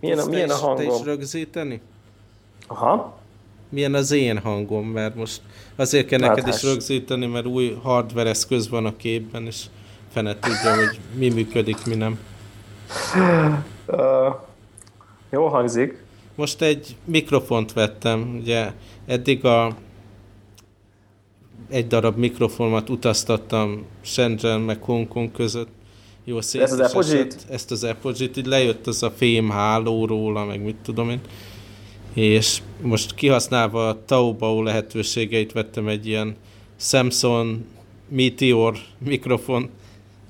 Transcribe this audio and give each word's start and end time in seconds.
Milyen 0.00 0.18
a, 0.18 0.24
milyen 0.24 0.50
a 0.50 0.54
Te 0.54 0.60
hangom? 0.60 0.94
is 0.94 1.04
rögzíteni? 1.04 1.80
Aha. 2.66 3.18
Milyen 3.68 3.94
az 3.94 4.10
én 4.10 4.38
hangom, 4.38 4.86
mert 4.86 5.14
most 5.14 5.40
azért 5.76 6.06
kell 6.06 6.18
neked 6.18 6.36
is 6.38 6.44
Láthás. 6.44 6.62
rögzíteni, 6.62 7.26
mert 7.26 7.46
új 7.46 7.78
hardware 7.82 8.28
eszköz 8.28 8.68
van 8.68 8.86
a 8.86 8.96
képben, 8.96 9.46
és 9.46 9.64
fene 10.12 10.38
tudja, 10.38 10.74
hogy 10.74 11.00
mi 11.14 11.28
működik, 11.28 11.86
mi 11.86 11.94
nem. 11.94 12.18
Uh, 13.86 14.34
jó 15.30 15.46
hangzik. 15.46 16.02
Most 16.34 16.62
egy 16.62 16.96
mikrofont 17.04 17.72
vettem, 17.72 18.36
ugye 18.40 18.72
eddig 19.06 19.44
a 19.44 19.76
egy 21.68 21.86
darab 21.86 22.16
mikrofonomat 22.16 22.90
utaztattam 22.90 23.84
Shenzhen 24.00 24.60
meg 24.60 24.82
Hongkong 24.82 25.32
között. 25.32 25.68
Jó 26.30 26.40
szép. 26.40 26.62
Ez 26.62 26.72
az 26.72 26.80
Apogee-t? 26.80 27.36
Ezt 27.48 27.70
az 27.70 27.84
Apogee-t, 27.84 28.36
így 28.36 28.46
lejött 28.46 28.86
az 28.86 29.02
a 29.02 29.10
fém 29.10 29.50
háló 29.50 30.06
róla, 30.06 30.44
meg 30.44 30.62
mit 30.62 30.76
tudom 30.82 31.10
én. 31.10 31.20
És 32.14 32.62
most 32.80 33.14
kihasználva 33.14 33.88
a 33.88 34.04
Taobao 34.04 34.62
lehetőségeit 34.62 35.52
vettem 35.52 35.88
egy 35.88 36.06
ilyen 36.06 36.36
Samsung 36.76 37.58
Meteor 38.08 38.76
mikrofon. 38.98 39.68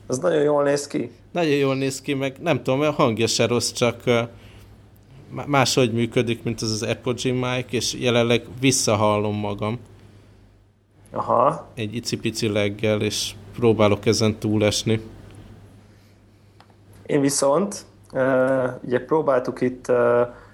Az 0.06 0.18
nagyon 0.18 0.42
jól 0.42 0.62
néz 0.62 0.86
ki. 0.86 1.10
Nagyon 1.32 1.56
jól 1.56 1.76
néz 1.76 2.00
ki, 2.00 2.14
meg 2.14 2.36
nem 2.42 2.62
tudom, 2.62 2.80
a 2.80 2.90
hangja 2.90 3.26
se 3.26 3.46
rossz, 3.46 3.72
csak 3.72 4.02
máshogy 5.46 5.92
működik, 5.92 6.42
mint 6.42 6.60
az 6.60 6.70
az 6.70 6.82
Apogee 6.82 7.32
mic, 7.32 7.66
és 7.70 7.94
jelenleg 7.98 8.46
visszahallom 8.60 9.36
magam 9.36 9.78
Aha. 11.10 11.70
egy 11.74 11.94
icipici 11.94 12.48
leggel, 12.48 13.02
és 13.02 13.32
próbálok 13.54 14.06
ezen 14.06 14.38
túlesni. 14.38 15.00
Én 17.10 17.20
viszont, 17.20 17.84
ugye 18.84 19.04
próbáltuk 19.06 19.60
itt 19.60 19.92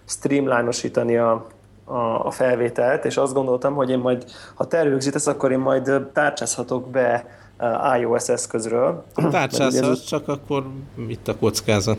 streamline-osítani 0.04 1.16
a, 1.16 1.46
a, 1.84 2.26
a 2.26 2.30
felvételt, 2.30 3.04
és 3.04 3.16
azt 3.16 3.34
gondoltam, 3.34 3.74
hogy 3.74 3.90
én 3.90 3.98
majd, 3.98 4.24
ha 4.54 4.64
te 4.64 4.82
rögzítesz, 4.82 5.26
akkor 5.26 5.52
én 5.52 5.58
majd 5.58 5.90
tárcsázhatok 6.12 6.88
be 6.88 7.24
iOS 8.00 8.28
eszközről. 8.28 9.04
Ez 9.14 9.30
Tárcsázhat, 9.30 9.84
az- 9.90 10.04
csak 10.04 10.28
akkor 10.28 10.66
itt 11.08 11.28
a 11.28 11.36
kockázat. 11.36 11.98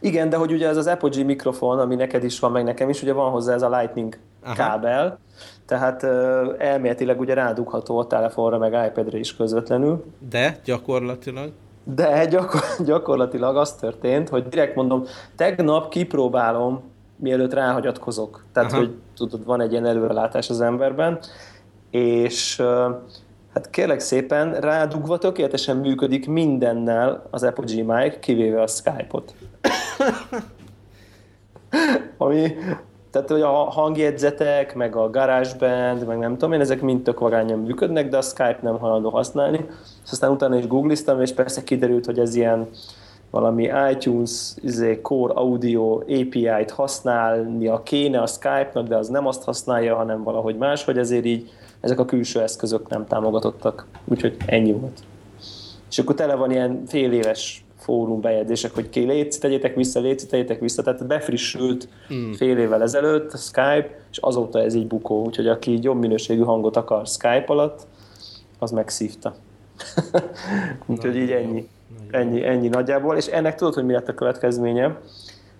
Igen, 0.00 0.28
de 0.28 0.36
hogy 0.36 0.52
ugye 0.52 0.68
ez 0.68 0.76
az 0.76 0.86
Apogee 0.86 1.24
mikrofon, 1.24 1.78
ami 1.78 1.94
neked 1.94 2.24
is 2.24 2.38
van, 2.38 2.52
meg 2.52 2.64
nekem 2.64 2.88
is, 2.88 3.02
ugye 3.02 3.12
van 3.12 3.30
hozzá 3.30 3.54
ez 3.54 3.62
a 3.62 3.78
Lightning 3.78 4.18
Aha. 4.44 4.54
kábel, 4.54 5.18
tehát 5.66 6.02
elméletileg 6.58 7.20
ugye 7.20 7.34
rádugható 7.34 7.98
a 7.98 8.06
telefonra, 8.06 8.58
meg 8.58 8.72
iPadre 8.86 9.18
is 9.18 9.36
közvetlenül. 9.36 10.04
De 10.30 10.60
gyakorlatilag 10.64 11.52
De 11.84 12.26
gyakor- 12.26 12.84
gyakorlatilag 12.84 13.56
az 13.56 13.74
történt, 13.74 14.28
hogy 14.28 14.48
direkt 14.48 14.74
mondom, 14.74 15.04
tegnap 15.36 15.88
kipróbálom, 15.88 16.82
mielőtt 17.16 17.52
ráhagyatkozok. 17.52 18.44
Tehát, 18.52 18.72
Aha. 18.72 18.80
hogy 18.80 18.94
tudod, 19.16 19.44
van 19.44 19.60
egy 19.60 19.72
ilyen 19.72 19.86
előrelátás 19.86 20.50
az 20.50 20.60
emberben, 20.60 21.18
és 21.90 22.62
hát 23.54 23.70
kérlek 23.70 24.00
szépen, 24.00 24.60
rádugva 24.60 25.18
tökéletesen 25.18 25.76
működik 25.76 26.28
mindennel 26.28 27.26
az 27.30 27.42
Apogee 27.42 27.84
mic, 27.84 28.18
kivéve 28.18 28.62
a 28.62 28.66
Skype-ot. 28.66 29.34
Ami, 32.16 32.54
tehát 33.12 33.30
hogy 33.30 33.40
a 33.40 33.52
hangjegyzetek, 33.52 34.74
meg 34.74 34.96
a 34.96 35.10
GarageBand, 35.10 36.06
meg 36.06 36.18
nem 36.18 36.32
tudom 36.32 36.52
én, 36.52 36.60
ezek 36.60 36.80
mind 36.80 37.02
tök 37.02 37.18
vagányan 37.18 37.58
működnek, 37.58 38.08
de 38.08 38.16
a 38.16 38.22
Skype 38.22 38.58
nem 38.62 38.78
hajlandó 38.78 39.08
használni. 39.08 39.66
És 40.04 40.10
aztán 40.10 40.30
utána 40.30 40.56
is 40.56 40.66
googliztam, 40.66 41.20
és 41.20 41.32
persze 41.32 41.62
kiderült, 41.62 42.06
hogy 42.06 42.18
ez 42.18 42.34
ilyen 42.34 42.68
valami 43.30 43.70
iTunes 43.90 44.54
izé, 44.62 45.00
Core 45.00 45.32
Audio 45.34 45.94
API-t 45.94 46.70
használnia 46.70 47.82
kéne 47.82 48.20
a 48.20 48.26
Skype-nak, 48.26 48.86
de 48.86 48.96
az 48.96 49.08
nem 49.08 49.26
azt 49.26 49.44
használja, 49.44 49.96
hanem 49.96 50.22
valahogy 50.22 50.56
más, 50.56 50.84
hogy 50.84 50.98
ezért 50.98 51.24
így 51.24 51.50
ezek 51.80 51.98
a 51.98 52.04
külső 52.04 52.40
eszközök 52.40 52.88
nem 52.88 53.06
támogatottak. 53.06 53.86
Úgyhogy 54.04 54.36
ennyi 54.46 54.72
volt. 54.72 55.00
És 55.90 55.98
akkor 55.98 56.14
tele 56.14 56.34
van 56.34 56.50
ilyen 56.50 56.82
fél 56.86 57.12
éves 57.12 57.61
fórum 57.82 58.20
bejegyzések, 58.20 58.74
hogy 58.74 58.88
ki 58.88 59.00
létszi, 59.00 59.38
tegyétek 59.38 59.74
vissza, 59.74 60.00
létszi, 60.00 60.26
tegyétek 60.26 60.60
vissza, 60.60 60.82
tehát 60.82 61.06
befrissült 61.06 61.88
mm. 62.14 62.32
fél 62.32 62.58
évvel 62.58 62.82
ezelőtt 62.82 63.32
a 63.32 63.36
Skype, 63.36 63.88
és 64.10 64.18
azóta 64.18 64.58
ez 64.58 64.74
így 64.74 64.86
bukó, 64.86 65.24
úgyhogy 65.24 65.48
aki 65.48 65.78
jobb 65.82 65.98
minőségű 65.98 66.42
hangot 66.42 66.76
akar 66.76 67.06
Skype 67.06 67.44
alatt, 67.46 67.86
az 68.58 68.70
megszívta. 68.70 69.34
úgyhogy 70.86 71.16
így 71.16 71.30
ennyi. 71.30 71.68
Ennyi, 72.10 72.44
ennyi 72.44 72.68
nagyjából, 72.68 73.16
és 73.16 73.26
ennek 73.26 73.54
tudod, 73.54 73.74
hogy 73.74 73.84
mi 73.84 73.92
lett 73.92 74.08
a 74.08 74.14
következménye? 74.14 75.00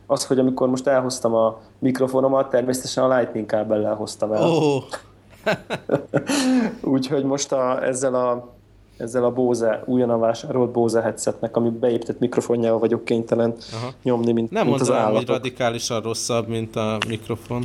Az, 0.06 0.27
hogy 0.27 0.38
amikor 0.38 0.69
most 0.69 0.87
elhoztam 0.87 1.34
a 1.34 1.61
mikrofonomat, 1.78 2.50
természetesen 2.50 3.05
a 3.05 3.16
Lightning 3.16 3.47
kábellel 3.47 3.94
hoztam 3.94 4.32
el. 4.32 4.43
Oh, 4.43 4.82
Úgyhogy 6.94 7.25
most 7.25 7.53
a, 7.53 7.84
ezzel 7.84 8.15
a 8.15 8.55
ezzel 9.02 9.24
a 9.24 9.30
Bose, 9.32 9.82
újonnan 9.86 10.20
vásárolt 10.20 10.70
Bose 10.70 11.00
headsetnek, 11.00 11.56
ami 11.56 11.68
beépített 11.70 12.18
mikrofonjával 12.18 12.78
vagyok 12.78 13.04
kénytelen 13.04 13.54
Aha. 13.72 13.92
nyomni, 14.02 14.32
mint, 14.32 14.50
nem 14.50 14.66
mint 14.66 14.80
az 14.80 14.86
mondanám, 14.88 15.10
hogy 15.10 15.16
állatok. 15.16 15.36
radikálisan 15.36 16.02
rosszabb, 16.02 16.48
mint 16.48 16.76
a 16.76 16.98
mikrofon. 17.08 17.64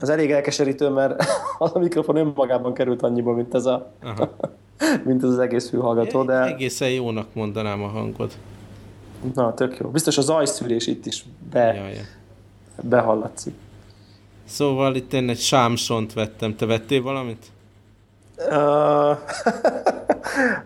Az 0.00 0.08
elég 0.08 0.30
elkeserítő, 0.30 0.88
mert 0.88 1.22
a 1.58 1.78
mikrofon 1.78 2.16
önmagában 2.16 2.74
került 2.74 3.02
annyiba, 3.02 3.32
mint 3.32 3.54
ez, 3.54 3.66
a, 3.66 3.92
Aha. 4.02 4.30
mint 5.06 5.22
ez 5.22 5.28
az 5.28 5.38
egész 5.38 5.68
fülhallgató, 5.68 6.22
de 6.22 6.44
Egészen 6.44 6.90
jónak 6.90 7.34
mondanám 7.34 7.82
a 7.82 7.88
hangod. 7.88 8.30
na, 9.34 9.54
tök 9.54 9.76
jó. 9.78 9.88
Biztos 9.88 10.18
a 10.18 10.22
zajszűrés 10.22 10.86
itt 10.86 11.06
is 11.06 11.24
be, 11.52 11.74
jaj. 11.74 11.94
behallatszik. 12.82 13.54
Szóval 14.44 14.94
itt 14.94 15.12
én 15.12 15.28
egy 15.28 15.40
sámsont 15.40 16.12
vettem. 16.12 16.56
Te 16.56 16.66
vettél 16.66 17.02
valamit? 17.02 17.46
Uh, 18.38 18.54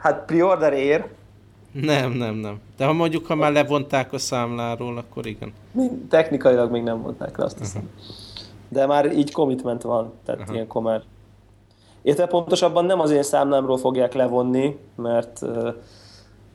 hát 0.05 0.25
preorder 0.27 0.73
ér, 0.73 1.05
Nem, 1.73 2.13
nem, 2.13 2.35
nem. 2.35 2.61
De 2.77 2.85
ha 2.85 2.93
mondjuk, 2.93 3.27
ha 3.27 3.35
már 3.35 3.53
levonták 3.53 4.13
a 4.13 4.19
számláról, 4.19 4.99
akkor 4.99 5.27
igen. 5.27 5.53
technikailag 6.09 6.71
még 6.71 6.83
nem 6.83 6.99
mondták 6.99 7.37
le, 7.37 7.45
azt 7.45 7.59
hiszem. 7.59 7.91
De 8.69 8.87
már 8.87 9.13
így 9.13 9.33
commitment 9.33 9.83
van, 9.83 10.13
tehát 10.25 10.41
Aha. 10.41 10.53
ilyenkor 10.53 10.83
már 10.83 11.03
Érte 12.07 12.27
pontosabban 12.27 12.85
nem 12.85 13.01
az 13.01 13.11
én 13.11 13.23
számlámról 13.23 13.77
fogják 13.77 14.15
levonni, 14.15 14.79
mert 14.95 15.43
uh, 15.43 15.69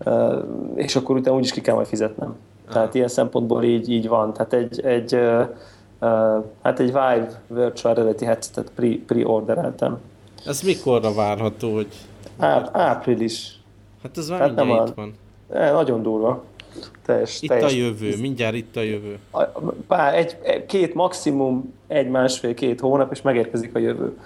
uh, 0.05 0.43
és 0.75 0.95
akkor 0.95 1.15
utána 1.15 1.35
úgyis 1.35 1.51
ki 1.51 1.61
kell 1.61 1.75
majd 1.75 1.87
fizetnem. 1.87 2.35
Tehát 2.69 2.95
ilyen 2.95 3.07
szempontból 3.07 3.63
így, 3.63 3.89
így 3.89 4.07
van. 4.07 4.33
Tehát 4.33 4.53
egy, 4.53 4.81
egy, 4.85 5.15
uh, 5.15 5.47
uh, 6.01 6.43
hát 6.61 6.79
egy 6.79 6.85
Vive 6.85 7.41
Virtual 7.47 7.93
Reality 7.93 8.23
headsetet 8.23 8.71
pre, 8.75 8.87
pre-ordereltem. 9.07 9.99
Ez 10.45 10.61
mikorra 10.61 11.13
várható, 11.13 11.73
hogy... 11.73 11.87
Á, 12.37 12.69
április. 12.71 13.59
Hát 14.03 14.17
ez 14.17 14.29
már 14.29 14.39
Hát 14.39 14.55
nem 14.55 14.65
mindjárt 14.65 14.97
olyan. 14.97 15.09
itt 15.09 15.15
van. 15.49 15.61
E, 15.61 15.71
nagyon 15.71 16.01
durva. 16.01 16.43
Teljes, 17.05 17.41
Itt 17.41 17.49
teljes 17.49 17.73
a 17.73 17.75
jövő, 17.75 18.17
mindjárt 18.19 18.55
itt 18.55 18.75
a 18.75 18.81
jövő. 18.81 19.17
A- 19.31 19.43
pár, 19.87 20.13
egy, 20.15 20.37
két 20.65 20.93
maximum, 20.93 21.73
egy 21.87 22.09
másfél, 22.09 22.53
két 22.53 22.79
hónap, 22.79 23.11
és 23.11 23.21
megérkezik 23.21 23.75
a 23.75 23.79
jövő. 23.79 24.17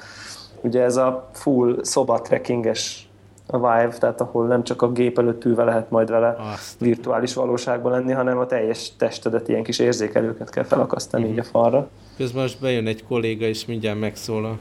Ugye 0.61 0.81
ez 0.83 0.95
a 0.97 1.29
full 1.33 1.77
szoba 1.81 2.21
trekkinges 2.21 3.07
a 3.47 3.57
Vive, 3.57 3.95
tehát 3.99 4.21
ahol 4.21 4.47
nem 4.47 4.63
csak 4.63 4.81
a 4.81 4.91
gép 4.91 5.17
előtt 5.19 5.45
ülve 5.45 5.63
lehet 5.63 5.89
majd 5.89 6.09
vele 6.09 6.35
Azt. 6.53 6.79
virtuális 6.79 7.33
valóságban 7.33 7.91
lenni, 7.91 8.11
hanem 8.11 8.37
a 8.37 8.45
teljes 8.45 8.91
testedet, 8.97 9.47
ilyen 9.49 9.63
kis 9.63 9.79
érzékelőket 9.79 10.49
kell 10.49 10.63
felakasztani 10.63 11.27
így 11.29 11.39
a 11.39 11.43
falra. 11.43 11.89
Közben 12.17 12.41
most 12.41 12.59
bejön 12.59 12.87
egy 12.87 13.03
kolléga, 13.07 13.45
és 13.45 13.65
mindjárt 13.65 13.99
megszólal. 13.99 14.57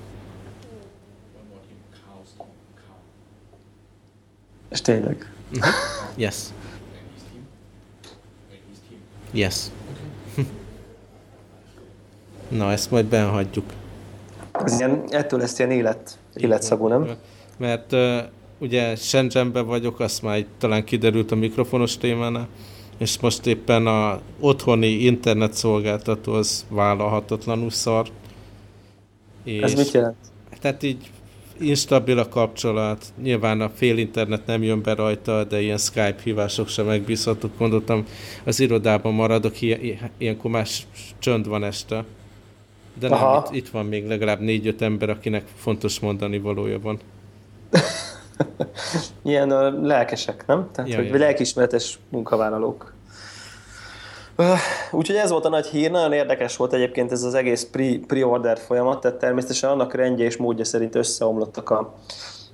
És 4.75 4.81
tényleg. 4.81 5.33
Yes. 6.17 6.37
Yes. 9.31 9.57
Na, 12.49 12.73
ezt 12.73 12.91
majd 12.91 13.07
benhagyjuk. 13.07 13.73
Ez 14.53 14.79
ilyen, 14.79 15.05
ettől 15.09 15.39
lesz 15.39 15.59
ilyen 15.59 15.71
élet, 15.71 16.19
életszagú, 16.35 16.87
nem? 16.87 17.17
Mert 17.57 17.93
uh, 17.93 18.19
ugye 18.59 18.97
Shenzhenben 18.97 19.67
vagyok, 19.67 20.01
azt 20.01 20.23
már 20.23 20.39
itt 20.39 20.51
talán 20.59 20.85
kiderült 20.85 21.33
a 21.33 21.35
mikrofonos 21.35 21.97
témánál, 21.97 22.49
és 22.99 23.19
most 23.21 23.47
éppen 23.47 23.87
a 23.87 24.21
otthoni 24.41 24.87
internetszolgáltató 24.87 26.33
az 26.33 26.67
vállalhatatlanul 26.69 27.71
szar. 27.71 28.09
És 29.45 29.63
Ez 29.63 29.75
mit 29.75 29.91
jelent? 29.91 30.17
Tehát 30.61 30.83
így 30.83 31.11
instabil 31.59 32.19
a 32.19 32.29
kapcsolat, 32.29 33.05
nyilván 33.23 33.61
a 33.61 33.69
fél 33.69 33.99
internet 33.99 34.47
nem 34.47 34.63
jön 34.63 34.83
be 34.83 34.95
rajta, 34.95 35.45
de 35.45 35.61
ilyen 35.61 35.79
Skype 35.79 36.17
hívások 36.23 36.69
sem 36.69 36.87
megbízhatók. 36.87 37.59
Gondoltam, 37.59 38.07
az 38.45 38.61
irodában 38.61 39.15
maradok, 39.15 39.61
ilyen, 39.61 40.11
ilyenkor 40.19 40.51
más 40.51 40.87
csönd 41.19 41.49
van 41.49 41.65
este. 41.65 42.05
De 42.99 43.09
nem, 43.09 43.19
Aha. 43.19 43.47
itt, 43.47 43.57
itt 43.57 43.69
van 43.69 43.87
még 43.87 44.07
legalább 44.07 44.41
négy-öt 44.41 44.83
ember, 44.83 45.11
akinek 45.11 45.45
fontos 45.57 46.01
mondani 46.01 46.39
valója 46.39 46.81
van. 46.81 46.99
Ilyen 49.23 49.53
uh, 49.53 49.83
lelkesek, 49.83 50.47
nem? 50.47 50.69
Tehát, 50.73 50.91
Ja, 50.91 50.97
hogy 50.97 51.09
ja. 51.09 51.17
lelkismeretes 51.17 51.99
munkavállalók. 52.09 52.94
Úgyhogy 54.91 55.17
ez 55.17 55.31
volt 55.31 55.45
a 55.45 55.49
nagy 55.49 55.67
hír, 55.67 55.91
nagyon 55.91 56.13
érdekes 56.13 56.57
volt 56.57 56.73
egyébként 56.73 57.13
ez 57.13 57.23
az 57.23 57.35
egész 57.35 57.69
pre-order 58.07 58.59
folyamat, 58.59 59.01
tehát 59.01 59.19
természetesen 59.19 59.71
annak 59.71 59.95
rendje 59.95 60.25
és 60.25 60.37
módja 60.37 60.65
szerint 60.65 60.95
összeomlottak 60.95 61.71
a, 61.71 61.95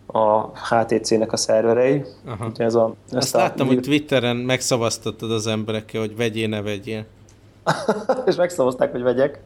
a 0.06 0.50
HTC-nek 0.68 1.32
a 1.32 1.36
szerverei. 1.36 2.04
Aha. 2.26 2.50
ez 2.56 2.74
a, 2.74 2.94
Azt 3.12 3.34
a 3.34 3.38
láttam, 3.38 3.66
hogy 3.66 3.80
Twitteren 3.80 4.36
megszavaztattad 4.36 5.30
az 5.30 5.46
emberekkel, 5.46 6.00
hogy 6.00 6.16
vegyél, 6.16 6.48
ne 6.48 6.62
vegyél. 6.62 7.04
és 8.26 8.34
megszavazták, 8.36 8.90
hogy 8.90 9.02
vegyek. 9.02 9.40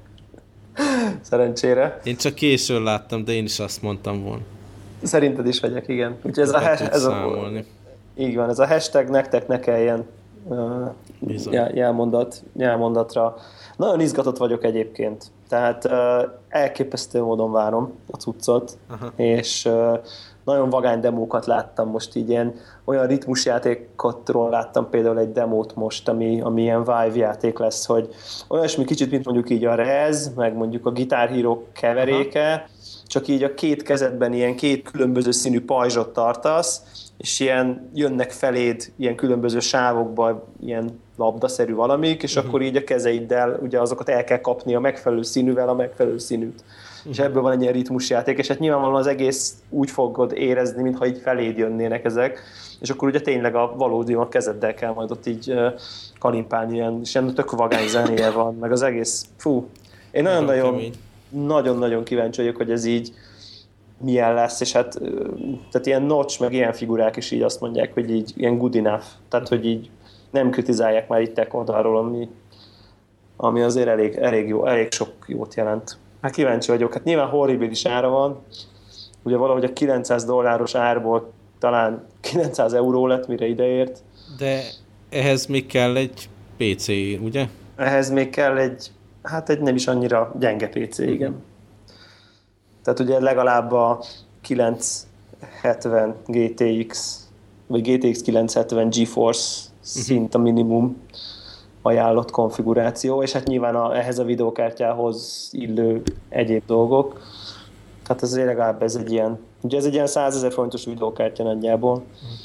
Szerencsére. 1.20 2.00
Én 2.04 2.16
csak 2.16 2.34
későn 2.34 2.82
láttam, 2.82 3.24
de 3.24 3.32
én 3.32 3.44
is 3.44 3.58
azt 3.58 3.82
mondtam 3.82 4.22
volna. 4.22 4.42
Szerinted 5.02 5.46
is 5.46 5.60
vegyek, 5.60 5.88
igen. 5.88 6.16
Úgyhogy 6.22 6.42
ez 6.42 6.52
a, 6.52 6.60
hash, 6.60 6.82
ez 6.92 7.04
a, 7.04 7.50
így 8.16 8.34
van, 8.34 8.48
ez 8.48 8.58
a 8.58 8.66
hashtag 8.66 9.08
nektek 9.08 9.48
ne 9.48 9.60
kelljen 9.60 10.06
uh, 10.44 11.74
jelmondat, 11.74 12.42
jelmondatra. 12.52 13.34
Nagyon 13.76 14.00
izgatott 14.00 14.36
vagyok 14.36 14.64
egyébként. 14.64 15.24
Tehát 15.48 15.84
uh, 15.84 16.30
elképesztő 16.48 17.22
módon 17.22 17.52
várom 17.52 17.92
a 18.10 18.16
cuccot, 18.16 18.78
Aha. 18.90 19.12
és 19.16 19.64
uh, 19.64 19.98
nagyon 20.44 20.70
vagány 20.70 21.00
demókat 21.00 21.46
láttam 21.46 21.88
most 21.88 22.16
így 22.16 22.28
ilyen, 22.28 22.54
olyan 22.84 23.06
ritmusjátékotról 23.06 24.50
láttam 24.50 24.90
például 24.90 25.18
egy 25.18 25.32
demót 25.32 25.74
most, 25.74 26.08
ami, 26.08 26.40
ami 26.40 26.62
ilyen 26.62 26.84
Vive 26.84 27.16
játék 27.16 27.58
lesz, 27.58 27.86
hogy 27.86 28.08
olyasmi 28.48 28.84
kicsit, 28.84 29.10
mint 29.10 29.24
mondjuk 29.24 29.50
így 29.50 29.64
a 29.64 29.74
Rez, 29.74 30.34
meg 30.34 30.54
mondjuk 30.54 30.86
a 30.86 30.92
Guitar 30.92 31.28
Hero 31.28 31.62
keveréke, 31.72 32.52
Aha. 32.52 32.64
csak 33.06 33.28
így 33.28 33.42
a 33.42 33.54
két 33.54 33.82
kezedben 33.82 34.32
ilyen 34.32 34.56
két 34.56 34.90
különböző 34.90 35.30
színű 35.30 35.64
pajzsot 35.64 36.12
tartasz, 36.12 36.82
és 37.18 37.40
ilyen 37.40 37.90
jönnek 37.94 38.30
feléd 38.30 38.92
ilyen 38.96 39.14
különböző 39.14 39.60
sávokba 39.60 40.44
ilyen 40.60 41.00
labdaszerű 41.16 41.74
valamik, 41.74 42.22
és 42.22 42.34
uh-huh. 42.34 42.48
akkor 42.48 42.62
így 42.62 42.76
a 42.76 42.84
kezeiddel 42.84 43.58
ugye 43.62 43.80
azokat 43.80 44.08
el 44.08 44.24
kell 44.24 44.40
kapni 44.40 44.74
a 44.74 44.80
megfelelő 44.80 45.22
színűvel 45.22 45.68
a 45.68 45.74
megfelelő 45.74 46.18
színűt. 46.18 46.64
És 47.10 47.18
ebből 47.18 47.42
van 47.42 47.52
egy 47.52 47.60
ilyen 47.60 47.72
ritmusjáték, 47.72 48.38
és 48.38 48.48
hát 48.48 48.58
nyilvánvalóan 48.58 49.00
az 49.00 49.06
egész 49.06 49.54
úgy 49.70 49.90
fogod 49.90 50.32
érezni, 50.32 50.82
mintha 50.82 51.06
így 51.06 51.18
feléd 51.18 51.56
jönnének 51.56 52.04
ezek, 52.04 52.42
és 52.80 52.90
akkor 52.90 53.08
ugye 53.08 53.20
tényleg 53.20 53.54
a 53.54 53.74
valódi 53.76 54.14
a 54.14 54.28
kezeddel 54.28 54.74
kell 54.74 54.92
majd 54.92 55.10
ott 55.10 55.26
így 55.26 55.54
kalimpálni, 56.18 56.74
ilyen, 56.74 57.00
és 57.02 57.14
ilyen 57.14 57.34
tök 57.34 57.50
vagány 57.50 57.88
zenéje 57.88 58.30
van, 58.30 58.54
meg 58.54 58.72
az 58.72 58.82
egész, 58.82 59.26
fú, 59.36 59.66
én 60.10 60.22
nagyon-nagyon 60.22 60.80
nagyon-nagyon 61.28 62.04
kíváncsi 62.04 62.40
vagyok, 62.40 62.56
hogy 62.56 62.70
ez 62.70 62.84
így 62.84 63.12
milyen 63.98 64.34
lesz, 64.34 64.60
és 64.60 64.72
hát 64.72 64.98
tehát 65.70 65.86
ilyen 65.86 66.02
notch, 66.02 66.40
meg 66.40 66.52
ilyen 66.52 66.72
figurák 66.72 67.16
is 67.16 67.30
így 67.30 67.42
azt 67.42 67.60
mondják, 67.60 67.94
hogy 67.94 68.10
így 68.10 68.32
ilyen 68.36 68.58
good 68.58 68.76
enough, 68.76 69.04
tehát 69.28 69.48
hogy 69.48 69.66
így 69.66 69.90
nem 70.30 70.50
kritizálják 70.50 71.08
már 71.08 71.20
itt 71.20 71.46
oldalról, 71.50 71.98
ami, 71.98 72.28
ami 73.36 73.62
azért 73.62 73.88
elég, 73.88 74.14
elég, 74.14 74.48
jó, 74.48 74.66
elég 74.66 74.92
sok 74.92 75.12
jót 75.26 75.54
jelent. 75.54 75.98
Hát 76.24 76.32
kíváncsi 76.32 76.70
vagyok, 76.70 76.92
hát 76.92 77.04
nyilván 77.04 77.28
horribilis 77.28 77.86
ára 77.86 78.08
van, 78.08 78.42
ugye 79.22 79.36
valahogy 79.36 79.64
a 79.64 79.72
900 79.72 80.24
dolláros 80.24 80.74
árból 80.74 81.32
talán 81.58 82.06
900 82.20 82.72
euró 82.72 83.06
lett, 83.06 83.26
mire 83.26 83.46
ideért. 83.46 84.02
De 84.38 84.60
ehhez 85.10 85.46
még 85.46 85.66
kell 85.66 85.96
egy 85.96 86.28
PC, 86.56 86.88
ugye? 87.20 87.48
Ehhez 87.76 88.10
még 88.10 88.30
kell 88.30 88.56
egy, 88.56 88.90
hát 89.22 89.48
egy 89.50 89.60
nem 89.60 89.74
is 89.74 89.86
annyira 89.86 90.34
gyenge 90.38 90.68
PC, 90.68 90.98
igen. 90.98 91.30
Uh-huh. 91.30 91.44
Tehát 92.82 93.00
ugye 93.00 93.20
legalább 93.20 93.72
a 93.72 94.04
970 94.40 96.14
GTX, 96.26 97.20
vagy 97.66 97.82
GTX 97.82 98.20
970 98.20 98.88
GeForce 98.90 99.64
szint 99.80 100.34
a 100.34 100.38
minimum 100.38 100.96
ajánlott 101.86 102.30
konfiguráció, 102.30 103.22
és 103.22 103.32
hát 103.32 103.46
nyilván 103.46 103.74
a, 103.74 103.96
ehhez 103.96 104.18
a 104.18 104.24
videókártyához 104.24 105.48
illő 105.52 106.02
egyéb 106.28 106.62
dolgok. 106.66 107.20
Tehát 108.06 108.22
ez 108.22 108.36
legalább 108.36 108.82
ez 108.82 108.94
egy 108.94 109.12
ilyen, 109.12 109.38
ugye 109.60 109.76
ez 109.76 109.84
egy 109.84 109.92
ilyen 109.92 110.06
100 110.06 110.36
ezer 110.36 110.52
forintos 110.52 110.84
videókártya 110.84 111.42
nagyjából. 111.42 112.02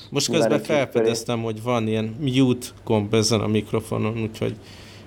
Most 0.09 0.31
közben 0.31 0.59
felfedeztem, 0.59 1.41
hogy 1.41 1.63
van 1.63 1.87
ilyen 1.87 2.15
mute 2.19 2.67
gomb 2.83 3.13
ezen 3.13 3.39
a 3.39 3.47
mikrofonon, 3.47 4.21
úgyhogy 4.21 4.55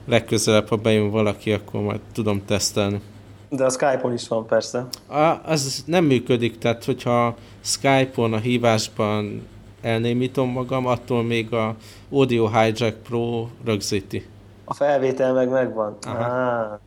legközelebb, 0.06 0.68
ha 0.68 0.76
bejön 0.76 1.10
valaki, 1.10 1.52
akkor 1.52 1.80
majd 1.80 2.00
tudom 2.12 2.42
tesztelni. 2.44 3.00
De 3.48 3.64
a 3.64 3.70
Skype-on 3.70 4.12
is 4.12 4.28
van 4.28 4.46
persze. 4.46 4.86
A, 5.06 5.38
az 5.44 5.82
nem 5.86 6.04
működik, 6.04 6.58
tehát 6.58 6.84
hogyha 6.84 7.36
Skype-on 7.60 8.32
a 8.32 8.38
hívásban 8.38 9.46
elnémítom 9.82 10.50
magam, 10.50 10.86
attól 10.86 11.22
még 11.22 11.52
a 11.52 11.76
Audio 12.10 12.48
Hijack 12.48 12.96
Pro 13.02 13.46
rögzíti. 13.64 14.26
A 14.64 14.74
felvétel 14.74 15.32
meg 15.32 15.48
megvan. 15.48 15.96
Ah. 16.06 16.78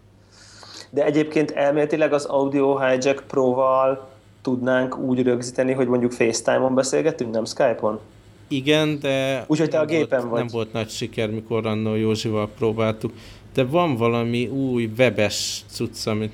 De 0.89 1.05
egyébként 1.05 1.51
elméletileg 1.51 2.13
az 2.13 2.25
Audio 2.25 2.79
Hijack 2.79 3.23
Pro-val 3.27 4.07
tudnánk 4.41 4.97
úgy 4.97 5.23
rögzíteni, 5.23 5.73
hogy 5.73 5.87
mondjuk 5.87 6.11
FaceTime-on 6.11 6.73
beszélgetünk, 6.75 7.31
nem 7.31 7.45
Skype-on? 7.45 7.99
Igen, 8.47 8.99
de 8.99 9.43
Úgyhogy 9.47 9.69
te 9.69 9.79
a 9.79 9.85
gépen 9.85 10.19
volt, 10.19 10.31
vagy. 10.31 10.39
Nem 10.39 10.47
volt 10.51 10.73
nagy 10.73 10.89
siker, 10.89 11.29
mikor 11.29 11.65
annó 11.65 11.95
Józsival 11.95 12.49
próbáltuk. 12.57 13.13
De 13.53 13.65
van 13.65 13.95
valami 13.95 14.47
új 14.47 14.89
webes 14.97 15.65
cucc, 15.67 16.07
amit 16.07 16.33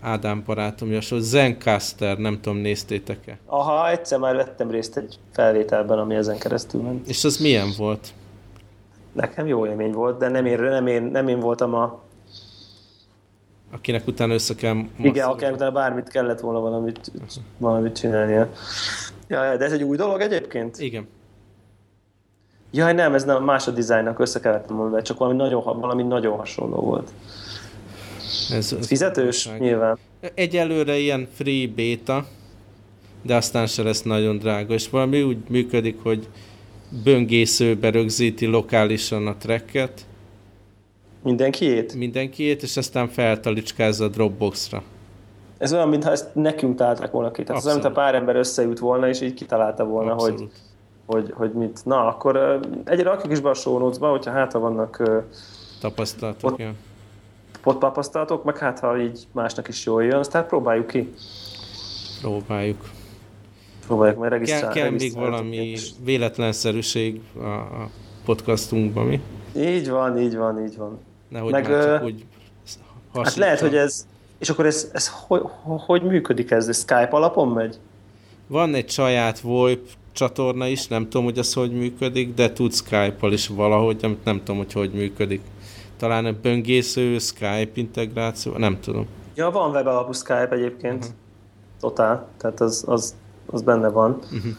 Ádám 0.00 0.42
barátom 0.46 0.88
javasol, 0.88 1.20
Zencaster, 1.20 2.18
nem 2.18 2.40
tudom, 2.40 2.58
néztétek-e? 2.58 3.38
Aha, 3.46 3.90
egyszer 3.90 4.18
már 4.18 4.36
vettem 4.36 4.70
részt 4.70 4.96
egy 4.96 5.18
felvételben, 5.32 5.98
ami 5.98 6.14
ezen 6.14 6.38
keresztül 6.38 6.80
ment. 6.80 7.08
És 7.08 7.24
az 7.24 7.36
milyen 7.36 7.68
volt? 7.76 8.08
Nekem 9.12 9.46
jó 9.46 9.66
élmény 9.66 9.92
volt, 9.92 10.18
de 10.18 10.28
nem 10.28 10.46
én, 10.46 10.60
nem 10.60 10.86
én, 10.86 11.02
nem 11.02 11.28
én 11.28 11.40
voltam 11.40 11.74
a... 11.74 12.00
Akinek 13.70 14.06
utána 14.06 14.32
össze 14.32 14.54
kell... 14.54 14.76
Igen, 14.98 15.28
akinek 15.28 15.54
utána 15.54 15.72
bármit 15.72 16.08
kellett 16.08 16.40
volna 16.40 16.60
valamit, 16.60 17.12
valamit 17.58 17.98
csinálnia. 17.98 18.48
Ja, 19.28 19.56
de 19.56 19.64
ez 19.64 19.72
egy 19.72 19.82
új 19.82 19.96
dolog 19.96 20.20
egyébként? 20.20 20.78
Igen. 20.78 21.08
Jaj, 22.70 22.92
nem, 22.92 23.14
ez 23.14 23.24
nem 23.24 23.44
más 23.44 23.66
a 23.66 23.70
dizájnnak, 23.70 24.18
össze 24.18 24.40
kellett 24.40 24.70
mondani, 24.70 25.02
csak 25.02 25.18
valami 25.18 25.36
nagyon, 25.36 25.62
valami 25.80 26.02
nagyon 26.02 26.36
hasonló 26.36 26.80
volt. 26.80 27.12
Ez, 28.52 28.72
ez 28.78 28.86
fizetős, 28.86 29.46
ez 29.46 29.58
nyilván. 29.58 29.98
Egyelőre 30.34 30.98
ilyen 30.98 31.28
free 31.34 31.68
beta, 31.76 32.26
de 33.22 33.34
aztán 33.34 33.66
se 33.66 33.82
lesz 33.82 34.02
nagyon 34.02 34.38
drága, 34.38 34.74
és 34.74 34.88
valami 34.88 35.22
úgy 35.22 35.38
működik, 35.48 36.02
hogy 36.02 36.28
böngészőbe 37.04 37.90
rögzíti 37.90 38.46
lokálisan 38.46 39.26
a 39.26 39.36
tracket. 39.36 40.06
Mindenkiét? 41.22 41.94
Mindenkiét, 41.94 42.62
és 42.62 42.76
aztán 42.76 43.08
feltalicskázza 43.08 44.04
a 44.04 44.08
Dropboxra. 44.08 44.82
Ez 45.58 45.72
olyan, 45.72 45.88
mintha 45.88 46.10
ezt 46.10 46.34
nekünk 46.34 46.76
találták 46.76 47.10
volna 47.10 47.30
ki. 47.30 47.42
Tehát 47.42 47.60
az 47.60 47.66
olyan, 47.66 47.78
mintha 47.78 48.00
pár 48.00 48.14
ember 48.14 48.36
összejut 48.36 48.78
volna, 48.78 49.08
és 49.08 49.20
így 49.20 49.34
kitalálta 49.34 49.84
volna, 49.84 50.12
hogy, 50.12 50.48
hogy, 51.06 51.32
hogy 51.34 51.52
mit. 51.52 51.80
Na, 51.84 52.06
akkor 52.06 52.60
egyre 52.84 53.02
rakjuk 53.02 53.32
is 53.32 53.40
be 53.40 53.48
a 53.48 53.54
show 53.54 53.78
notes-ba, 53.78 54.10
hogyha 54.10 54.30
hát 54.30 54.52
vannak 54.52 55.02
tapasztalatok. 55.80 56.50
Ott, 56.50 56.58
tapasztalatok, 57.62 58.44
meg 58.44 58.58
hát 58.58 58.78
ha 58.78 58.98
így 58.98 59.26
másnak 59.32 59.68
is 59.68 59.86
jól 59.86 60.04
jön, 60.04 60.18
aztán 60.18 60.46
próbáljuk 60.46 60.86
ki. 60.86 61.12
Próbáljuk. 62.20 62.88
Próbáljuk 63.86 64.18
meg 64.18 64.30
regisztrálni. 64.30 64.74
Kell, 64.74 64.88
kell 64.88 64.90
még 64.90 65.14
valami 65.14 65.76
véletlenszerűség 66.04 67.20
a, 67.38 67.46
a 67.46 67.90
podcastunkban, 68.24 69.06
mi? 69.06 69.20
Így 69.56 69.88
van, 69.88 70.18
így 70.18 70.36
van, 70.36 70.64
így 70.64 70.76
van. 70.76 70.98
Nehogy 71.28 71.52
meg, 71.52 71.70
már 71.70 71.84
csak 71.84 72.04
úgy 72.04 72.24
Hát 73.14 73.34
lehet, 73.34 73.60
hogy 73.60 73.76
ez, 73.76 74.06
és 74.38 74.48
akkor 74.48 74.66
ez, 74.66 74.90
ez 74.92 75.10
hogy, 75.26 75.42
hogy 75.62 76.02
működik 76.02 76.50
ez? 76.50 76.68
ez? 76.68 76.76
Skype 76.76 77.08
alapon 77.10 77.48
megy? 77.48 77.78
Van 78.46 78.74
egy 78.74 78.90
saját 78.90 79.40
VoIP 79.40 79.88
csatorna 80.12 80.66
is, 80.66 80.86
nem 80.86 81.02
tudom, 81.02 81.24
hogy 81.24 81.38
az 81.38 81.52
hogy 81.52 81.72
működik, 81.72 82.34
de 82.34 82.52
tud 82.52 82.74
Skype-al 82.74 83.32
is 83.32 83.46
valahogy, 83.46 83.98
amit 84.02 84.24
nem 84.24 84.38
tudom, 84.38 84.56
hogy 84.56 84.72
hogy 84.72 84.90
működik 84.92 85.40
talán 86.00 86.24
a 86.24 86.32
böngésző, 86.42 87.18
Skype 87.18 87.70
integráció, 87.74 88.56
nem 88.56 88.80
tudom. 88.80 89.06
Ja, 89.34 89.50
van 89.50 89.70
web 89.70 89.86
alapú 89.86 90.12
Skype 90.12 90.48
egyébként. 90.50 91.04
Uh-huh. 91.04 91.14
Totál, 91.80 92.28
tehát 92.36 92.60
az, 92.60 92.84
az, 92.86 93.14
az 93.46 93.62
benne 93.62 93.88
van. 93.88 94.10
Uh-huh. 94.10 94.52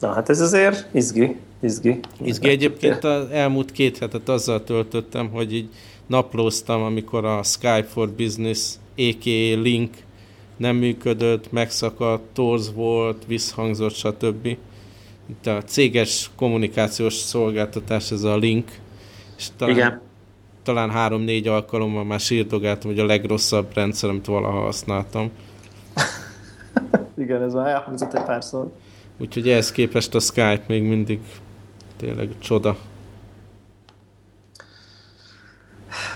Na 0.00 0.12
hát 0.12 0.28
ez 0.28 0.40
azért 0.40 0.94
izgi, 0.94 1.36
izgi. 1.60 2.00
Izgi 2.22 2.48
egyébként 2.48 3.04
az 3.04 3.30
elmúlt 3.30 3.72
két 3.72 3.98
hetet 3.98 4.28
azzal 4.28 4.64
töltöttem, 4.64 5.30
hogy 5.30 5.54
így 5.54 5.68
naplóztam, 6.06 6.82
amikor 6.82 7.24
a 7.24 7.42
Skype 7.42 7.86
for 7.88 8.08
Business 8.08 8.74
a.k.a. 8.96 9.60
Link 9.60 9.94
nem 10.56 10.76
működött, 10.76 11.52
megszakadt, 11.52 12.22
torz 12.32 12.72
volt, 12.74 13.24
visszhangzott, 13.26 13.94
stb. 13.94 14.46
Itt 15.26 15.46
a 15.46 15.62
céges 15.62 16.30
kommunikációs 16.36 17.14
szolgáltatás, 17.14 18.10
ez 18.10 18.22
a 18.22 18.36
Link. 18.36 18.70
És 19.36 19.48
talán 19.56 19.76
Igen 19.76 20.08
talán 20.62 20.90
három-négy 20.90 21.48
alkalommal 21.48 22.04
már 22.04 22.20
sírdogáltam, 22.20 22.90
hogy 22.90 23.00
a 23.00 23.04
legrosszabb 23.06 23.74
rendszer, 23.74 24.10
amit 24.10 24.26
valaha 24.26 24.60
használtam. 24.60 25.30
Igen, 27.18 27.42
ez 27.42 27.54
már 27.54 27.66
elhangzott 27.66 28.14
egy 28.14 28.22
párszor. 28.22 28.72
Úgyhogy 29.18 29.48
ehhez 29.48 29.72
képest 29.72 30.14
a 30.14 30.20
Skype 30.20 30.64
még 30.66 30.82
mindig 30.82 31.20
tényleg 31.96 32.30
csoda. 32.38 32.76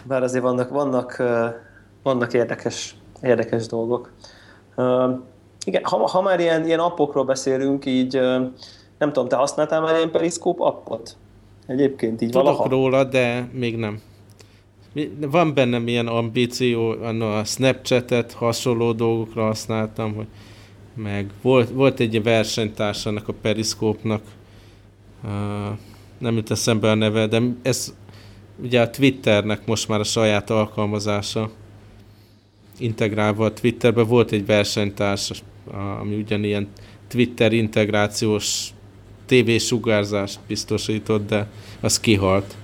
Bár 0.04 0.22
azért 0.22 0.42
vannak, 0.42 0.70
vannak, 0.70 1.22
vannak 2.02 2.32
érdekes, 2.32 2.94
érdekes 3.22 3.66
dolgok. 3.66 4.12
Igen, 5.64 5.84
ha, 5.84 6.08
ha 6.08 6.22
már 6.22 6.40
ilyen, 6.40 6.66
ilyen 6.66 6.78
appokról 6.78 7.24
beszélünk, 7.24 7.86
így 7.86 8.12
nem 8.98 9.12
tudom, 9.12 9.28
te 9.28 9.36
használtál 9.36 9.80
már 9.80 9.96
ilyen 9.96 10.10
Periscope 10.10 10.64
appot? 10.64 11.16
Egyébként 11.66 12.20
így 12.20 12.30
Tudok 12.30 12.46
valaha? 12.46 12.68
róla, 12.68 13.04
de 13.04 13.48
még 13.52 13.76
nem. 13.76 14.00
Van 15.20 15.54
bennem 15.54 15.88
ilyen 15.88 16.06
ambíció, 16.06 16.90
a 17.20 17.44
Snapchat-et 17.44 18.32
hasonló 18.32 18.92
dolgokra 18.92 19.44
használtam, 19.44 20.14
hogy 20.14 20.26
meg 20.94 21.30
volt, 21.42 21.70
volt 21.70 22.00
egy 22.00 22.22
versenytárs 22.22 23.06
ennek 23.06 23.28
a 23.28 23.32
Periscope-nak, 23.32 24.22
uh, 25.24 25.30
nem 26.18 26.34
jut 26.34 26.50
eszembe 26.50 26.90
a 26.90 26.94
neve, 26.94 27.26
de 27.26 27.42
ez 27.62 27.94
ugye 28.62 28.80
a 28.80 28.90
Twitternek 28.90 29.66
most 29.66 29.88
már 29.88 30.00
a 30.00 30.04
saját 30.04 30.50
alkalmazása 30.50 31.50
integrálva 32.78 33.44
a 33.44 33.52
Twitterbe 33.52 34.02
volt 34.02 34.32
egy 34.32 34.46
versenytárs, 34.46 35.30
ami 36.00 36.14
ugyanilyen 36.14 36.68
Twitter 37.08 37.52
integrációs 37.52 38.68
TV-sugárzást 39.26 40.38
biztosított, 40.46 41.26
de 41.26 41.50
az 41.80 42.00
kihalt. 42.00 42.56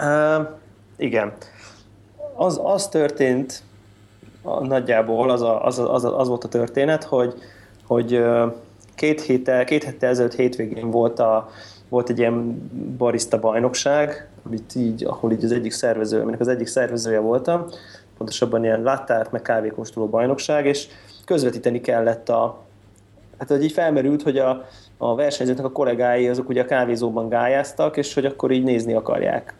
Uh, 0.00 0.48
igen. 0.96 1.32
Az, 2.34 2.60
az 2.62 2.88
történt 2.88 3.62
nagyjából, 4.62 5.30
az, 5.30 5.42
a, 5.42 5.64
az, 5.64 5.78
az, 5.78 6.04
az 6.04 6.28
volt 6.28 6.44
a 6.44 6.48
történet, 6.48 7.04
hogy, 7.04 7.34
hogy 7.86 8.22
két 8.94 9.20
héttel, 9.20 9.64
két 9.64 9.84
héttel 9.84 10.10
ezelőtt 10.10 10.34
hétvégén 10.34 10.90
volt, 10.90 11.18
a, 11.18 11.48
volt 11.88 12.08
egy 12.10 12.18
ilyen 12.18 12.70
barista 12.98 13.38
bajnokság, 13.38 14.28
amit 14.46 14.74
így, 14.74 15.04
ahol 15.04 15.32
így 15.32 15.44
az 15.44 15.52
egyik 15.52 15.72
szervező, 15.72 16.20
aminek 16.20 16.40
az 16.40 16.48
egyik 16.48 16.66
szervezője 16.66 17.18
voltam, 17.18 17.66
pontosabban 18.16 18.64
ilyen 18.64 18.82
láttárt, 18.82 19.32
meg 19.32 19.42
kávékóstoló 19.42 20.08
bajnokság, 20.08 20.66
és 20.66 20.88
közvetíteni 21.24 21.80
kellett 21.80 22.28
a, 22.28 22.58
hát 23.38 23.48
hogy 23.48 23.64
így 23.64 23.72
felmerült, 23.72 24.22
hogy 24.22 24.38
a, 24.38 24.64
a 24.96 25.14
versenyzőknek 25.14 25.64
a 25.64 25.72
kollégái 25.72 26.28
azok 26.28 26.48
ugye 26.48 26.62
a 26.62 26.64
kávézóban 26.64 27.28
gályáztak, 27.28 27.96
és 27.96 28.14
hogy 28.14 28.24
akkor 28.24 28.50
így 28.50 28.64
nézni 28.64 28.94
akarják. 28.94 29.54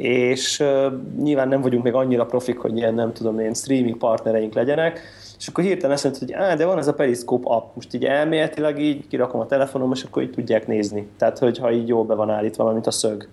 És 0.00 0.60
uh, 0.60 0.92
nyilván 1.22 1.48
nem 1.48 1.60
vagyunk 1.60 1.84
még 1.84 1.94
annyira 1.94 2.26
profik, 2.26 2.58
hogy 2.58 2.76
ilyen 2.76 2.94
nem 2.94 3.12
tudom 3.12 3.38
én 3.38 3.54
streaming 3.54 3.96
partnereink 3.96 4.54
legyenek, 4.54 5.00
és 5.38 5.48
akkor 5.48 5.64
hirtelen 5.64 5.98
mondta, 6.02 6.24
hogy 6.24 6.34
á, 6.34 6.54
de 6.54 6.66
van 6.66 6.78
ez 6.78 6.88
a 6.88 6.94
Periscope 6.94 7.48
app, 7.48 7.74
most 7.74 7.94
így 7.94 8.04
elméletileg 8.04 8.78
így 8.78 9.06
kirakom 9.08 9.40
a 9.40 9.46
telefonom, 9.46 9.92
és 9.92 10.02
akkor 10.02 10.22
így 10.22 10.30
tudják 10.30 10.66
nézni. 10.66 11.08
Tehát, 11.18 11.38
hogyha 11.38 11.72
így 11.72 11.88
jól 11.88 12.04
be 12.04 12.14
van 12.14 12.30
állítva, 12.30 12.72
mint 12.72 12.86
a 12.86 12.90
szög. 12.90 13.28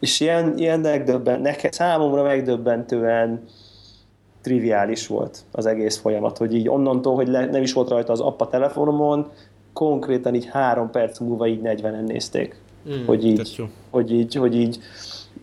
És 0.00 0.20
ilyen, 0.20 0.52
ilyen 0.56 0.80
megdöbben, 0.80 1.40
nekem, 1.40 1.70
számomra 1.70 2.22
megdöbbentően 2.22 3.44
triviális 4.42 5.06
volt 5.06 5.38
az 5.52 5.66
egész 5.66 5.96
folyamat, 5.96 6.38
hogy 6.38 6.54
így 6.54 6.68
onnantól, 6.68 7.14
hogy 7.14 7.28
le, 7.28 7.46
nem 7.46 7.62
is 7.62 7.72
volt 7.72 7.88
rajta 7.88 8.12
az 8.12 8.20
app 8.20 8.40
a 8.40 8.48
telefonomon, 8.48 9.30
konkrétan 9.72 10.34
így 10.34 10.48
három 10.52 10.90
perc 10.90 11.18
múlva 11.18 11.46
így 11.46 11.60
40-en 11.62 12.06
nézték. 12.06 12.60
Mm, 12.88 13.04
hogy, 13.06 13.26
így, 13.26 13.62
hogy, 13.90 14.12
így, 14.12 14.34
hogy 14.34 14.56
így, 14.56 14.78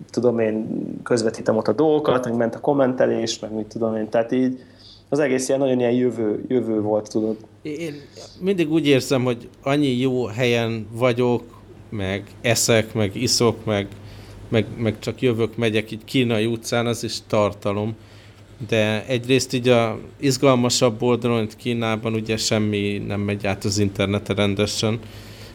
tudom 0.09 0.39
én, 0.39 0.67
közvetítem 1.03 1.57
ott 1.57 1.67
a 1.67 1.73
dolgokat, 1.73 2.25
meg 2.25 2.35
ment 2.35 2.55
a 2.55 2.59
kommentelés, 2.59 3.39
meg 3.39 3.53
mit 3.53 3.65
tudom 3.65 3.95
én, 3.95 4.09
tehát 4.09 4.31
így 4.31 4.59
az 5.09 5.19
egész 5.19 5.47
ilyen 5.47 5.59
nagyon 5.59 5.79
ilyen 5.79 5.91
jövő, 5.91 6.45
jövő 6.47 6.81
volt, 6.81 7.09
tudod. 7.09 7.37
Én 7.61 7.93
mindig 8.39 8.71
úgy 8.71 8.87
érzem, 8.87 9.23
hogy 9.23 9.49
annyi 9.61 9.97
jó 9.99 10.25
helyen 10.25 10.87
vagyok, 10.91 11.43
meg 11.89 12.23
eszek, 12.41 12.93
meg 12.93 13.15
iszok, 13.15 13.65
meg, 13.65 13.87
meg, 14.49 14.65
meg 14.77 14.99
csak 14.99 15.21
jövök, 15.21 15.57
megyek 15.57 15.91
így 15.91 16.03
kínai 16.03 16.45
utcán, 16.45 16.85
az 16.85 17.03
is 17.03 17.17
tartalom 17.27 17.95
de 18.67 19.05
egyrészt 19.05 19.53
így 19.53 19.67
a 19.67 19.99
izgalmasabb 20.19 21.01
oldalon, 21.01 21.43
itt 21.43 21.55
Kínában 21.55 22.13
ugye 22.13 22.37
semmi 22.37 23.03
nem 23.07 23.19
megy 23.19 23.47
át 23.47 23.63
az 23.63 23.77
interneten 23.77 24.35
rendesen. 24.35 24.99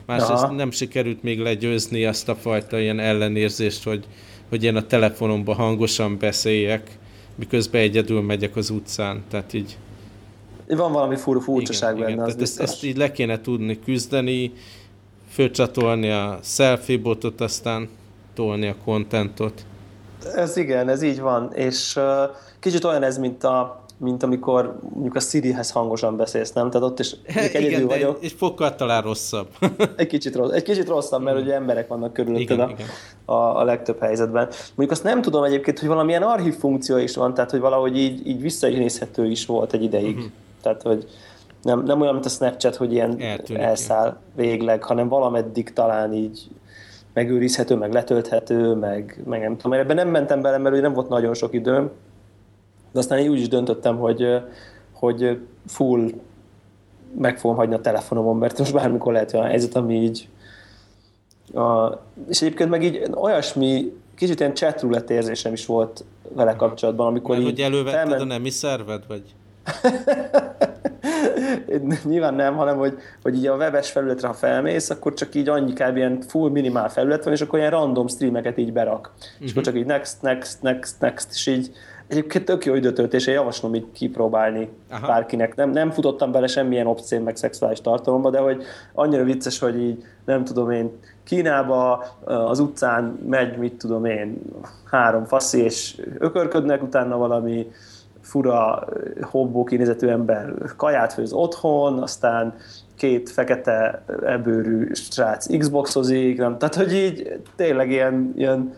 Másrészt 0.06 0.42
Aha. 0.42 0.52
nem 0.52 0.70
sikerült 0.70 1.22
még 1.22 1.38
legyőzni 1.38 2.04
azt 2.04 2.28
a 2.28 2.34
fajta 2.34 2.78
ilyen 2.78 2.98
ellenérzést, 2.98 3.84
hogy, 3.84 4.04
hogy 4.48 4.64
én 4.64 4.76
a 4.76 4.86
telefonomban 4.86 5.54
hangosan 5.54 6.18
beszéljek, 6.18 6.98
miközben 7.34 7.80
egyedül 7.80 8.20
megyek 8.20 8.56
az 8.56 8.70
utcán. 8.70 9.22
Tehát 9.30 9.52
így... 9.52 9.76
Van 10.66 10.92
valami 10.92 11.16
fur 11.16 11.42
furcsaság 11.42 11.96
igen, 11.96 12.08
benne, 12.08 12.28
igen. 12.28 12.42
ezt, 12.42 12.60
ezt 12.60 12.84
így 12.84 12.96
le 12.96 13.12
kéne 13.12 13.40
tudni 13.40 13.78
küzdeni, 13.84 14.52
fölcsatolni 15.30 16.10
a 16.10 16.38
selfie 16.42 16.98
botot, 16.98 17.40
aztán 17.40 17.88
tolni 18.34 18.66
a 18.66 18.74
kontentot. 18.84 19.64
Ez 20.34 20.56
igen, 20.56 20.88
ez 20.88 21.02
így 21.02 21.20
van, 21.20 21.52
és 21.54 21.96
uh, 21.96 22.04
kicsit 22.60 22.84
olyan 22.84 23.02
ez, 23.02 23.18
mint 23.18 23.44
a 23.44 23.84
mint 23.98 24.22
amikor 24.22 24.78
mondjuk 24.92 25.14
a 25.14 25.20
Siri-hez 25.20 25.70
hangosan 25.70 26.16
beszélsz, 26.16 26.52
nem? 26.52 26.70
Tehát 26.70 26.86
ott 26.86 26.98
is 26.98 27.16
egyedül 27.34 27.68
igen, 27.68 27.86
vagyok. 27.86 28.16
És 28.20 28.32
fokkal 28.32 28.74
talán 28.74 29.02
rosszabb. 29.02 29.48
egy, 29.96 30.06
kicsit 30.06 30.34
rossz, 30.34 30.50
egy 30.50 30.62
kicsit 30.62 30.88
rosszabb, 30.88 31.22
mert 31.22 31.40
ugye 31.40 31.54
emberek 31.54 31.88
vannak 31.88 32.12
körülötted 32.12 32.60
a, 32.60 32.74
a, 33.32 33.60
a 33.60 33.64
legtöbb 33.64 34.00
helyzetben. 34.00 34.46
Mondjuk 34.66 34.90
azt 34.90 35.02
nem 35.02 35.22
tudom 35.22 35.44
egyébként, 35.44 35.78
hogy 35.78 35.88
valamilyen 35.88 36.22
archív 36.22 36.56
funkció 36.56 36.96
is 36.96 37.16
van, 37.16 37.34
tehát 37.34 37.50
hogy 37.50 37.60
valahogy 37.60 37.98
így, 37.98 38.26
így 38.26 38.40
visszanézhető 38.40 39.26
is 39.26 39.46
volt 39.46 39.72
egy 39.72 39.82
ideig. 39.82 40.16
Uh-huh. 40.16 40.30
Tehát, 40.62 40.82
hogy 40.82 41.08
nem, 41.62 41.82
nem 41.82 42.00
olyan, 42.00 42.12
mint 42.12 42.26
a 42.26 42.28
Snapchat, 42.28 42.76
hogy 42.76 42.92
ilyen 42.92 43.20
Eltűnik, 43.20 43.62
elszáll 43.62 44.16
végleg, 44.36 44.82
hanem 44.82 45.08
valameddig 45.08 45.72
talán 45.72 46.12
így 46.12 46.48
megőrizhető, 47.12 47.74
meg 47.74 47.92
letölthető, 47.92 48.74
meg, 48.74 49.22
meg 49.26 49.40
nem 49.40 49.56
tudom. 49.56 49.78
Ebben 49.78 49.96
nem 49.96 50.08
mentem 50.08 50.42
bele, 50.42 50.58
mert 50.58 50.80
nem 50.80 50.92
volt 50.92 51.08
nagyon 51.08 51.34
sok 51.34 51.54
időm, 51.54 51.90
de 52.98 53.04
aztán 53.04 53.18
én 53.18 53.30
úgy 53.30 53.40
is 53.40 53.48
döntöttem, 53.48 53.96
hogy, 53.96 54.42
hogy 54.92 55.38
full 55.66 56.10
meg 57.18 57.38
fogom 57.38 57.56
hagyni 57.56 57.74
a 57.74 57.80
telefonomon, 57.80 58.36
mert 58.36 58.58
most 58.58 58.72
bármikor 58.72 59.12
lehet 59.12 59.34
olyan 59.34 59.46
helyzet, 59.46 59.76
ami 59.76 60.02
így 60.02 60.28
a, 61.54 61.92
és 62.28 62.42
egyébként 62.42 62.70
meg 62.70 62.82
így 62.82 63.02
olyasmi, 63.14 63.92
kicsit 64.14 64.40
ilyen 64.40 64.54
chatroulette 64.54 65.14
érzésem 65.14 65.52
is 65.52 65.66
volt 65.66 66.04
vele 66.34 66.56
kapcsolatban, 66.56 67.06
amikor 67.06 67.36
Mert 67.36 67.48
így... 67.48 67.54
hogy 67.54 67.64
elővetted 67.64 68.00
felment... 68.00 68.20
a 68.20 68.24
nemi 68.24 68.50
szerved, 68.50 69.02
vagy? 69.08 69.22
Nyilván 72.04 72.34
nem, 72.34 72.56
hanem 72.56 72.76
hogy, 72.76 72.98
hogy 73.22 73.36
így 73.36 73.46
a 73.46 73.56
webes 73.56 73.90
felületre, 73.90 74.28
ha 74.28 74.34
felmész, 74.34 74.90
akkor 74.90 75.14
csak 75.14 75.34
így 75.34 75.48
annyi 75.48 75.72
kb. 75.72 75.96
ilyen 75.96 76.20
full 76.20 76.50
minimál 76.50 76.88
felület 76.88 77.24
van, 77.24 77.32
és 77.32 77.40
akkor 77.40 77.58
ilyen 77.58 77.70
random 77.70 78.08
streameket 78.08 78.58
így 78.58 78.72
berak. 78.72 79.12
Uh-huh. 79.14 79.44
És 79.44 79.50
akkor 79.50 79.62
mhm. 79.62 79.70
csak 79.70 79.80
így 79.80 79.86
next, 79.86 80.22
next, 80.22 80.62
next, 80.62 81.00
next, 81.00 81.28
és 81.32 81.46
így 81.46 81.70
Egyébként 82.08 82.44
tök 82.44 82.64
jó 82.64 82.74
időtöltés, 82.74 83.26
én 83.26 83.34
javaslom 83.34 83.74
így 83.74 83.86
kipróbálni 83.92 84.68
Aha. 84.90 85.06
bárkinek. 85.06 85.54
Nem, 85.54 85.70
nem 85.70 85.90
futottam 85.90 86.32
bele 86.32 86.46
semmilyen 86.46 86.86
obszén 86.86 87.20
meg 87.22 87.36
szexuális 87.36 87.80
tartalomba, 87.80 88.30
de 88.30 88.38
hogy 88.38 88.62
annyira 88.92 89.24
vicces, 89.24 89.58
hogy 89.58 89.80
így 89.82 90.04
nem 90.24 90.44
tudom 90.44 90.70
én, 90.70 90.90
Kínába 91.24 92.04
az 92.24 92.58
utcán 92.58 93.18
megy, 93.28 93.56
mit 93.56 93.74
tudom 93.74 94.04
én, 94.04 94.38
három 94.90 95.24
faszi, 95.24 95.62
és 95.62 96.00
ökörködnek, 96.18 96.82
utána 96.82 97.16
valami 97.16 97.70
fura, 98.20 98.84
hobbó 99.20 99.64
kinézetű 99.64 100.06
ember 100.06 100.54
kaját 100.76 101.12
főz 101.12 101.32
otthon, 101.32 101.98
aztán 101.98 102.54
két 102.96 103.30
fekete 103.30 104.02
ebőrű 104.24 104.92
srác 104.92 105.58
Xboxozik, 105.58 106.38
nem? 106.38 106.58
Tehát, 106.58 106.74
hogy 106.74 106.92
így 106.92 107.40
tényleg 107.56 107.90
ilyen, 107.90 108.32
ilyen 108.36 108.74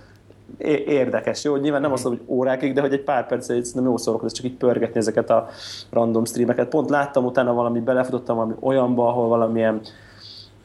érdekes, 0.58 1.44
jó? 1.44 1.56
Nyilván 1.56 1.80
nem 1.80 1.92
azt 1.92 2.04
mondom, 2.04 2.24
hogy 2.26 2.36
órákig, 2.36 2.72
de 2.72 2.80
hogy 2.80 2.92
egy 2.92 3.02
pár 3.02 3.26
perc 3.26 3.72
nem 3.72 3.84
jó 3.84 3.94
ez 4.24 4.32
csak 4.32 4.44
így 4.44 4.56
pörgetni 4.56 4.98
ezeket 4.98 5.30
a 5.30 5.48
random 5.90 6.24
streameket. 6.24 6.68
Pont 6.68 6.90
láttam 6.90 7.24
utána 7.24 7.52
valami, 7.52 7.80
belefutottam 7.80 8.36
valami 8.36 8.54
olyanba, 8.60 9.08
ahol 9.08 9.28
valamilyen 9.28 9.80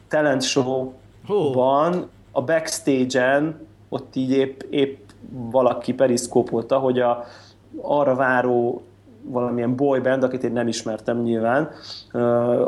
talent 0.08 0.42
show-ban, 0.42 2.08
a 2.32 2.42
backstage-en, 2.42 3.66
ott 3.88 4.16
így 4.16 4.30
épp, 4.30 4.60
épp 4.70 4.98
valaki 5.30 5.94
periszkópolta, 5.94 6.78
hogy 6.78 7.00
a 7.00 7.24
arra 7.80 8.14
váró 8.14 8.82
valamilyen 9.28 9.76
boyband, 9.76 10.22
akit 10.22 10.44
én 10.44 10.52
nem 10.52 10.68
ismertem 10.68 11.22
nyilván, 11.22 11.70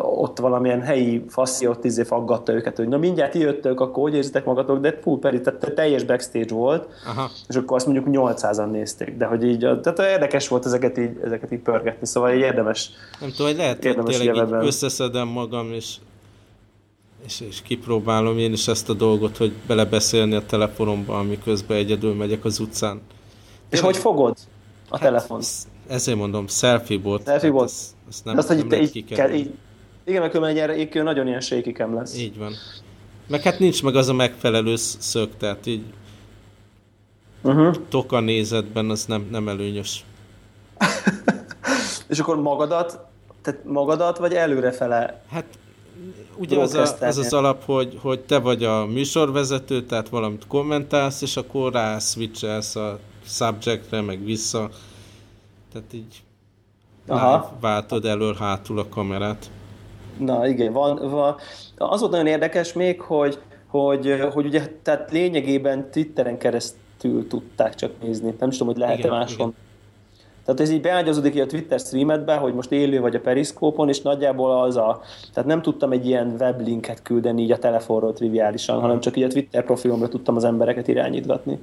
ott 0.00 0.38
valamilyen 0.38 0.82
helyi 0.82 1.24
faszi 1.28 1.66
ott 1.66 1.84
izé 1.84 2.02
faggatta 2.02 2.52
őket, 2.52 2.76
hogy 2.76 2.88
na 2.88 2.96
mindjárt 2.96 3.34
jöttök, 3.34 3.80
akkor 3.80 4.02
hogy 4.02 4.14
érzitek 4.14 4.44
magatok, 4.44 4.80
de 4.80 4.98
full 5.02 5.18
peri, 5.18 5.40
tehát 5.40 5.74
teljes 5.74 6.04
backstage 6.04 6.54
volt, 6.54 6.88
Aha. 7.06 7.30
és 7.48 7.56
akkor 7.56 7.76
azt 7.76 7.86
mondjuk 7.86 8.06
800-an 8.10 8.70
nézték, 8.70 9.16
de 9.16 9.24
hogy 9.24 9.44
így, 9.44 9.58
tehát 9.58 9.98
érdekes 9.98 10.48
volt 10.48 10.66
ezeket 10.66 10.98
így, 10.98 11.20
ezeket 11.24 11.52
így 11.52 11.60
pörgetni, 11.60 12.06
szóval 12.06 12.32
így 12.32 12.40
érdemes. 12.40 12.90
Nem 13.20 13.30
tudom, 13.30 13.46
hogy 13.46 13.56
lehet, 13.56 13.84
hogy 13.84 14.02
tényleg 14.04 14.36
így 14.36 14.66
összeszedem 14.66 15.28
magam, 15.28 15.72
és 15.72 15.96
és, 17.24 17.40
és 17.40 17.62
kipróbálom 17.62 18.38
én 18.38 18.52
is 18.52 18.68
ezt 18.68 18.88
a 18.88 18.92
dolgot, 18.92 19.36
hogy 19.36 19.52
belebeszélni 19.66 20.34
a 20.34 20.46
telefonomba, 20.46 21.18
amiközben 21.18 21.76
egyedül 21.76 22.14
megyek 22.14 22.44
az 22.44 22.58
utcán. 22.58 23.00
Tényleg, 23.68 23.70
és 23.70 23.80
hogy 23.80 23.96
fogod 23.96 24.36
a 24.88 24.96
hát, 24.96 25.00
telefon? 25.00 25.40
Ezért 25.88 26.18
mondom, 26.18 26.47
selfie 26.47 26.99
bot. 26.99 27.23
Selfie 27.25 27.50
bot. 27.50 27.64
Ezt, 27.64 27.95
ezt 28.09 28.25
nem, 28.25 28.38
azt, 28.38 28.49
hogy 28.49 28.66
nem 28.66 28.80
így, 28.80 29.04
kell, 29.04 29.33
így, 29.33 29.50
igen, 30.04 30.21
mert 30.21 30.33
különben 30.33 30.68
egy 30.68 30.88
erre 30.88 31.02
nagyon 31.02 31.26
ilyen 31.26 31.40
sékikem 31.40 31.95
lesz. 31.95 32.18
Így 32.18 32.38
van. 32.38 32.52
Meg 33.26 33.42
hát 33.42 33.59
nincs 33.59 33.83
meg 33.83 33.97
az 33.97 34.09
a 34.09 34.12
megfelelő 34.12 34.76
szög, 34.76 35.37
tehát 35.37 35.66
így 35.66 35.83
uh-huh. 37.42 37.75
toka 37.88 38.21
nézetben 38.21 38.90
az 38.90 39.04
nem, 39.04 39.28
nem 39.30 39.49
előnyös. 39.49 40.04
És 42.09 42.18
akkor 42.18 42.40
magadat, 42.42 42.99
tehát 43.42 43.64
magadat, 43.64 44.18
vagy 44.18 44.33
előrefele? 44.35 45.23
Hát 45.30 45.45
ugye 46.37 46.59
az, 46.59 46.75
a, 46.75 46.97
az 47.00 47.18
az 47.18 47.33
alap, 47.33 47.64
hogy, 47.64 47.99
hogy 48.00 48.21
te 48.21 48.38
vagy 48.38 48.64
a 48.64 48.87
műsorvezető, 48.87 49.83
tehát 49.83 50.09
valamit 50.09 50.47
kommentálsz, 50.47 51.23
és 51.23 51.37
akkor 51.37 51.73
rá 51.73 51.99
switchelsz 51.99 52.76
a 52.76 52.99
subjectre, 53.25 54.00
meg 54.00 54.25
vissza. 54.25 54.71
Tehát 55.72 55.92
így 55.92 56.22
Aha. 57.06 57.52
váltod 57.60 58.04
elől-hátul 58.04 58.78
a 58.78 58.88
kamerát. 58.88 59.50
Na 60.18 60.46
igen, 60.46 60.72
van, 60.72 61.10
van. 61.10 61.37
Az 61.76 62.00
volt 62.00 62.12
nagyon 62.12 62.26
érdekes 62.26 62.72
még, 62.72 63.00
hogy, 63.00 63.38
hogy, 63.66 64.25
hogy 64.32 64.46
ugye, 64.46 64.66
tehát 64.82 65.10
lényegében 65.10 65.90
Twitteren 65.90 66.38
keresztül 66.38 67.26
tudták 67.26 67.75
csak 67.75 67.92
nézni. 68.02 68.34
Nem 68.38 68.50
tudom, 68.50 68.66
hogy 68.66 68.76
lehet-e. 68.76 69.26
Igen. 69.28 69.54
Tehát 70.48 70.62
ez 70.62 70.70
így 70.70 70.80
beágyazódik 70.80 71.32
ki 71.32 71.40
a 71.40 71.46
Twitter 71.46 71.78
streamedbe, 71.78 72.34
hogy 72.34 72.54
most 72.54 72.72
élő 72.72 73.00
vagy 73.00 73.14
a 73.14 73.20
periszkópon, 73.20 73.88
és 73.88 74.00
nagyjából 74.00 74.62
az 74.62 74.76
a... 74.76 75.00
Tehát 75.32 75.48
nem 75.48 75.62
tudtam 75.62 75.92
egy 75.92 76.06
ilyen 76.06 76.34
weblinket 76.38 77.02
küldeni 77.02 77.42
így 77.42 77.52
a 77.52 77.58
telefonról 77.58 78.12
triviálisan, 78.12 78.80
hanem 78.80 79.00
csak 79.00 79.16
így 79.16 79.22
a 79.22 79.28
Twitter 79.28 79.64
profilomra 79.64 80.08
tudtam 80.08 80.37
az 80.37 80.44
embereket 80.44 80.88
irányítgatni. 80.88 81.58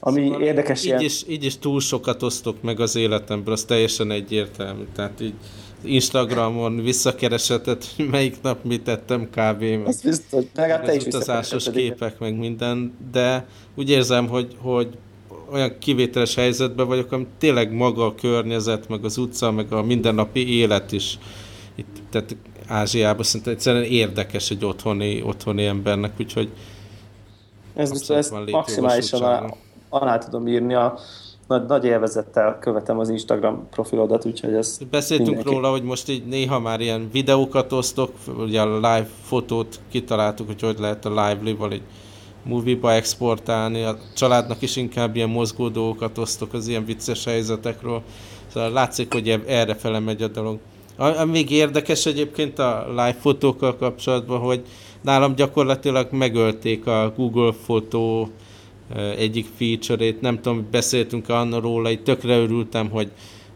Ami 0.00 0.24
szóval 0.24 0.42
érdekes 0.42 0.80
így 0.80 0.86
ilyen... 0.86 1.00
is, 1.00 1.22
így 1.28 1.44
is 1.44 1.58
túl 1.58 1.80
sokat 1.80 2.22
osztok 2.22 2.62
meg 2.62 2.80
az 2.80 2.96
életemből, 2.96 3.52
az 3.52 3.64
teljesen 3.64 4.10
egyértelmű. 4.10 4.84
Tehát 4.94 5.20
így 5.20 5.34
Instagramon 5.84 6.82
visszakeresetet, 6.82 7.86
hogy 7.96 8.08
melyik 8.08 8.36
nap 8.42 8.64
mit 8.64 8.82
tettem 8.82 9.28
kb. 9.30 9.62
Ez 9.86 10.02
biztos, 10.02 10.44
te 10.52 10.94
is 10.94 11.04
utazásos 11.04 11.70
képek, 11.70 12.18
meg 12.18 12.38
minden, 12.38 12.96
de 13.12 13.46
úgy 13.74 13.90
érzem, 13.90 14.28
hogy, 14.28 14.56
hogy 14.60 14.88
olyan 15.52 15.78
kivételes 15.78 16.34
helyzetben 16.34 16.86
vagyok, 16.86 17.12
ami 17.12 17.26
tényleg 17.38 17.72
maga 17.72 18.06
a 18.06 18.14
környezet, 18.14 18.88
meg 18.88 19.04
az 19.04 19.16
utca, 19.16 19.50
meg 19.50 19.72
a 19.72 19.82
mindennapi 19.82 20.56
élet 20.58 20.92
is. 20.92 21.18
Itt, 21.74 21.96
tehát 22.10 22.36
Ázsiában 22.66 23.24
szerintem 23.24 23.52
egyszerűen 23.52 23.84
érdekes 23.84 24.50
egy 24.50 24.64
otthoni, 24.64 25.22
otthoni 25.22 25.64
embernek, 25.64 26.12
úgyhogy 26.20 26.48
ez, 27.74 27.90
biztos, 27.90 28.16
ez 28.16 28.30
maximálisan 28.50 29.54
alá 30.02 30.18
tudom 30.18 30.46
írni 30.46 30.74
a 30.74 30.98
nagy, 31.46 31.66
nagy 31.66 31.84
élvezettel 31.84 32.58
követem 32.58 32.98
az 32.98 33.08
Instagram 33.08 33.68
profilodat, 33.70 34.24
úgyhogy 34.24 34.54
ez 34.54 34.78
Beszéltünk 34.90 35.28
mindenki. 35.28 35.54
róla, 35.54 35.70
hogy 35.70 35.82
most 35.82 36.08
így 36.08 36.26
néha 36.26 36.60
már 36.60 36.80
ilyen 36.80 37.08
videókat 37.12 37.72
osztok, 37.72 38.12
ugye 38.38 38.60
a 38.60 38.74
live 38.74 39.08
fotót 39.22 39.80
kitaláltuk, 39.90 40.46
hogy 40.46 40.60
hogy 40.60 40.78
lehet 40.78 41.04
a 41.04 41.08
Lively-val 41.08 41.72
egy 41.72 41.82
movie-ba 42.42 42.92
exportálni, 42.92 43.82
a 43.82 43.98
családnak 44.14 44.62
is 44.62 44.76
inkább 44.76 45.16
ilyen 45.16 45.28
mozgó 45.28 45.68
dolgokat 45.68 46.18
osztok 46.18 46.52
az 46.52 46.68
ilyen 46.68 46.84
vicces 46.84 47.24
helyzetekről, 47.24 48.02
szóval 48.46 48.70
látszik, 48.70 49.12
hogy 49.12 49.42
erre 49.46 49.74
fele 49.74 49.98
megy 49.98 50.22
a 50.22 50.28
dolog. 50.28 50.58
Ami 50.96 51.30
még 51.30 51.50
érdekes 51.50 52.06
egyébként 52.06 52.58
a 52.58 52.84
live 52.88 53.16
fotókkal 53.20 53.76
kapcsolatban, 53.76 54.40
hogy 54.40 54.62
nálam 55.02 55.34
gyakorlatilag 55.34 56.08
megölték 56.10 56.86
a 56.86 57.12
Google 57.16 57.52
fotó 57.52 58.28
egyik 59.16 59.46
feature-ét, 59.56 60.20
nem 60.20 60.40
tudom, 60.40 60.66
beszéltünk 60.70 61.28
anna 61.28 61.60
róla, 61.60 61.90
itt 61.90 62.04
tökre 62.04 62.36
örültem, 62.36 62.90
hogy 62.90 63.10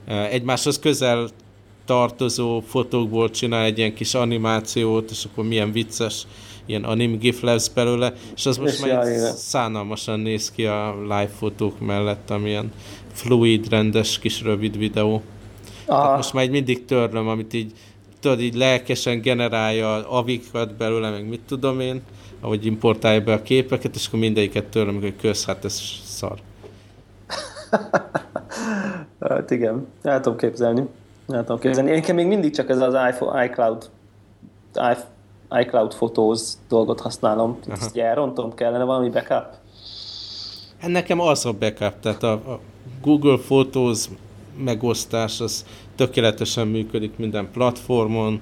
egymáshoz 0.06 0.78
közel 0.78 1.28
tartozó 1.84 2.60
fotókból 2.60 3.30
csinál 3.30 3.64
egy 3.64 3.78
ilyen 3.78 3.94
kis 3.94 4.14
animációt, 4.14 5.10
és 5.10 5.24
akkor 5.24 5.44
milyen 5.44 5.72
vicces 5.72 6.26
ilyen 6.66 6.84
anim 6.84 7.18
gif 7.18 7.40
lesz 7.40 7.68
belőle, 7.68 8.12
és 8.36 8.46
az 8.46 8.56
most 8.56 8.86
már 8.86 9.06
szánalmasan 9.36 10.20
néz 10.20 10.50
ki 10.50 10.66
a 10.66 10.96
live 11.02 11.30
fotók 11.38 11.80
mellett, 11.80 12.30
amilyen 12.30 12.72
fluid, 13.12 13.68
rendes 13.68 14.18
kis 14.18 14.42
rövid 14.42 14.78
videó. 14.78 15.22
Tehát 15.86 16.16
most 16.16 16.32
már 16.32 16.44
így 16.44 16.50
mindig 16.50 16.84
törlöm, 16.84 17.28
amit 17.28 17.54
így 17.54 17.72
tudod, 18.20 18.40
így 18.40 18.54
lelkesen 18.54 19.20
generálja 19.20 20.08
avikat 20.08 20.76
belőle, 20.76 21.10
meg 21.10 21.28
mit 21.28 21.40
tudom 21.46 21.80
én, 21.80 22.02
ahogy 22.40 22.66
importálja 22.66 23.20
be 23.20 23.32
a 23.32 23.42
képeket, 23.42 23.94
és 23.94 24.06
akkor 24.06 24.18
mindegyiket 24.18 24.64
törlöm, 24.64 25.00
hogy 25.00 25.16
kösz, 25.16 25.46
hát 25.46 25.64
ez 25.64 25.80
szar. 26.04 26.38
hát 29.20 29.50
igen, 29.50 29.86
el 30.02 30.20
tudom 30.20 30.38
képzelni. 30.38 30.84
El 31.28 31.40
tudom 31.40 31.58
képzelni. 31.58 31.90
Én 31.90 32.14
még 32.14 32.26
mindig 32.26 32.54
csak 32.54 32.68
ez 32.68 32.80
az 32.80 32.94
iPhone, 33.10 33.44
iCloud, 33.44 33.90
iCloud 35.60 35.94
Photos 35.94 36.40
dolgot 36.68 37.00
használom. 37.00 37.58
Ezt 37.68 37.96
elrontom, 37.96 38.54
kellene 38.54 38.84
valami 38.84 39.08
backup? 39.08 39.46
Hát 40.78 40.90
nekem 40.90 41.20
az 41.20 41.46
a 41.46 41.52
backup, 41.52 42.00
tehát 42.00 42.22
a, 42.22 42.32
a 42.32 42.60
Google 43.02 43.36
Photos 43.36 44.04
megosztás 44.56 45.40
az 45.40 45.64
tökéletesen 45.96 46.66
működik 46.66 47.16
minden 47.16 47.48
platformon, 47.52 48.40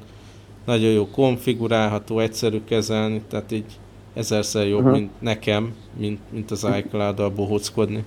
nagyon 0.66 0.90
jó 0.90 1.08
konfigurálható, 1.10 2.18
egyszerű 2.18 2.64
kezelni, 2.64 3.22
tehát 3.28 3.52
így 3.52 3.78
ezerszer 4.18 4.66
jobb, 4.66 4.78
uh-huh. 4.78 4.92
mint 4.92 5.20
nekem, 5.20 5.74
mint, 5.96 6.20
mint 6.30 6.50
az 6.50 6.66
iCloud-dal 6.76 7.30
bohóckodni. 7.30 8.04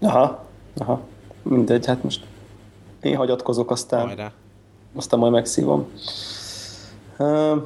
Aha, 0.00 0.44
aha. 0.76 1.00
Mindegy, 1.42 1.86
hát 1.86 2.02
most 2.02 2.24
én 3.00 3.16
hagyatkozok, 3.16 3.70
aztán, 3.70 4.06
Hajrá. 4.06 4.32
aztán 4.94 5.18
majd 5.18 5.32
megszívom. 5.32 5.86
Uh, 7.18 7.62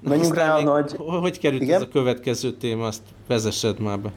menjünk 0.00 0.34
rá 0.34 0.56
a 0.56 0.62
nagy... 0.62 0.96
Hogy 0.96 1.38
került 1.38 1.62
Igen? 1.62 1.76
ez 1.76 1.82
a 1.82 1.88
következő 1.88 2.52
téma, 2.52 2.86
azt 2.86 3.02
vezessed 3.26 3.80
már 3.80 3.98
be. 3.98 4.12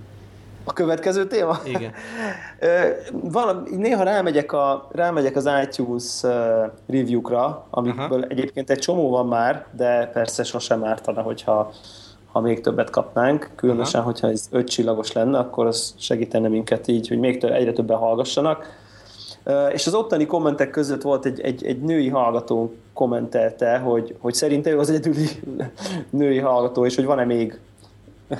A 0.63 0.73
következő 0.73 1.27
téma? 1.27 1.59
Igen. 1.65 1.91
Valami, 3.31 3.75
néha 3.75 4.03
rámegyek, 4.03 4.51
a, 4.51 4.87
rámegyek 4.91 5.35
az 5.35 5.49
iTunes 5.63 6.21
review-kra, 6.87 7.65
amikből 7.69 8.19
Aha. 8.19 8.27
egyébként 8.27 8.69
egy 8.69 8.79
csomó 8.79 9.09
van 9.09 9.27
már, 9.27 9.65
de 9.71 10.07
persze 10.13 10.43
sosem 10.43 10.83
ártana, 10.83 11.21
hogyha 11.21 11.71
ha 12.31 12.39
még 12.39 12.61
többet 12.61 12.89
kapnánk, 12.89 13.49
különösen, 13.55 13.99
Aha. 13.99 14.09
hogyha 14.09 14.29
ez 14.29 14.47
öt 14.51 14.67
csillagos 14.67 15.11
lenne, 15.11 15.37
akkor 15.37 15.65
az 15.65 15.93
segítene 15.97 16.47
minket 16.47 16.87
így, 16.87 17.07
hogy 17.07 17.19
még 17.19 17.39
több, 17.39 17.51
egyre 17.51 17.73
többen 17.73 17.97
hallgassanak. 17.97 18.65
És 19.71 19.87
az 19.87 19.93
ottani 19.93 20.25
kommentek 20.25 20.69
között 20.69 21.01
volt 21.01 21.25
egy, 21.25 21.39
egy, 21.39 21.65
egy 21.65 21.81
női 21.81 22.09
hallgató 22.09 22.73
kommentelte, 22.93 23.77
hogy, 23.77 24.15
hogy 24.19 24.33
szerinte 24.33 24.69
ő 24.69 24.79
az 24.79 24.89
egyedüli 24.89 25.27
női 26.09 26.39
hallgató, 26.39 26.85
és 26.85 26.95
hogy 26.95 27.05
van-e 27.05 27.25
még 27.25 27.59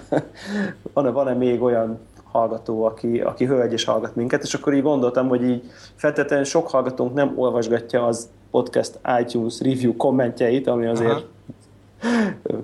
van-e, 0.94 1.10
van-e 1.10 1.34
még 1.34 1.62
olyan 1.62 2.00
hallgató, 2.24 2.84
aki, 2.84 3.20
aki 3.20 3.46
hölgy 3.46 3.72
és 3.72 3.84
hallgat 3.84 4.16
minket, 4.16 4.44
és 4.44 4.54
akkor 4.54 4.74
így 4.74 4.82
gondoltam, 4.82 5.28
hogy 5.28 5.44
így 5.44 5.64
feltétlenül 5.96 6.46
sok 6.46 6.70
hallgatónk 6.70 7.14
nem 7.14 7.34
olvasgatja 7.36 8.06
az 8.06 8.30
podcast 8.52 9.00
iTunes 9.20 9.62
review 9.62 9.96
kommentjeit, 9.96 10.68
ami 10.68 10.86
azért 10.86 11.12
Aha 11.12 11.38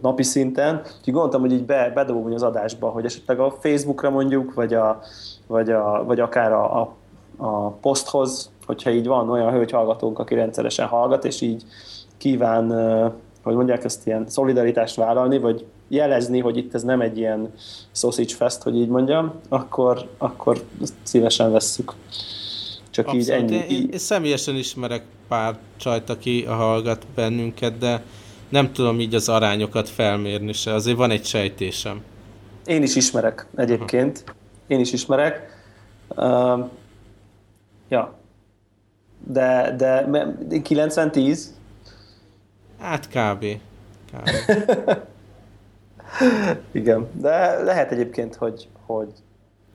napi 0.01 0.23
szinten. 0.23 0.75
Úgyhogy 0.75 1.13
gondoltam, 1.13 1.41
hogy 1.41 1.51
így 1.51 1.65
be, 1.65 1.91
bedobom 1.93 2.33
az 2.33 2.43
adásba, 2.43 2.89
hogy 2.89 3.05
esetleg 3.05 3.39
a 3.39 3.51
Facebookra 3.59 4.09
mondjuk, 4.09 4.53
vagy, 4.53 4.73
a, 4.73 5.01
vagy, 5.47 5.71
a, 5.71 6.03
vagy 6.05 6.19
akár 6.19 6.51
a, 6.51 6.81
a, 6.81 6.95
a 7.37 7.69
poszthoz, 7.69 8.51
hogyha 8.65 8.89
így 8.89 9.07
van 9.07 9.29
olyan 9.29 9.51
hölgy 9.51 9.71
hallgatónk, 9.71 10.19
aki 10.19 10.35
rendszeresen 10.35 10.87
hallgat, 10.87 11.25
és 11.25 11.41
így 11.41 11.63
kíván, 12.17 12.71
hogy 13.43 13.55
mondják 13.55 13.83
ezt, 13.83 14.07
ilyen 14.07 14.29
szolidaritást 14.29 14.95
vállalni, 14.95 15.37
vagy 15.37 15.65
jelezni, 15.87 16.39
hogy 16.39 16.57
itt 16.57 16.73
ez 16.73 16.83
nem 16.83 17.01
egy 17.01 17.17
ilyen 17.17 17.53
sausage 17.91 18.35
fest, 18.35 18.63
hogy 18.63 18.75
így 18.75 18.87
mondjam, 18.87 19.33
akkor, 19.49 20.09
akkor 20.17 20.63
szívesen 21.03 21.51
vesszük. 21.51 21.93
Csak 22.89 23.07
Abszolút. 23.07 23.27
így 23.27 23.55
ennyi. 23.55 23.75
Én, 23.75 23.89
én 23.91 23.99
személyesen 23.99 24.55
ismerek 24.55 25.03
pár 25.27 25.57
csajt, 25.77 26.09
aki 26.09 26.43
hallgat 26.43 27.05
bennünket, 27.15 27.77
de 27.77 28.03
nem 28.49 28.73
tudom 28.73 28.99
így 28.99 29.15
az 29.15 29.29
arányokat 29.29 29.89
felmérni 29.89 30.53
se, 30.53 30.73
azért 30.73 30.97
van 30.97 31.11
egy 31.11 31.25
sejtésem. 31.25 32.03
Én 32.65 32.83
is 32.83 32.95
ismerek 32.95 33.47
egyébként. 33.55 34.23
Én 34.67 34.79
is 34.79 34.93
ismerek. 34.93 35.63
Uh, 36.15 36.69
ja. 37.87 38.13
De, 39.27 39.73
de 39.77 40.05
90-10? 40.49 41.39
Hát 42.79 43.07
kb. 43.07 43.45
kb. 44.11 44.29
Igen, 46.71 47.07
de 47.13 47.63
lehet 47.63 47.91
egyébként, 47.91 48.35
hogy, 48.35 48.67
hogy 48.85 49.13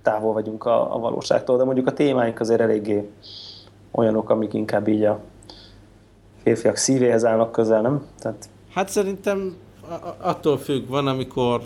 távol 0.02 0.32
vagyunk 0.32 0.64
a, 0.64 0.94
a 0.94 0.98
valóságtól, 0.98 1.56
de 1.56 1.64
mondjuk 1.64 1.86
a 1.86 1.92
témáink 1.92 2.40
azért 2.40 2.60
eléggé 2.60 3.10
olyanok, 3.90 4.30
amik 4.30 4.54
inkább 4.54 4.88
így 4.88 5.04
a 5.04 5.20
férfiak 6.42 6.76
szívéhez 6.76 7.24
állnak 7.24 7.52
közel, 7.52 7.80
nem? 7.80 8.06
Tehát 8.18 8.48
Hát 8.72 8.88
szerintem 8.88 9.56
attól 10.20 10.58
függ, 10.58 10.88
van, 10.88 11.06
amikor 11.06 11.62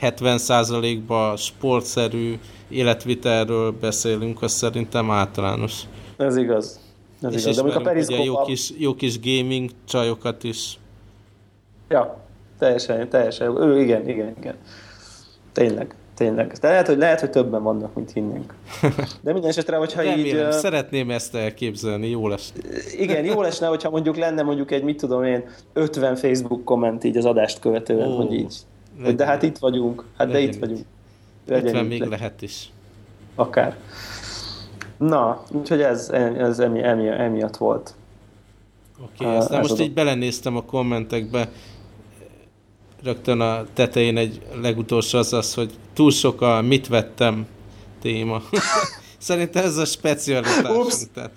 70%-ban 0.00 1.36
sportszerű 1.36 2.38
életvitelről 2.68 3.72
beszélünk, 3.80 4.42
az 4.42 4.52
szerintem 4.52 5.10
általános. 5.10 5.82
Ez 6.16 6.36
igaz. 6.36 6.80
Ez 7.22 7.34
és 7.34 7.42
igaz. 7.42 7.62
De 7.62 7.74
a 7.74 7.80
periszkóp... 7.80 8.24
jó 8.24 8.42
kis, 8.42 8.72
jó 8.78 8.94
kis 8.94 9.20
gaming 9.20 9.70
csajokat 9.84 10.44
is. 10.44 10.78
Ja, 11.88 12.20
teljesen, 12.58 13.08
teljesen. 13.08 13.56
Ő, 13.56 13.80
igen, 13.80 14.08
igen, 14.08 14.34
igen. 14.38 14.54
Tényleg, 15.52 15.94
Tényleg. 16.20 16.52
De 16.60 16.68
lehet, 16.68 16.86
hogy, 16.86 16.98
lehet, 16.98 17.20
hogy 17.20 17.30
többen 17.30 17.62
vannak, 17.62 17.94
mint 17.94 18.12
hinnénk. 18.12 18.54
De 19.22 19.32
minden 19.32 19.50
esetre, 19.50 19.76
hogyha 19.76 20.02
Remélem, 20.02 20.26
így... 20.26 20.34
Uh, 20.34 20.50
szeretném 20.50 21.10
ezt 21.10 21.34
elképzelni, 21.34 22.08
jó 22.08 22.28
lesz. 22.28 22.52
Igen, 22.98 23.24
jó 23.24 23.42
lesne, 23.42 23.66
hogyha 23.66 23.90
mondjuk 23.90 24.16
lenne 24.16 24.42
mondjuk 24.42 24.70
egy, 24.70 24.82
mit 24.82 24.96
tudom 24.96 25.24
én, 25.24 25.44
50 25.72 26.16
Facebook 26.16 26.64
komment 26.64 27.04
így 27.04 27.16
az 27.16 27.24
adást 27.24 27.58
követően, 27.58 28.08
Ó, 28.08 28.16
hogy 28.16 28.32
így. 28.32 28.54
Legyen. 28.98 29.16
De 29.16 29.24
hát 29.24 29.42
itt 29.42 29.58
vagyunk, 29.58 30.04
hát 30.16 30.32
legyen 30.32 30.50
de 30.50 30.54
itt 30.54 30.60
vagyunk. 30.60 30.84
Legyen 31.46 31.66
50 31.66 31.84
még 31.84 32.00
le. 32.00 32.06
lehet 32.06 32.42
is. 32.42 32.72
Akár. 33.34 33.76
Na, 34.96 35.42
úgyhogy 35.52 35.80
ez, 35.80 36.08
ez 36.38 36.58
emi, 36.58 36.82
emi, 36.82 37.08
emiatt 37.08 37.56
volt. 37.56 37.94
Oké, 39.02 39.24
okay, 39.24 39.36
uh, 39.36 39.58
most 39.58 39.80
így 39.80 39.92
belenéztem 39.92 40.56
a 40.56 40.62
kommentekbe, 40.62 41.48
rögtön 43.02 43.40
a 43.40 43.66
tetején 43.74 44.16
egy 44.16 44.40
legutolsó 44.60 45.18
az 45.18 45.32
az, 45.32 45.54
hogy 45.54 45.70
túl 45.94 46.10
sok 46.10 46.42
a 46.42 46.62
mit 46.62 46.88
vettem 46.88 47.46
téma. 48.00 48.42
Szerintem 49.18 49.64
ez 49.64 49.76
a 49.76 49.84
specialitás. 49.84 50.94
Tehát. 51.14 51.30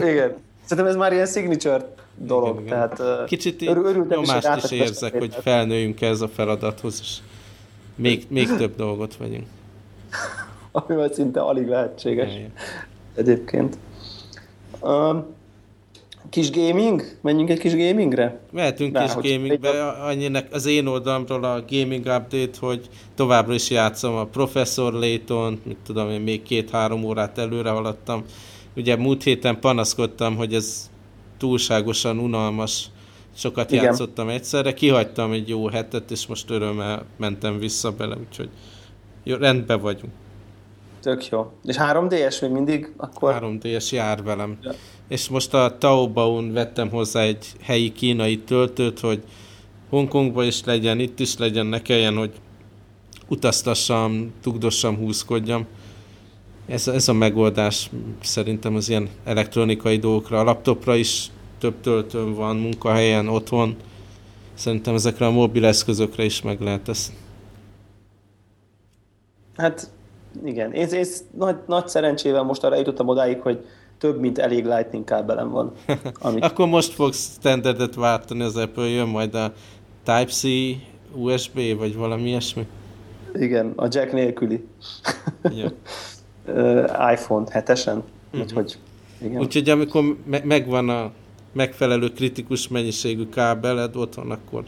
igen. 0.00 0.36
Szerintem 0.64 0.86
ez 0.86 0.96
már 0.96 1.12
ilyen 1.12 1.26
signature 1.26 1.94
dolog. 2.16 2.60
Igen, 2.60 2.66
igen. 2.66 2.90
Tehát, 2.96 3.26
Kicsit 3.26 3.62
örül, 3.62 4.06
nyomást 4.08 4.56
is, 4.56 4.64
is 4.64 4.70
érzek, 4.70 5.18
hogy 5.18 5.34
felnőjünk 5.40 6.00
ez 6.00 6.20
a 6.20 6.28
feladathoz, 6.28 6.98
és 7.00 7.18
még, 7.94 8.26
még 8.28 8.56
több 8.56 8.76
dolgot 8.76 9.16
vegyünk. 9.16 9.46
Ami 10.72 10.94
majd 10.96 11.14
szinte 11.14 11.40
alig 11.40 11.66
lehetséges. 11.66 12.34
Igen. 12.34 12.52
Egyébként. 13.14 13.78
Um, 14.80 15.36
Kis 16.30 16.50
gaming? 16.50 17.02
Menjünk 17.22 17.50
egy 17.50 17.58
kis 17.58 17.72
gamingre? 17.72 18.40
Mehetünk 18.52 18.98
kis 18.98 19.14
gamingbe. 19.14 19.88
Annyinek 19.88 20.52
az 20.52 20.66
én 20.66 20.86
oldalamról 20.86 21.44
a 21.44 21.64
gaming 21.68 22.06
update, 22.06 22.58
hogy 22.60 22.88
továbbra 23.14 23.54
is 23.54 23.70
játszom 23.70 24.14
a 24.14 24.24
Professor 24.24 24.92
Layton, 24.92 25.60
mit 25.64 25.76
tudom 25.86 26.10
én, 26.10 26.20
még 26.20 26.42
két-három 26.42 27.04
órát 27.04 27.38
előre 27.38 27.70
haladtam. 27.70 28.24
Ugye 28.76 28.96
múlt 28.96 29.22
héten 29.22 29.60
panaszkodtam, 29.60 30.36
hogy 30.36 30.54
ez 30.54 30.90
túlságosan 31.38 32.18
unalmas, 32.18 32.86
sokat 33.34 33.70
Igen. 33.70 33.84
játszottam 33.84 34.28
egyszerre, 34.28 34.74
kihagytam 34.74 35.32
egy 35.32 35.48
jó 35.48 35.68
hetet, 35.68 36.10
és 36.10 36.26
most 36.26 36.50
örömmel 36.50 37.04
mentem 37.16 37.58
vissza 37.58 37.92
bele, 37.92 38.16
úgyhogy 38.28 38.48
jó, 39.24 39.36
rendben 39.36 39.80
vagyunk. 39.80 40.12
Tök 41.00 41.28
jó. 41.28 41.52
És 41.64 41.76
3DS 41.78 42.40
még 42.40 42.50
mindig? 42.50 42.92
Akkor... 42.96 43.38
3DS 43.42 43.90
jár 43.90 44.22
velem. 44.22 44.58
Ja 44.62 44.72
és 45.08 45.28
most 45.28 45.54
a 45.54 45.76
Taobaon 45.78 46.52
vettem 46.52 46.90
hozzá 46.90 47.22
egy 47.22 47.46
helyi 47.60 47.92
kínai 47.92 48.38
töltőt, 48.38 49.00
hogy 49.00 49.22
Hongkongban 49.88 50.46
is 50.46 50.64
legyen, 50.64 50.98
itt 50.98 51.20
is 51.20 51.36
legyen, 51.36 51.66
ne 51.66 51.82
kelljen, 51.82 52.16
hogy 52.16 52.32
utaztassam, 53.28 54.32
tugdossam, 54.42 54.96
húzkodjam. 54.96 55.66
Ez, 56.66 56.88
ez 56.88 57.08
a 57.08 57.12
megoldás 57.12 57.90
szerintem 58.22 58.74
az 58.74 58.88
ilyen 58.88 59.08
elektronikai 59.24 59.98
dolgokra. 59.98 60.40
A 60.40 60.44
laptopra 60.44 60.94
is 60.94 61.30
több 61.58 61.80
töltőm 61.80 62.34
van, 62.34 62.56
munkahelyen, 62.56 63.28
otthon. 63.28 63.76
Szerintem 64.54 64.94
ezekre 64.94 65.26
a 65.26 65.30
mobil 65.30 65.64
eszközökre 65.64 66.24
is 66.24 66.42
meg 66.42 66.60
lehet 66.60 66.88
ezt. 66.88 67.12
Hát 69.56 69.90
igen, 70.44 70.72
én, 70.72 70.88
én 70.88 71.04
nagy, 71.38 71.56
nagy 71.66 71.88
szerencsével 71.88 72.42
most 72.42 72.64
arra 72.64 72.76
jutottam 72.76 73.08
odáig, 73.08 73.40
hogy 73.40 73.66
több, 73.98 74.20
mint 74.20 74.38
elég 74.38 74.64
Lightning 74.64 75.04
kábelem 75.04 75.50
van. 75.50 75.72
Amit... 76.20 76.44
Akkor 76.44 76.66
most 76.66 76.92
fogsz 76.92 77.36
standardet 77.38 77.94
váltani 77.94 78.42
az 78.42 78.56
Apple, 78.56 78.88
jön 78.88 79.08
majd 79.08 79.34
a 79.34 79.52
Type-C, 80.04 80.42
USB, 81.14 81.76
vagy 81.78 81.96
valami 81.96 82.28
ilyesmi? 82.28 82.66
Igen, 83.34 83.72
a 83.76 83.86
jack 83.90 84.12
nélküli. 84.12 84.66
Ja. 85.42 85.72
iPhone 87.12 87.46
7-esen, 87.50 87.96
uh-huh. 87.96 88.40
úgyhogy 88.40 88.78
igen. 89.20 89.40
Úgyhogy 89.40 89.68
amikor 89.68 90.16
me- 90.24 90.44
megvan 90.44 90.88
a 90.88 91.12
megfelelő 91.52 92.08
kritikus 92.08 92.68
mennyiségű 92.68 93.28
kábeled 93.28 93.96
otthon, 93.96 94.30
akkor 94.30 94.64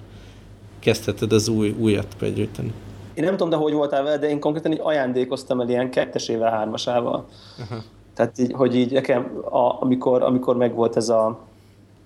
kezdheted 0.79 1.33
az 1.33 1.49
új, 1.49 1.75
újat 1.79 2.17
begyűjteni. 2.19 2.73
Én 3.21 3.27
nem 3.27 3.37
tudom, 3.37 3.49
de 3.49 3.57
hogy 3.57 3.73
voltál 3.73 4.03
vele, 4.03 4.19
de 4.19 4.29
én 4.29 4.41
konkrétan 4.41 4.73
így 4.73 4.81
ajándékoztam 4.83 5.61
el 5.61 5.69
ilyen 5.69 5.91
kettesével, 5.91 6.51
hármasával. 6.51 7.27
Uh-huh. 7.59 7.79
Tehát 8.15 8.39
így, 8.39 8.53
hogy 8.53 8.75
így 8.77 8.93
nekem, 8.93 9.41
a, 9.51 9.83
amikor, 9.83 10.23
amikor 10.23 10.57
megvolt 10.57 10.97
ez 10.97 11.09
a 11.09 11.39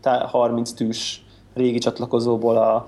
30 0.03 0.73
tűs 0.73 1.25
régi 1.55 1.79
csatlakozóból 1.79 2.57
a, 2.57 2.85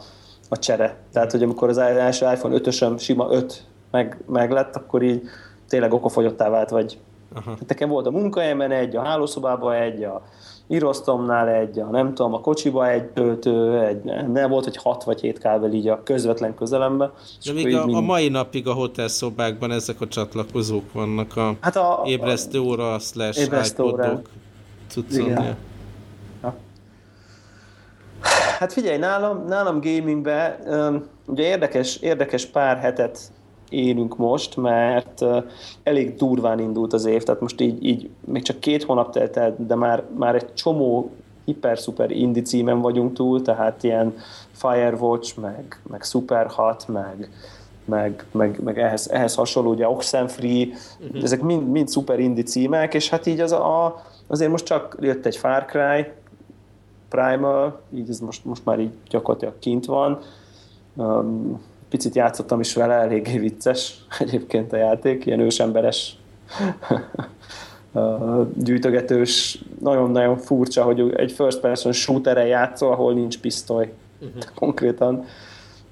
a 0.49 0.59
csere. 0.59 0.97
Tehát, 1.13 1.31
hogy 1.31 1.43
amikor 1.43 1.69
az 1.69 1.79
első 1.79 2.27
iPhone 2.33 2.59
5-ösöm 2.59 2.99
sima 2.99 3.27
5 3.31 3.65
meg, 3.91 4.23
meg 4.27 4.51
lett, 4.51 4.77
akkor 4.77 5.03
így 5.03 5.23
tényleg 5.69 5.93
okofogyottá 5.93 6.49
vált, 6.49 6.71
vagy 6.71 6.99
Aha. 7.35 7.57
nekem 7.67 7.89
volt 7.89 8.07
a 8.07 8.11
munkahelyemen 8.11 8.71
egy, 8.71 8.97
a 8.97 9.03
hálószobában 9.03 9.75
egy, 9.75 10.03
a 10.03 10.23
írosztomnál 10.69 11.49
egy, 11.49 11.79
a 11.79 11.85
nem 11.85 12.15
tudom, 12.15 12.35
a 12.35 12.41
kocsiba 12.41 12.91
egy 12.91 13.05
töltő, 13.05 13.81
egy, 13.81 14.05
nem 14.33 14.51
volt, 14.51 14.65
hogy 14.65 14.77
hat 14.77 15.05
vagy 15.05 15.21
hét 15.21 15.39
kábel 15.39 15.73
így 15.73 15.89
a 15.89 16.03
közvetlen 16.03 16.55
közelembe. 16.55 17.13
De 17.45 17.53
még 17.53 17.77
a, 17.77 17.85
mind... 17.85 17.97
a, 17.97 18.01
mai 18.01 18.29
napig 18.29 18.69
a 18.69 18.73
hotelszobákban 18.73 19.71
ezek 19.71 20.01
a 20.01 20.09
csatlakozók 20.09 20.93
vannak, 20.93 21.37
a, 21.37 21.55
hát 21.61 21.77
a 21.77 22.03
ébresztő 22.05 22.59
óra 22.59 22.99
slash 22.99 23.41
ébresztő 23.41 23.85
iPodok 23.85 24.29
cuccon. 24.89 25.57
Hát 28.59 28.73
figyelj, 28.73 28.99
nálam, 28.99 29.45
nálam 29.47 29.81
gamingben 29.81 30.57
um, 30.67 31.07
ugye 31.27 31.43
érdekes, 31.43 31.97
érdekes 31.97 32.47
pár 32.47 32.79
hetet 32.79 33.19
élünk 33.69 34.17
most, 34.17 34.57
mert 34.57 35.25
elég 35.83 36.15
durván 36.15 36.59
indult 36.59 36.93
az 36.93 37.05
év, 37.05 37.23
tehát 37.23 37.41
most 37.41 37.61
így, 37.61 37.85
így 37.85 38.09
még 38.25 38.43
csak 38.43 38.59
két 38.59 38.83
hónap 38.83 39.13
telt 39.13 39.37
el, 39.37 39.55
de 39.59 39.75
már, 39.75 40.03
már 40.17 40.35
egy 40.35 40.55
csomó 40.55 41.11
hiper-szuper 41.45 42.11
indi 42.11 42.43
címen 42.43 42.81
vagyunk 42.81 43.13
túl, 43.13 43.43
tehát 43.43 43.83
ilyen 43.83 44.15
Firewatch, 44.53 45.39
meg, 45.41 45.81
meg 45.91 46.03
Super 46.03 46.47
Hot, 46.47 46.89
meg, 46.89 47.31
meg, 47.85 48.25
meg, 48.33 48.61
meg 48.63 48.79
ehhez, 48.79 49.09
ehhez 49.09 49.35
hasonló, 49.35 49.71
ugye 49.71 49.89
Oxenfree, 49.89 50.67
uh-huh. 51.01 51.23
ezek 51.23 51.41
mind, 51.43 51.69
mind 51.71 51.89
szuper 51.89 52.19
indi 52.19 52.43
címek, 52.43 52.95
és 52.95 53.09
hát 53.09 53.27
így 53.27 53.41
az 53.41 53.53
a, 53.53 54.03
azért 54.27 54.51
most 54.51 54.65
csak 54.65 54.97
jött 55.01 55.27
egy 55.27 55.37
Far 55.37 55.65
Cry, 55.65 56.07
Primal, 57.09 57.81
így 57.95 58.09
ez 58.09 58.21
most, 58.21 58.45
most 58.45 58.65
már 58.65 58.81
így 58.81 58.93
gyakorlatilag 59.09 59.59
kint 59.59 59.85
van. 59.85 60.19
Um, 60.97 61.61
picit 61.89 62.15
játszottam 62.15 62.61
is 62.61 62.75
vele, 62.75 62.95
eléggé 62.95 63.39
vicces 63.39 64.05
egyébként 64.19 64.73
a 64.73 64.77
játék, 64.77 65.27
ilyen 65.27 65.41
ősemberes 65.41 66.17
gyűjtögetős, 68.65 69.65
nagyon-nagyon 69.81 70.37
furcsa, 70.37 70.83
hogy 70.83 71.13
egy 71.17 71.33
first 71.33 71.61
person 71.61 71.93
shooter 71.93 72.47
játszol, 72.47 72.93
ahol 72.93 73.15
nincs 73.15 73.41
pisztoly 73.41 73.93
uh-huh. 74.21 74.43
konkrétan. 74.55 75.25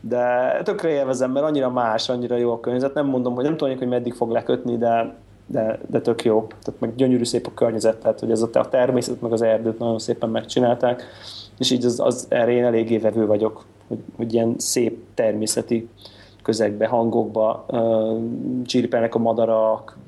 De 0.01 0.61
tökre 0.63 0.89
élvezem, 0.89 1.31
mert 1.31 1.47
annyira 1.47 1.71
más, 1.71 2.09
annyira 2.09 2.37
jó 2.37 2.53
a 2.53 2.61
környezet. 2.61 2.95
Nem 2.95 3.07
mondom, 3.07 3.35
hogy 3.35 3.45
nem 3.45 3.57
tudom, 3.57 3.79
hogy 3.79 3.89
meddig 3.89 4.15
fog 4.15 4.31
lekötni, 4.31 4.77
de, 4.77 5.15
de, 5.47 5.79
de 5.87 6.01
tök 6.01 6.25
jó. 6.25 6.47
Tehát 6.63 6.81
meg 6.81 6.95
gyönyörű 6.95 7.25
szép 7.25 7.47
a 7.47 7.55
környezet, 7.55 7.97
tehát 7.97 8.21
hogy 8.21 8.31
ez 8.31 8.43
a, 8.43 8.49
a 8.53 8.69
természet, 8.69 9.21
meg 9.21 9.33
az 9.33 9.43
erdőt 9.43 9.79
nagyon 9.79 9.99
szépen 9.99 10.29
megcsinálták, 10.29 11.03
és 11.59 11.71
így 11.71 11.85
az, 11.85 12.01
az 12.01 12.27
erre 12.29 12.51
én 12.51 12.65
eléggé 12.65 12.99
vevő 12.99 13.27
vagyok 13.27 13.65
hogy, 13.89 13.99
hogy 14.17 14.33
ilyen 14.33 14.55
szép 14.59 14.99
természeti 15.15 15.89
közegbe, 16.43 16.87
hangokba 16.87 17.65
uh, 17.69 18.21
csirpelnek 18.65 19.15
a 19.15 19.19
madarak, 19.19 19.99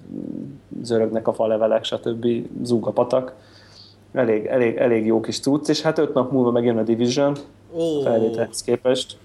zörögnek 0.82 1.28
a 1.28 1.32
falevelek, 1.32 1.84
stb. 1.84 2.26
zúg 2.62 2.86
a 2.86 2.90
patak. 2.90 3.34
Elég, 4.12 4.46
elég, 4.46 4.76
elég 4.76 5.06
jó 5.06 5.20
kis 5.20 5.40
cucc, 5.40 5.68
és 5.68 5.80
hát 5.80 5.98
öt 5.98 6.14
nap 6.14 6.32
múlva 6.32 6.50
megjön 6.50 6.78
a 6.78 6.82
Division 6.82 7.36
oh. 7.72 8.02
felvételhez 8.02 8.62
képest. 8.62 9.16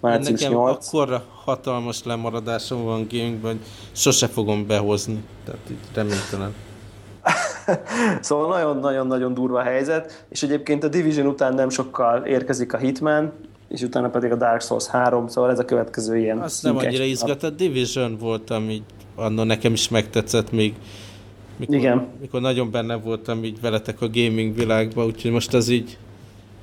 Március 0.00 0.40
Nekem 0.40 0.56
8. 0.56 0.86
akkor 0.86 1.22
hatalmas 1.44 2.04
lemaradásom 2.04 2.84
van 2.84 3.06
gamingben, 3.10 3.50
hogy 3.50 3.60
sose 3.92 4.26
fogom 4.26 4.66
behozni. 4.66 5.24
Tehát 5.44 5.60
így 5.70 5.76
reménytelen. 5.94 6.54
szóval 8.20 8.48
nagyon-nagyon-nagyon 8.48 9.34
durva 9.34 9.58
a 9.58 9.62
helyzet, 9.62 10.26
és 10.28 10.42
egyébként 10.42 10.84
a 10.84 10.88
Division 10.88 11.26
után 11.26 11.54
nem 11.54 11.68
sokkal 11.68 12.24
érkezik 12.24 12.72
a 12.72 12.76
Hitman, 12.76 13.32
és 13.74 13.82
utána 13.82 14.08
pedig 14.08 14.32
a 14.32 14.36
Dark 14.36 14.60
Souls 14.60 14.86
3, 14.86 15.28
szóval 15.28 15.50
ez 15.50 15.58
a 15.58 15.64
következő 15.64 16.18
ilyen 16.18 16.38
Azt 16.38 16.62
nem 16.62 16.76
annyira 16.76 17.04
izgat, 17.04 17.42
a 17.42 17.50
Division 17.50 18.16
voltam 18.16 18.70
így, 18.70 18.82
annól 19.14 19.44
nekem 19.44 19.72
is 19.72 19.88
megtetszett 19.88 20.52
még, 20.52 20.74
mikor, 21.56 21.74
Igen. 21.74 22.06
mikor 22.20 22.40
nagyon 22.40 22.70
benne 22.70 22.94
voltam 22.94 23.44
így 23.44 23.60
veletek 23.60 24.00
a 24.00 24.06
gaming 24.12 24.54
világba, 24.54 25.04
úgyhogy 25.04 25.30
most 25.30 25.54
az 25.54 25.68
így 25.68 25.98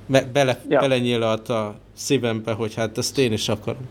me, 0.06 0.22
bele, 0.32 0.60
ja. 0.68 1.28
a 1.48 1.74
szívembe, 1.96 2.52
hogy 2.52 2.74
hát 2.74 2.98
ezt 2.98 3.18
én 3.18 3.32
is 3.32 3.48
akarom. 3.48 3.82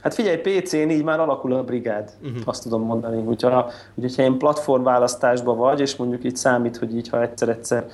Hát 0.00 0.14
figyelj, 0.14 0.36
PC-n 0.36 0.90
így 0.90 1.02
már 1.02 1.20
alakul 1.20 1.52
a 1.52 1.64
brigád, 1.64 2.10
uh-huh. 2.22 2.40
azt 2.44 2.62
tudom 2.62 2.82
mondani. 2.82 3.22
Hogyha, 3.22 3.70
hogyha 4.00 4.22
ilyen 4.22 4.38
platformválasztásban 4.38 5.56
vagy, 5.56 5.80
és 5.80 5.96
mondjuk 5.96 6.24
így 6.24 6.36
számít, 6.36 6.76
hogy 6.76 6.96
így 6.96 7.08
ha 7.08 7.22
egyszer-egyszer 7.22 7.86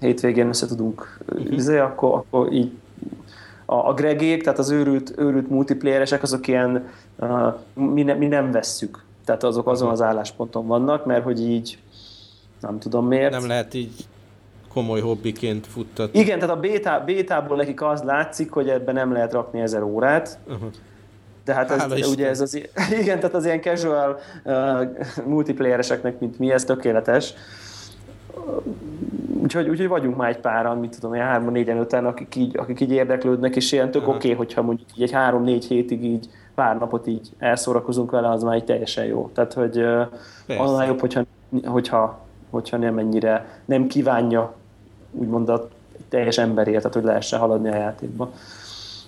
hétvégén 0.00 0.48
össze 0.48 0.66
tudunk 0.66 1.18
uh-huh. 1.28 1.52
izé, 1.54 1.78
akkor, 1.78 2.14
akkor 2.14 2.52
így 2.52 2.72
a, 3.66 3.74
a 3.74 3.94
Gregék, 3.94 4.42
tehát 4.42 4.58
az 4.58 4.70
őrült, 4.70 5.12
őrült 5.16 5.50
multiplayeresek, 5.50 6.22
azok 6.22 6.46
ilyen, 6.46 6.88
uh, 7.16 7.54
mi, 7.74 8.02
ne, 8.02 8.14
mi 8.14 8.26
nem 8.26 8.50
vesszük. 8.50 9.04
Tehát 9.24 9.44
azok 9.44 9.68
azon 9.68 9.88
az 9.88 10.02
állásponton 10.02 10.66
vannak, 10.66 11.06
mert 11.06 11.24
hogy 11.24 11.40
így 11.40 11.78
nem 12.60 12.78
tudom 12.78 13.06
miért. 13.06 13.30
Nem 13.30 13.46
lehet 13.46 13.74
így 13.74 14.06
komoly 14.72 15.00
hobbiként 15.00 15.66
futtatni. 15.66 16.18
Igen, 16.18 16.38
tehát 16.38 16.56
a 16.56 16.60
beta, 16.60 17.02
bétából 17.04 17.56
nekik 17.56 17.82
az 17.82 18.02
látszik, 18.02 18.50
hogy 18.50 18.68
ebben 18.68 18.94
nem 18.94 19.12
lehet 19.12 19.32
rakni 19.32 19.60
ezer 19.60 19.82
órát. 19.82 20.38
Uh-huh. 20.46 20.70
De 21.44 21.54
hát 21.54 21.70
ez, 21.70 22.08
ugye 22.08 22.28
ez 22.28 22.40
az, 22.40 22.54
igen, 23.00 23.18
tehát 23.20 23.34
az 23.34 23.44
ilyen 23.44 23.60
casual 23.60 24.18
uh, 24.44 24.88
multiplayereseknek, 25.26 26.20
mint 26.20 26.38
mi, 26.38 26.50
ez 26.50 26.64
tökéletes. 26.64 27.34
Úgyhogy, 29.42 29.68
úgyhogy 29.68 29.88
vagyunk 29.88 30.16
már 30.16 30.28
egy 30.28 30.40
páran, 30.40 30.78
mit 30.78 30.94
tudom, 30.94 31.14
ilyen 31.14 31.26
hárman, 31.26 31.52
négyen, 31.52 31.78
öten, 31.78 32.06
akik 32.06 32.36
így, 32.36 32.58
akik 32.58 32.80
így 32.80 32.92
érdeklődnek, 32.92 33.56
és 33.56 33.72
ilyen 33.72 33.90
tök 33.90 34.08
oké, 34.08 34.16
okay, 34.16 34.32
hogyha 34.32 34.62
mondjuk 34.62 34.88
így 34.96 35.02
egy 35.02 35.12
három-négy 35.12 35.64
hétig 35.64 36.04
így 36.04 36.28
pár 36.54 36.78
napot 36.78 37.06
így 37.06 37.30
elszórakozunk 37.38 38.10
vele, 38.10 38.28
az 38.28 38.42
már 38.42 38.56
így 38.56 38.64
teljesen 38.64 39.04
jó. 39.04 39.30
Tehát, 39.34 39.52
hogy 39.52 39.78
uh, 39.78 40.60
annál 40.60 40.86
jobb, 40.86 41.00
hogyha, 41.00 41.22
hogyha, 41.64 42.18
hogyha 42.50 42.76
nem 42.76 42.98
ennyire 42.98 43.60
nem 43.64 43.86
kívánja 43.86 44.54
úgymond 45.12 45.48
a 45.48 45.68
teljes 46.08 46.38
emberért, 46.38 46.78
tehát 46.78 46.94
hogy 46.94 47.04
lehessen 47.04 47.38
haladni 47.38 47.68
a 47.68 47.74
játékba. 47.74 48.32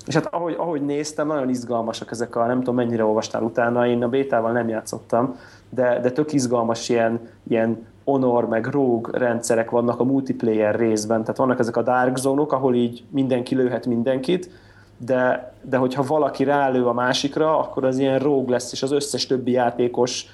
És 0.06 0.14
hát 0.14 0.26
ahogy, 0.26 0.54
ahogy 0.58 0.84
néztem, 0.84 1.26
nagyon 1.26 1.48
izgalmasak 1.48 2.10
ezek 2.10 2.36
a, 2.36 2.46
nem 2.46 2.58
tudom 2.58 2.74
mennyire 2.74 3.04
olvastál 3.04 3.42
utána, 3.42 3.86
én 3.86 4.02
a 4.02 4.08
bétával 4.08 4.52
nem 4.52 4.68
játszottam, 4.68 5.38
de, 5.70 6.00
de 6.00 6.10
tök 6.10 6.32
izgalmas 6.32 6.88
ilyen, 6.88 7.20
ilyen 7.48 7.86
honor 8.10 8.48
meg 8.48 8.66
rogue 8.66 9.18
rendszerek 9.18 9.70
vannak 9.70 10.00
a 10.00 10.04
multiplayer 10.04 10.74
részben, 10.74 11.20
tehát 11.20 11.36
vannak 11.36 11.58
ezek 11.58 11.76
a 11.76 11.82
dark 11.82 12.16
zónok, 12.16 12.52
ahol 12.52 12.74
így 12.74 13.04
mindenki 13.10 13.54
lőhet 13.54 13.86
mindenkit, 13.86 14.50
de, 14.96 15.52
de 15.62 15.76
hogyha 15.76 16.02
valaki 16.02 16.44
rálő 16.44 16.86
a 16.86 16.92
másikra, 16.92 17.58
akkor 17.58 17.84
az 17.84 17.98
ilyen 17.98 18.18
rogue 18.18 18.50
lesz, 18.50 18.72
és 18.72 18.82
az 18.82 18.92
összes 18.92 19.26
többi 19.26 19.50
játékos 19.50 20.26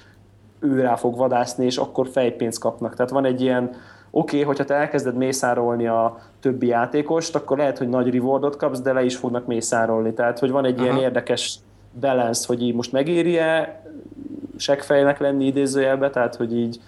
ő 0.59 0.79
rá 0.81 0.95
fog 0.95 1.17
vadászni, 1.17 1.65
és 1.65 1.77
akkor 1.77 2.07
fejpénzt 2.07 2.59
kapnak. 2.59 2.95
Tehát 2.95 3.11
van 3.11 3.25
egy 3.25 3.41
ilyen, 3.41 3.63
oké, 3.63 3.77
okay, 4.11 4.41
hogyha 4.41 4.63
te 4.63 4.73
elkezded 4.73 5.15
mészárolni 5.15 5.87
a 5.87 6.17
többi 6.39 6.67
játékost, 6.67 7.35
akkor 7.35 7.57
lehet, 7.57 7.77
hogy 7.77 7.89
nagy 7.89 8.13
rewardot 8.13 8.55
kapsz, 8.55 8.81
de 8.81 8.93
le 8.93 9.03
is 9.03 9.15
fognak 9.15 9.45
mészárolni. 9.45 10.13
Tehát, 10.13 10.39
hogy 10.39 10.51
van 10.51 10.65
egy 10.65 10.79
Aha. 10.79 10.83
ilyen 10.83 10.97
érdekes 10.97 11.59
balance, 11.99 12.43
hogy 12.47 12.61
így 12.61 12.75
most 12.75 12.91
megéri-e 12.91 13.83
seggfejnek 14.57 15.19
lenni 15.19 15.45
idézőjelbe, 15.45 16.09
tehát, 16.09 16.35
hogy 16.35 16.57
így 16.57 16.79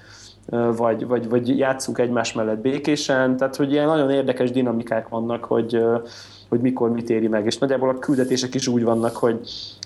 vagy, 0.76 1.08
vagy, 1.08 1.30
vagy 1.30 1.58
játszunk 1.58 1.98
egymás 1.98 2.34
mellett 2.34 2.60
békésen, 2.60 3.38
tehát, 3.38 3.56
hogy 3.56 3.72
ilyen 3.72 3.88
nagyon 3.88 4.10
érdekes 4.10 4.52
dinamikák 4.52 5.08
vannak, 5.08 5.44
hogy, 5.44 5.84
hogy 6.50 6.60
mikor 6.60 6.92
mit 6.92 7.10
éri 7.10 7.28
meg. 7.28 7.46
És 7.46 7.58
nagyjából 7.58 7.90
a 7.90 8.00
küldetések 8.00 8.56
is 8.56 8.68
úgy 8.68 8.84
vannak, 8.84 9.16
hogy, 9.16 9.40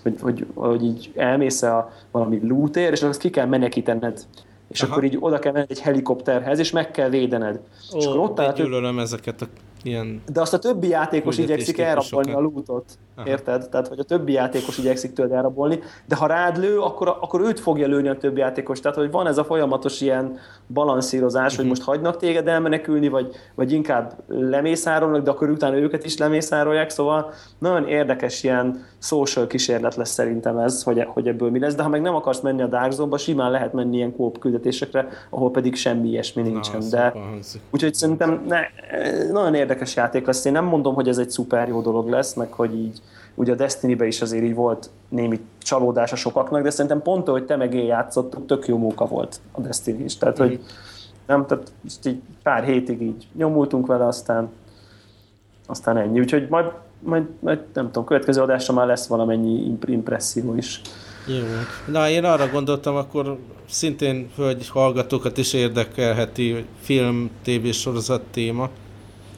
hogy, 0.03 0.15
hogy, 0.21 0.45
hogy 0.53 0.83
így 0.83 1.11
elmész 1.15 1.61
a 1.61 1.91
valami 2.11 2.39
lootér, 2.47 2.91
és 2.91 3.03
azt 3.03 3.19
ki 3.19 3.29
kell 3.29 3.45
menekítened 3.45 4.25
és 4.71 4.81
Aha. 4.81 4.91
akkor 4.91 5.03
így 5.03 5.17
oda 5.19 5.39
kell 5.39 5.51
menni 5.51 5.65
egy 5.69 5.79
helikopterhez, 5.79 6.59
és 6.59 6.71
meg 6.71 6.91
kell 6.91 7.09
védened. 7.09 7.59
Ó, 7.95 7.97
és 7.97 8.05
akkor 8.05 8.19
ott 8.19 8.39
áll, 8.39 8.53
gyűlölöm 8.53 8.99
ezeket 8.99 9.41
a 9.41 9.47
ilyen... 9.83 10.21
De 10.33 10.41
azt 10.41 10.53
a 10.53 10.59
többi 10.59 10.87
játékos 10.87 11.37
igyekszik 11.37 11.79
elrabolni 11.79 12.31
a 12.31 12.39
lootot. 12.39 12.85
Aha. 13.15 13.29
Érted? 13.29 13.69
Tehát, 13.69 13.87
hogy 13.87 13.99
a 13.99 14.03
többi 14.03 14.31
játékos 14.31 14.77
igyekszik 14.77 15.13
tőled 15.13 15.31
elrabolni, 15.31 15.79
de 16.07 16.15
ha 16.15 16.27
rád 16.27 16.57
lő, 16.57 16.79
akkor, 16.79 17.17
akkor 17.19 17.41
őt 17.41 17.59
fogja 17.59 17.87
lőni 17.87 18.07
a 18.07 18.17
többi 18.17 18.39
játékos. 18.39 18.79
Tehát, 18.79 18.97
hogy 18.97 19.11
van 19.11 19.27
ez 19.27 19.37
a 19.37 19.43
folyamatos 19.43 20.01
ilyen 20.01 20.37
balanszírozás, 20.67 21.43
uh-huh. 21.43 21.55
hogy 21.55 21.65
mhm. 21.65 21.75
most 21.75 21.83
hagynak 21.83 22.17
téged 22.17 22.47
elmenekülni, 22.47 23.07
vagy, 23.07 23.35
vagy 23.55 23.71
inkább 23.71 24.13
lemészárolnak, 24.27 25.23
de 25.23 25.31
akkor 25.31 25.49
utána 25.49 25.75
őket 25.75 26.05
is 26.05 26.17
lemészárolják. 26.17 26.89
Szóval 26.89 27.31
nagyon 27.57 27.87
érdekes 27.87 28.43
ilyen 28.43 28.85
social 28.99 29.47
kísérlet 29.47 29.95
lesz 29.95 30.11
szerintem 30.11 30.57
ez, 30.57 30.83
hogy, 30.83 31.03
hogy 31.07 31.27
ebből 31.27 31.49
mi 31.49 31.59
lesz. 31.59 31.75
De 31.75 31.83
ha 31.83 31.89
meg 31.89 32.01
nem 32.01 32.15
akarsz 32.15 32.39
menni 32.41 32.61
a 32.61 32.67
Dark 32.67 32.91
Zone-ba, 32.91 33.17
simán 33.17 33.51
lehet 33.51 33.73
menni 33.73 33.95
ilyen 33.95 34.15
kóp 34.15 34.39
küldetésekre, 34.39 35.07
ahol 35.29 35.51
pedig 35.51 35.75
semmi 35.75 36.07
ilyesmi 36.07 36.41
nincsen. 36.41 36.79
Na, 36.79 36.87
de, 36.89 37.13
úgyhogy 37.69 37.93
szerintem 37.93 38.45
ne, 38.47 38.59
nagyon 39.31 39.53
érdekes 39.53 39.70
játék 39.95 40.25
lesz. 40.25 40.45
Én 40.45 40.51
nem 40.51 40.65
mondom, 40.65 40.93
hogy 40.93 41.07
ez 41.07 41.17
egy 41.17 41.29
szuper 41.29 41.67
jó 41.67 41.81
dolog 41.81 42.09
lesz, 42.09 42.33
meg 42.33 42.51
hogy 42.51 42.75
így 42.75 43.01
ugye 43.35 43.51
a 43.51 43.55
Destiny-be 43.55 44.07
is 44.07 44.21
azért 44.21 44.43
így 44.43 44.55
volt 44.55 44.89
némi 45.09 45.39
csalódása 45.57 46.15
sokaknak, 46.15 46.63
de 46.63 46.69
szerintem 46.69 47.01
pont, 47.01 47.27
hogy 47.27 47.45
te 47.45 47.55
meg 47.55 47.73
én 47.73 47.85
játszottuk, 47.85 48.45
tök 48.45 48.67
jó 48.67 48.77
munka 48.77 49.05
volt 49.05 49.39
a 49.51 49.61
Destiny 49.61 50.03
is. 50.03 50.17
Tehát, 50.17 50.37
hogy 50.37 50.59
nem, 51.27 51.45
tehát 51.45 51.71
így 52.05 52.21
pár 52.43 52.63
hétig 52.63 53.01
így 53.01 53.27
nyomultunk 53.35 53.87
vele, 53.87 54.05
aztán 54.05 54.49
aztán 55.71 55.97
ennyi. 55.97 56.19
Úgyhogy 56.19 56.47
majd, 56.49 56.65
majd, 56.99 57.23
majd 57.39 57.59
nem 57.73 57.85
tudom, 57.85 58.05
következő 58.05 58.41
adásra 58.41 58.73
már 58.73 58.87
lesz 58.87 59.07
valamennyi 59.07 59.77
impresszió 59.85 60.55
is. 60.55 60.81
Jó. 61.27 61.43
Na, 61.87 62.09
én 62.09 62.23
arra 62.23 62.49
gondoltam, 62.49 62.95
akkor 62.95 63.37
szintén, 63.69 64.29
hogy 64.35 64.69
hallgatókat 64.69 65.37
is 65.37 65.53
érdekelheti 65.53 66.65
film, 66.79 67.29
tévésorozat 67.43 68.21
téma. 68.31 68.69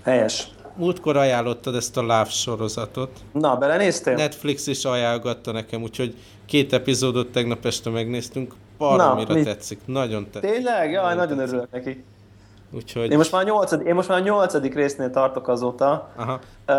Helyes. 0.04 0.48
Múltkor 0.76 1.18
ajánlottad 1.18 1.76
ezt 1.76 1.98
a 1.98 2.02
Love 2.02 2.30
sorozatot. 2.30 3.10
Na, 3.32 3.56
belenéztél? 3.56 4.16
Netflix 4.16 4.68
is 4.68 4.86
ajánlgatta 4.86 5.52
nekem, 5.52 5.82
úgyhogy 5.82 6.16
két 6.46 6.74
epizódot 6.74 7.32
tegnap 7.32 7.66
este 7.66 7.90
megnéztünk. 7.90 8.54
Baromira 8.78 9.34
Na, 9.34 9.44
tetszik, 9.44 9.80
nagyon 9.86 10.28
tetszik. 10.32 10.52
Tényleg? 10.52 10.92
Jaj, 10.92 11.16
nagyon, 11.16 11.18
nagyon 11.18 11.40
örülök 11.40 11.72
neki. 11.72 12.04
Úgyhogy... 12.72 13.12
Én 13.12 13.18
most 13.18 13.32
már 13.32 13.42
a 13.42 13.46
nyolcadik, 13.46 13.88
én 13.88 13.96
most 13.96 14.08
már 14.08 14.20
a 14.20 14.24
nyolcadik 14.24 14.76
résznél 14.76 15.10
tartok 15.10 15.48
azóta. 15.48 16.12
Aha. 16.16 16.40
Uh, 16.68 16.76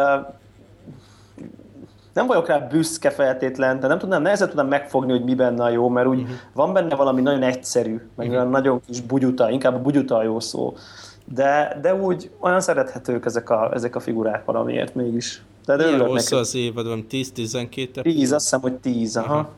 nem 2.13 2.27
vagyok 2.27 2.47
rá 2.47 2.59
büszke 2.59 3.11
feltétlen, 3.11 3.81
de 3.81 3.87
nem 3.87 3.99
tudnám, 3.99 4.23
nehezen 4.23 4.49
tudnám 4.49 4.67
megfogni, 4.67 5.11
hogy 5.11 5.25
mi 5.25 5.35
benne 5.35 5.63
a 5.63 5.69
jó, 5.69 5.89
mert 5.89 6.07
úgy 6.07 6.21
uh-huh. 6.21 6.37
van 6.53 6.73
benne 6.73 6.95
valami 6.95 7.21
nagyon 7.21 7.43
egyszerű, 7.43 8.01
meg 8.17 8.31
uh-huh. 8.31 8.51
nagyon 8.51 8.81
kis 8.87 9.01
bugyuta, 9.01 9.51
inkább 9.51 9.75
a 9.75 9.79
bugyuta 9.79 10.17
a 10.17 10.23
jó 10.23 10.41
szó 10.41 10.77
de, 11.25 11.79
de 11.83 11.95
úgy 11.95 12.31
olyan 12.39 12.61
szerethetők 12.61 13.25
ezek 13.25 13.51
a, 13.51 13.71
ezek 13.75 13.97
a 13.97 14.01
figurák 14.01 14.45
valamiért 14.45 14.95
mégis. 14.95 15.43
De 15.65 15.77
Milyen 15.77 16.07
hosszú 16.07 16.37
az 16.37 16.55
évad, 16.55 16.87
van 16.87 17.07
10-12 17.11 18.03
10, 18.03 18.33
azt 18.33 18.43
hiszem, 18.45 18.61
hogy 18.61 18.73
10, 18.73 19.17
aha. 19.17 19.35
aha. 19.35 19.51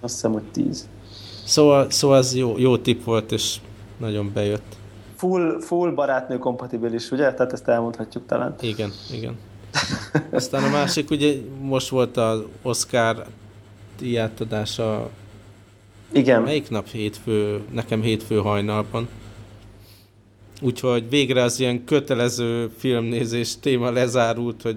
Azt 0.00 0.14
hiszem, 0.14 0.32
hogy 0.32 0.42
10. 0.42 0.88
Szóval, 1.44 1.90
szóval 1.90 2.18
ez 2.18 2.34
jó, 2.34 2.58
jó 2.58 2.78
tip 2.78 3.04
volt, 3.04 3.32
és 3.32 3.56
nagyon 3.96 4.30
bejött. 4.34 4.76
Full, 5.16 5.60
full 5.60 5.90
barátnő 5.90 6.38
kompatibilis, 6.38 7.10
ugye? 7.10 7.34
Tehát 7.34 7.52
ezt 7.52 7.68
elmondhatjuk 7.68 8.26
talán. 8.26 8.54
Igen, 8.60 8.90
igen. 9.12 9.38
Aztán 10.30 10.64
a 10.64 10.68
másik, 10.68 11.10
ugye 11.10 11.34
most 11.60 11.88
volt 11.88 12.16
az 12.16 12.42
Oscar 12.62 13.26
díjátadása 13.98 15.10
igen. 16.12 16.42
Melyik 16.42 16.70
nap 16.70 16.86
hétfő? 16.86 17.60
Nekem 17.70 18.00
hétfő 18.00 18.36
hajnalban. 18.36 19.08
Úgyhogy 20.64 21.08
végre 21.08 21.42
az 21.42 21.60
ilyen 21.60 21.84
kötelező 21.84 22.70
filmnézés 22.78 23.58
téma 23.60 23.90
lezárult, 23.90 24.62
hogy 24.62 24.76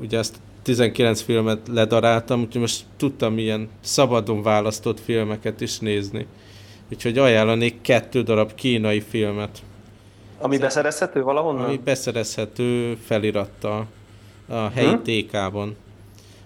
ugye 0.00 0.18
azt 0.18 0.36
19 0.62 1.20
filmet 1.20 1.68
ledaráltam, 1.68 2.40
úgyhogy 2.40 2.60
most 2.60 2.84
tudtam 2.96 3.38
ilyen 3.38 3.68
szabadon 3.80 4.42
választott 4.42 5.00
filmeket 5.00 5.60
is 5.60 5.78
nézni. 5.78 6.26
Úgyhogy 6.92 7.18
ajánlanék 7.18 7.80
kettő 7.80 8.22
darab 8.22 8.54
kínai 8.54 9.00
filmet. 9.00 9.62
Ami 10.38 10.58
beszerezhető 10.58 11.22
valahonnan? 11.22 11.64
Ami 11.64 11.80
beszerezhető 11.84 12.94
felirattal 13.04 13.86
a 14.48 14.68
helyi 14.68 14.88
hmm? 14.88 15.02
TK-ban. 15.02 15.76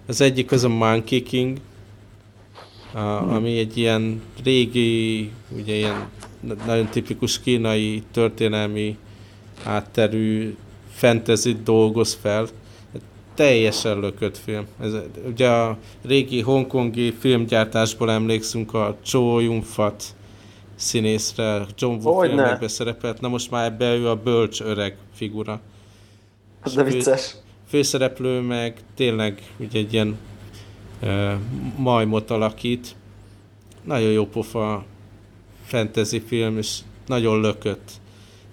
Az 0.07 0.21
egyik 0.21 0.51
az 0.51 0.63
a 0.63 0.69
Monkey 0.69 1.23
King, 1.23 1.57
a, 2.93 2.99
ami 3.33 3.57
egy 3.57 3.77
ilyen 3.77 4.21
régi, 4.43 5.31
ugye 5.57 5.73
ilyen 5.73 6.09
nagyon 6.65 6.85
tipikus 6.85 7.39
kínai 7.39 8.03
történelmi 8.11 8.97
átterű 9.63 10.55
fantasy 10.91 11.57
dolgoz 11.63 12.17
fel. 12.21 12.47
Teljesen 13.33 13.99
lökött 13.99 14.37
film. 14.37 14.65
Ez, 14.79 14.93
ugye 15.27 15.49
a 15.49 15.77
régi 16.01 16.41
hongkongi 16.41 17.11
filmgyártásból 17.19 18.11
emlékszünk 18.11 18.73
a 18.73 18.97
Cho 19.03 19.39
Yun-fat 19.39 20.03
színészre, 20.75 21.65
John 21.77 21.99
Woo 22.03 22.19
filmekbe 22.19 22.67
szerepelt, 22.67 23.21
na 23.21 23.27
most 23.27 23.51
már 23.51 23.65
ebbe 23.65 23.95
ő 23.95 24.09
a 24.09 24.15
bölcs 24.15 24.61
öreg 24.61 24.97
figura. 25.13 25.61
Az 26.61 26.73
de 26.73 26.83
vicces. 26.83 27.31
Fő, 27.31 27.37
főszereplő 27.67 28.39
meg 28.39 28.79
tényleg 28.95 29.41
ugye 29.57 29.79
egy 29.79 29.93
ilyen 29.93 30.17
uh, 31.01 31.33
majmot 31.77 32.31
alakít. 32.31 32.95
Nagyon 33.83 34.11
jó 34.11 34.25
pofa 34.25 34.85
fantasy 35.71 36.19
film, 36.27 36.57
és 36.57 36.77
nagyon 37.05 37.41
lökött. 37.41 37.91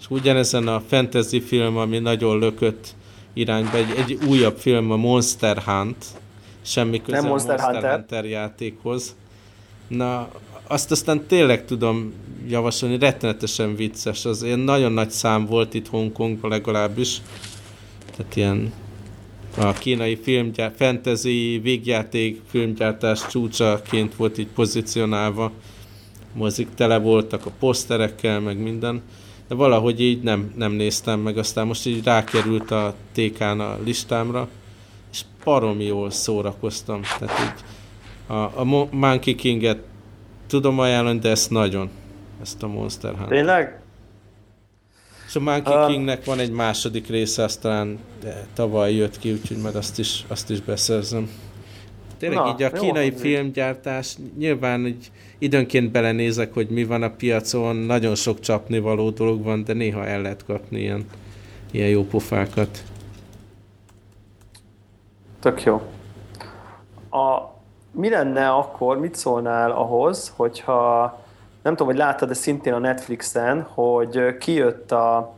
És 0.00 0.04
ugyanezen 0.08 0.68
a 0.68 0.82
fantasy 0.88 1.40
film, 1.40 1.76
ami 1.76 1.98
nagyon 1.98 2.38
lökött 2.38 2.94
irányba, 3.32 3.76
egy, 3.76 3.94
egy 3.96 4.18
újabb 4.26 4.56
film, 4.58 4.90
a 4.90 4.96
Monster 4.96 5.58
Hunt, 5.58 6.04
semmi 6.62 7.02
köze 7.02 7.20
Nem 7.20 7.28
Monster, 7.28 7.50
Monster 7.50 7.74
Hunter. 7.74 7.94
Hunter 7.94 8.24
játékhoz. 8.24 9.16
Na, 9.88 10.28
azt 10.66 10.90
aztán 10.90 11.26
tényleg 11.26 11.64
tudom 11.64 12.12
javasolni, 12.48 12.98
rettenetesen 12.98 13.76
vicces. 13.76 14.24
Az 14.24 14.42
ilyen 14.42 14.58
nagyon 14.58 14.92
nagy 14.92 15.10
szám 15.10 15.46
volt 15.46 15.74
itt 15.74 15.88
Hongkongban 15.88 16.50
legalábbis. 16.50 17.20
Tehát 18.16 18.36
ilyen 18.36 18.72
a 19.56 19.72
kínai 19.72 20.16
filmgyár, 20.16 20.72
fantasy 20.76 21.60
végjáték 21.62 22.40
filmgyártás 22.50 23.26
csúcsaként 23.26 24.16
volt 24.16 24.38
így 24.38 24.48
pozícionálva. 24.54 25.52
Mozik 26.38 26.68
tele 26.74 26.98
voltak 26.98 27.46
a 27.46 27.50
poszterekkel, 27.58 28.40
meg 28.40 28.58
minden. 28.58 29.02
De 29.48 29.54
valahogy 29.54 30.00
így 30.00 30.22
nem, 30.22 30.52
nem 30.56 30.72
néztem 30.72 31.20
meg, 31.20 31.38
aztán 31.38 31.66
most 31.66 31.86
így 31.86 32.04
rákerült 32.04 32.70
a 32.70 32.94
TK-n 33.12 33.60
a 33.60 33.78
listámra, 33.84 34.48
és 35.12 35.22
baromi 35.44 35.84
jól 35.84 36.10
szórakoztam. 36.10 37.00
Tehát 37.18 37.40
így 37.40 37.64
a, 38.26 38.60
a 38.60 38.64
Monkey 38.90 39.34
King-et 39.34 39.78
tudom 40.46 40.78
ajánlani, 40.78 41.18
de 41.18 41.28
ezt 41.28 41.50
nagyon, 41.50 41.90
ezt 42.42 42.62
a 42.62 42.66
Monster 42.66 43.10
Hunter. 43.10 43.28
Tényleg? 43.28 43.80
És 45.26 45.36
a 45.36 45.40
Monkey 45.40 45.74
uh, 45.74 45.86
Kingnek 45.86 46.24
van 46.24 46.38
egy 46.38 46.50
második 46.50 47.06
része, 47.06 47.42
aztán 47.42 47.98
tavaly 48.54 48.94
jött 48.94 49.18
ki, 49.18 49.32
úgyhogy 49.32 49.56
majd 49.56 49.74
azt 49.74 49.98
is, 49.98 50.24
azt 50.28 50.50
is 50.50 50.60
beszerzem. 50.60 51.30
Tényleg 52.18 52.38
Na, 52.38 52.50
így 52.52 52.62
a 52.62 52.70
kínai 52.70 53.10
jó, 53.10 53.16
filmgyártás, 53.16 54.16
nyilván 54.38 54.86
így 54.86 55.10
időnként 55.38 55.90
belenézek, 55.90 56.54
hogy 56.54 56.68
mi 56.68 56.84
van 56.84 57.02
a 57.02 57.10
piacon, 57.10 57.76
nagyon 57.76 58.14
sok 58.14 58.40
csapnivaló 58.40 59.10
dolog 59.10 59.42
van, 59.42 59.64
de 59.64 59.72
néha 59.72 60.06
el 60.06 60.22
lehet 60.22 60.44
kapni 60.44 60.80
ilyen, 60.80 61.06
ilyen 61.70 61.88
jó 61.88 62.04
pofákat. 62.04 62.82
Tök 65.40 65.62
jó. 65.62 65.82
A, 67.10 67.56
mi 67.90 68.08
lenne 68.08 68.48
akkor, 68.48 68.98
mit 68.98 69.14
szólnál 69.14 69.70
ahhoz, 69.70 70.32
hogyha 70.36 71.02
nem 71.62 71.72
tudom, 71.76 71.86
hogy 71.86 71.96
láttad, 71.96 72.28
de 72.28 72.34
szintén 72.34 72.72
a 72.72 72.78
Netflixen, 72.78 73.62
hogy 73.62 74.36
kijött 74.38 74.92
a 74.92 75.34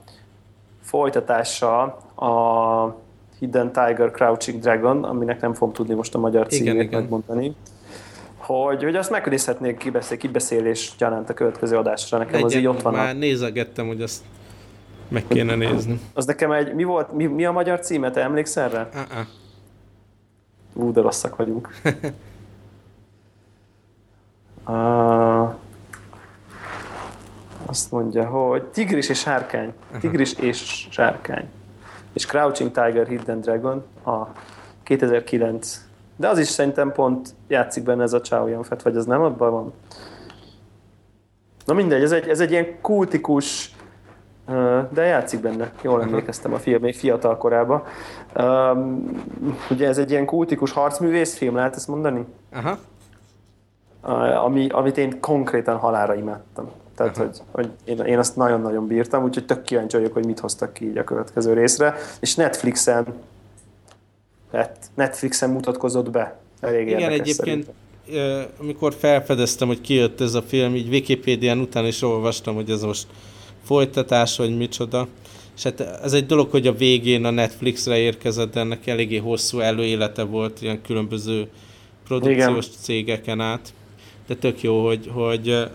folytatása 0.83 1.83
a 2.15 2.97
Hidden 3.39 3.73
Tiger 3.73 4.11
Crouching 4.11 4.61
Dragon, 4.61 5.05
aminek 5.05 5.41
nem 5.41 5.55
fogom 5.55 5.73
tudni 5.75 5.95
most 5.95 6.15
a 6.15 6.19
magyar 6.19 6.47
címét 6.47 6.91
megmondani, 6.91 7.55
hogy, 8.51 8.83
hogy 8.83 8.97
azt 8.97 9.11
megnézhetnék 9.11 9.77
kibeszél, 9.77 10.17
kibeszélés 10.17 10.93
gyanánt 10.99 11.31
a 11.31 11.35
következő 11.35 11.77
adásra. 11.77 12.19
Nekem 12.19 12.33
Legyen, 12.33 12.47
az 12.47 12.55
így 12.55 12.67
ott 12.67 12.83
van. 12.83 12.93
Már 12.93 13.15
a... 13.15 13.19
nézegettem, 13.19 13.87
hogy 13.87 14.03
azt 14.03 14.23
meg 15.09 15.25
kéne 15.29 15.55
nézni. 15.55 16.01
Az 16.15 16.27
nekem 16.27 16.53
egy, 16.53 16.75
mi 16.75 16.85
volt, 16.85 17.13
mi, 17.13 17.27
mi 17.27 17.45
a 17.45 17.53
magyar 17.53 17.81
címe, 17.81 18.11
te 18.11 18.21
emlékszel 18.21 18.65
erre? 18.65 18.89
Uh-uh. 18.95 19.27
Ú, 20.75 20.93
de 20.93 21.01
rosszak 21.01 21.37
vagyunk. 21.37 21.69
uh, 24.67 25.55
azt 27.67 27.91
mondja, 27.91 28.27
hogy 28.27 28.63
tigris 28.63 29.09
és 29.09 29.19
sárkány. 29.19 29.73
Tigris 30.01 30.33
és 30.33 30.87
sárkány. 30.91 31.49
És 32.13 32.27
Crouching 32.27 32.71
Tiger, 32.71 33.07
Hidden 33.07 33.41
Dragon 33.41 33.85
a 34.05 34.27
2009. 34.83 35.90
De 36.21 36.29
az 36.29 36.39
is 36.39 36.49
szerintem 36.49 36.93
pont 36.93 37.35
játszik 37.49 37.83
benne 37.83 38.03
ez 38.03 38.13
a 38.13 38.21
Chow 38.21 38.47
Yun-Fat, 38.47 38.83
vagy 38.83 38.97
az 38.97 39.07
nem 39.07 39.23
abban 39.23 39.51
van? 39.51 39.73
Na 41.65 41.75
mindegy, 41.75 42.03
ez 42.03 42.13
egy, 42.13 42.29
ez 42.29 42.41
egy 42.41 42.51
ilyen 42.51 42.81
kultikus, 42.81 43.75
de 44.91 45.03
játszik 45.05 45.41
benne. 45.41 45.73
Jól 45.83 46.03
emlékeztem 46.03 46.53
a 46.53 46.59
film, 46.59 46.83
még 46.83 46.95
fiatal 46.95 47.37
korában. 47.37 47.83
Um, 48.37 49.05
ugye 49.71 49.89
ez 49.89 49.99
egy 49.99 50.11
ilyen 50.11 50.25
kultikus 50.25 50.73
harcművész 50.73 51.37
film, 51.37 51.55
lehet 51.55 51.77
ezt 51.77 51.89
mondani? 51.89 52.25
Aha. 52.53 52.79
Ami, 54.45 54.69
amit 54.69 54.97
én 54.97 55.21
konkrétan 55.21 55.77
halára 55.77 56.15
imádtam. 56.15 56.71
Tehát, 56.97 57.17
hogy, 57.17 57.43
hogy 57.51 57.71
én, 57.85 57.99
én 57.99 58.19
azt 58.19 58.37
nagyon-nagyon 58.37 58.87
bírtam, 58.87 59.25
úgyhogy 59.25 59.47
tök 59.47 59.63
kíváncsi 59.63 59.97
vagyok, 59.97 60.13
hogy 60.13 60.27
mit 60.27 60.41
hoztak 60.41 60.73
ki 60.73 60.89
így 60.89 60.99
a 60.99 61.05
következő 61.05 61.53
részre. 61.53 61.95
És 62.21 62.35
Netflixen 62.35 63.07
Netflixen 64.95 65.51
mutatkozott 65.51 66.11
be. 66.11 66.41
Elég 66.61 66.87
Igen, 66.87 67.11
egyébként 67.11 67.37
szerintem. 68.07 68.47
amikor 68.61 68.95
felfedeztem, 68.95 69.69
hogy 69.69 69.81
kijött 69.81 70.21
ez 70.21 70.35
a 70.35 70.43
film, 70.43 70.75
így 70.75 70.89
Wikipédián 70.89 71.59
után 71.59 71.87
is 71.87 72.03
olvastam, 72.03 72.55
hogy 72.55 72.71
ez 72.71 72.83
most 72.83 73.07
folytatás, 73.65 74.37
vagy 74.37 74.57
micsoda. 74.57 75.09
És 75.57 75.63
hát 75.63 75.81
ez 75.81 76.13
egy 76.13 76.27
dolog, 76.27 76.51
hogy 76.51 76.67
a 76.67 76.73
végén 76.73 77.25
a 77.25 77.31
Netflixre 77.31 77.99
érkezett, 77.99 78.53
de 78.53 78.61
ennek 78.61 78.87
eléggé 78.87 79.17
hosszú 79.17 79.59
előélete 79.59 80.23
volt 80.23 80.63
ilyen 80.63 80.83
különböző 80.83 81.49
produkciós 82.05 82.67
Igen. 82.67 82.79
cégeken 82.81 83.41
át. 83.41 83.73
De 84.27 84.35
tök 84.35 84.63
jó, 84.63 84.87
hogy, 84.87 85.11
hogy 85.13 85.69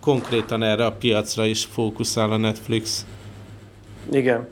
konkrétan 0.00 0.62
erre 0.62 0.86
a 0.86 0.92
piacra 0.92 1.46
is 1.46 1.64
fókuszál 1.64 2.32
a 2.32 2.36
Netflix. 2.36 3.06
Igen. 4.12 4.48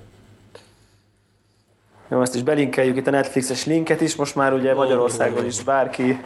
Jó, 2.11 2.23
ezt 2.23 2.35
is 2.35 2.43
belinkeljük 2.43 2.97
itt 2.97 3.07
a 3.07 3.11
Netflixes 3.11 3.65
linket 3.65 4.01
is, 4.01 4.17
most 4.17 4.35
már 4.35 4.53
ugye 4.53 4.75
Magyarországon 4.75 5.47
is 5.47 5.63
bárki 5.63 6.21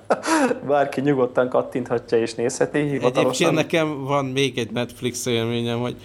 bárki 0.68 1.00
nyugodtan 1.00 1.48
kattinthatja 1.48 2.18
és 2.18 2.34
nézheti 2.34 2.78
hivatalosan. 2.78 3.48
Egyébként 3.48 3.54
nekem 3.54 4.04
van 4.04 4.24
még 4.24 4.58
egy 4.58 4.70
Netflix 4.70 5.26
élményem, 5.26 5.80
hogy 5.80 5.96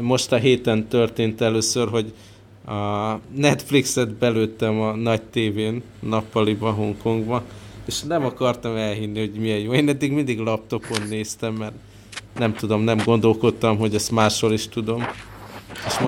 most 0.00 0.32
a 0.32 0.36
héten 0.36 0.86
történt 0.88 1.40
először, 1.40 1.88
hogy 1.88 2.12
a 2.66 3.14
Netflixet 3.34 4.14
belőttem 4.14 4.80
a 4.80 4.94
nagy 4.94 5.22
tévén 5.22 5.82
nappaliba 6.00 6.70
Hongkongba, 6.70 7.42
és 7.84 8.02
nem 8.02 8.24
akartam 8.24 8.76
elhinni, 8.76 9.18
hogy 9.18 9.32
milyen 9.32 9.58
jó. 9.58 9.72
Én 9.72 9.88
eddig 9.88 10.12
mindig 10.12 10.38
laptopon 10.38 10.98
néztem, 11.08 11.54
mert 11.54 11.74
nem 12.38 12.54
tudom, 12.54 12.82
nem 12.82 12.98
gondolkodtam, 13.04 13.78
hogy 13.78 13.94
ezt 13.94 14.10
máshol 14.10 14.52
is 14.52 14.68
tudom. 14.68 15.06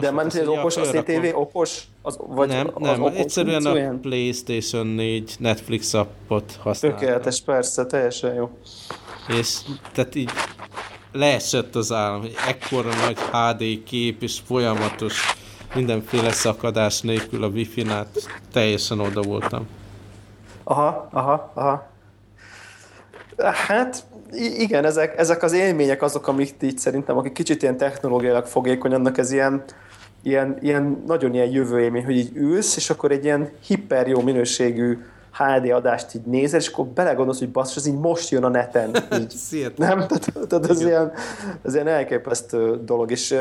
De 0.00 0.10
már 0.10 0.26
az 0.26 0.42
okos, 0.46 0.76
a 0.76 0.82
CTV 0.82 1.26
okos? 1.32 1.82
Az, 2.02 2.18
vagy 2.26 2.48
nem, 2.48 2.70
az 2.74 2.82
nem, 2.82 3.02
okos 3.02 3.18
egyszerűen 3.18 3.66
a 3.66 3.72
olyan? 3.72 4.00
PlayStation 4.00 4.86
4 4.86 5.34
Netflix 5.38 5.94
appot 5.94 6.58
használtam. 6.62 7.00
Tökéletes, 7.00 7.40
persze, 7.40 7.86
teljesen 7.86 8.34
jó. 8.34 8.50
És 9.38 9.58
tehát 9.92 10.14
így 10.14 10.30
leesett 11.12 11.74
az 11.74 11.92
állam, 11.92 12.20
hogy 12.20 12.34
ekkora 12.46 12.90
nagy 12.94 13.18
HD 13.18 13.82
kép 13.84 14.22
és 14.22 14.40
folyamatos 14.46 15.36
mindenféle 15.74 16.32
szakadás 16.32 17.00
nélkül 17.00 17.44
a 17.44 17.48
Wi-Fi-nál 17.48 18.06
teljesen 18.52 19.00
oda 19.00 19.22
voltam. 19.22 19.68
Aha, 20.64 21.08
aha, 21.12 21.52
aha. 21.54 21.90
Hát 23.66 24.04
igen, 24.32 24.84
ezek, 24.84 25.18
ezek 25.18 25.42
az 25.42 25.52
élmények 25.52 26.02
azok, 26.02 26.28
amik 26.28 26.54
így 26.60 26.78
szerintem, 26.78 27.16
akik 27.16 27.32
kicsit 27.32 27.62
ilyen 27.62 27.76
technológiailag 27.76 28.46
fogékonyanak, 28.46 29.18
ez 29.18 29.30
ilyen, 29.30 29.64
ilyen, 30.22 30.58
ilyen 30.60 31.02
nagyon 31.06 31.34
ilyen 31.34 31.50
jövő 31.50 31.80
élmény, 31.80 32.04
hogy 32.04 32.16
így 32.16 32.36
ülsz, 32.36 32.76
és 32.76 32.90
akkor 32.90 33.10
egy 33.10 33.24
ilyen 33.24 33.50
hiper 33.66 34.08
jó 34.08 34.20
minőségű 34.20 34.98
HD 35.32 35.70
adást 35.70 36.14
így 36.14 36.22
nézel, 36.22 36.60
és 36.60 36.68
akkor 36.68 36.86
belegondolsz, 36.86 37.38
hogy 37.38 37.50
basszus, 37.50 37.76
ez 37.76 37.86
így 37.86 37.98
most 37.98 38.30
jön 38.30 38.44
a 38.44 38.48
neten. 38.48 38.90
Így. 39.20 39.72
nem? 39.76 40.06
Tehát, 40.06 40.32
tehát 40.48 40.70
ez, 40.70 40.80
ilyen, 40.80 41.12
ez 41.64 41.74
ilyen 41.74 41.86
elképesztő 41.86 42.80
dolog. 42.84 43.10
És 43.10 43.34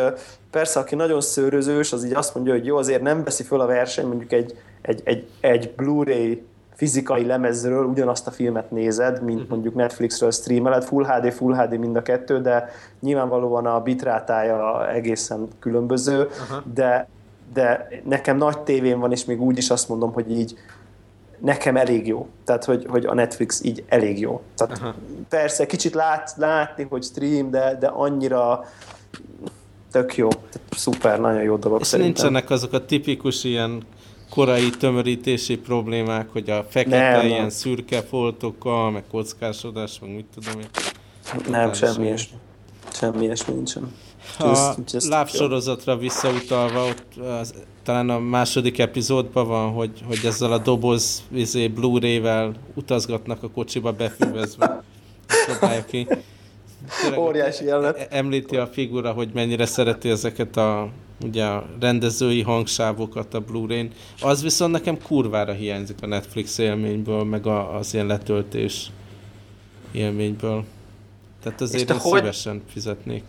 persze, 0.51 0.79
aki 0.79 0.95
nagyon 0.95 1.21
szőrözős, 1.21 1.93
az 1.93 2.05
így 2.05 2.13
azt 2.13 2.35
mondja, 2.35 2.53
hogy 2.53 2.65
jó, 2.65 2.77
azért 2.77 3.01
nem 3.01 3.23
veszi 3.23 3.43
föl 3.43 3.61
a 3.61 3.65
verseny 3.65 4.05
mondjuk 4.05 4.31
egy, 4.31 4.57
egy, 4.81 5.01
egy, 5.03 5.27
egy 5.39 5.73
Blu-ray 5.75 6.43
fizikai 6.77 7.25
lemezről 7.25 7.85
ugyanazt 7.85 8.27
a 8.27 8.31
filmet 8.31 8.71
nézed, 8.71 9.23
mint 9.23 9.39
mhm. 9.39 9.49
mondjuk 9.49 9.75
Netflixről 9.75 10.31
streameled, 10.31 10.83
Full 10.83 11.05
HD, 11.05 11.31
Full 11.31 11.55
HD 11.55 11.77
mind 11.77 11.95
a 11.95 12.01
kettő, 12.01 12.41
de 12.41 12.69
nyilvánvalóan 12.99 13.65
a 13.65 13.81
bitrátája 13.81 14.89
egészen 14.91 15.47
különböző, 15.59 16.17
uh-huh. 16.19 16.73
de, 16.73 17.07
de 17.53 17.87
nekem 18.03 18.37
nagy 18.37 18.59
tévén 18.59 18.99
van, 18.99 19.11
és 19.11 19.25
még 19.25 19.41
úgy 19.41 19.57
is 19.57 19.69
azt 19.69 19.89
mondom, 19.89 20.13
hogy 20.13 20.31
így 20.31 20.57
nekem 21.37 21.77
elég 21.77 22.07
jó. 22.07 22.27
Tehát, 22.45 22.65
hogy, 22.65 22.85
hogy 22.89 23.05
a 23.05 23.13
Netflix 23.13 23.63
így 23.63 23.83
elég 23.87 24.19
jó. 24.19 24.41
Tehát 24.55 24.95
persze, 25.29 25.65
kicsit 25.65 25.93
lát, 25.93 26.33
látni, 26.37 26.87
hogy 26.89 27.03
stream, 27.03 27.51
de, 27.51 27.77
de 27.79 27.87
annyira 27.87 28.65
tök 29.91 30.15
jó. 30.15 30.27
Tehát 30.27 30.61
szuper, 30.69 31.19
nagyon 31.19 31.41
jó 31.41 31.55
dolog 31.55 31.79
És 31.79 31.87
szerintem. 31.87 32.23
nincsenek 32.23 32.49
azok 32.49 32.73
a 32.73 32.85
tipikus 32.85 33.43
ilyen 33.43 33.83
korai 34.29 34.69
tömörítési 34.69 35.57
problémák, 35.57 36.29
hogy 36.31 36.49
a 36.49 36.65
fekete 36.69 37.11
nem, 37.11 37.25
ilyen 37.25 37.39
nem. 37.39 37.49
szürke 37.49 38.01
foltokkal, 38.01 38.91
meg 38.91 39.03
kockásodás, 39.11 39.99
meg 39.99 40.15
mit 40.15 40.25
tudom 40.35 40.59
én. 40.59 40.67
Nem, 41.49 41.73
semmi 41.73 42.05
ilyesmi. 42.05 42.37
Semmi 42.91 43.23
ilyesmi 43.23 43.53
nincsen. 43.53 43.91
A 44.39 44.75
lábsorozatra 45.07 45.97
visszautalva, 45.97 46.85
ott 46.85 47.15
az, 47.15 47.53
talán 47.83 48.09
a 48.09 48.19
második 48.19 48.79
epizódban 48.79 49.47
van, 49.47 49.71
hogy, 49.71 49.91
hogy 50.05 50.19
ezzel 50.25 50.51
a 50.51 50.57
doboz 50.57 51.23
izé, 51.31 51.67
Blu-ray-vel 51.67 52.53
utazgatnak 52.73 53.43
a 53.43 53.49
kocsiba 53.49 53.91
befüvezve. 53.91 54.83
ki. 55.89 56.07
Óriási 57.17 57.65
jelenet. 57.65 57.97
E- 57.97 58.07
említi 58.09 58.57
a 58.57 58.67
figura, 58.67 59.11
hogy 59.11 59.29
mennyire 59.33 59.65
szereti 59.65 60.09
ezeket 60.09 60.57
a 60.57 60.89
ugye 61.23 61.45
a 61.45 61.65
rendezői 61.79 62.41
hangsávokat 62.41 63.33
a 63.33 63.39
Blu-ray-n. 63.39 63.91
Az 64.21 64.43
viszont 64.43 64.71
nekem 64.71 64.97
kurvára 65.01 65.51
hiányzik 65.51 65.97
a 66.01 66.05
Netflix 66.05 66.57
élményből, 66.57 67.23
meg 67.23 67.45
a, 67.45 67.75
az 67.75 67.93
ilyen 67.93 68.05
letöltés 68.05 68.91
élményből. 69.91 70.63
Tehát 71.43 71.61
azért 71.61 71.89
én 71.89 71.97
hogy... 71.97 72.19
szívesen 72.19 72.63
fizetnék. 72.69 73.23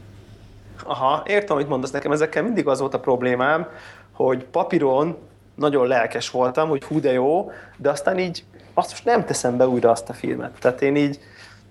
Aha, 0.84 1.22
értem, 1.26 1.56
amit 1.56 1.68
mondasz 1.68 1.90
nekem. 1.90 2.12
Ezekkel 2.12 2.42
mindig 2.42 2.66
az 2.66 2.80
volt 2.80 2.94
a 2.94 3.00
problémám, 3.00 3.68
hogy 4.12 4.44
papíron 4.44 5.16
nagyon 5.54 5.86
lelkes 5.86 6.30
voltam, 6.30 6.68
hogy 6.68 6.84
hú 6.84 7.00
de 7.00 7.12
jó, 7.12 7.50
de 7.76 7.90
aztán 7.90 8.18
így 8.18 8.44
azt 8.74 8.90
most 8.90 9.04
nem 9.04 9.24
teszem 9.24 9.56
be 9.56 9.68
újra 9.68 9.90
azt 9.90 10.08
a 10.08 10.12
filmet. 10.12 10.58
Tehát 10.60 10.82
én 10.82 10.96
így, 10.96 11.20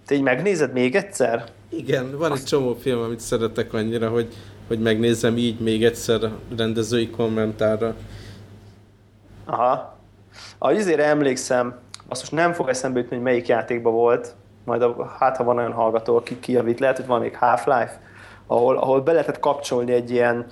te 0.05 0.15
így 0.15 0.21
megnézed 0.21 0.73
még 0.73 0.95
egyszer? 0.95 1.45
Igen, 1.69 2.17
van 2.17 2.31
egy 2.31 2.43
csomó 2.43 2.73
film, 2.73 3.01
amit 3.01 3.19
szeretek 3.19 3.73
annyira, 3.73 4.09
hogy, 4.09 4.33
hogy 4.67 4.79
megnézem 4.79 5.37
így 5.37 5.59
még 5.59 5.83
egyszer 5.83 6.31
rendezői 6.57 7.09
kommentárra. 7.09 7.95
Aha. 9.45 9.97
A 10.57 10.71
izére 10.71 11.05
emlékszem, 11.05 11.79
azt 12.07 12.21
most 12.21 12.31
nem 12.31 12.53
fog 12.53 12.69
eszembe 12.69 12.99
jutni, 12.99 13.15
hogy 13.15 13.25
melyik 13.25 13.47
játékban 13.47 13.93
volt, 13.93 14.35
majd 14.63 14.81
a, 14.81 15.15
hát 15.19 15.37
ha 15.37 15.43
van 15.43 15.57
olyan 15.57 15.71
hallgató, 15.71 16.15
aki 16.15 16.39
kijavít, 16.39 16.79
lehet, 16.79 16.97
hogy 16.97 17.05
van 17.05 17.19
még 17.19 17.35
Half-Life, 17.35 18.01
ahol, 18.47 18.77
ahol 18.77 19.01
be 19.01 19.11
lehetett 19.11 19.39
kapcsolni 19.39 19.91
egy 19.91 20.11
ilyen 20.11 20.45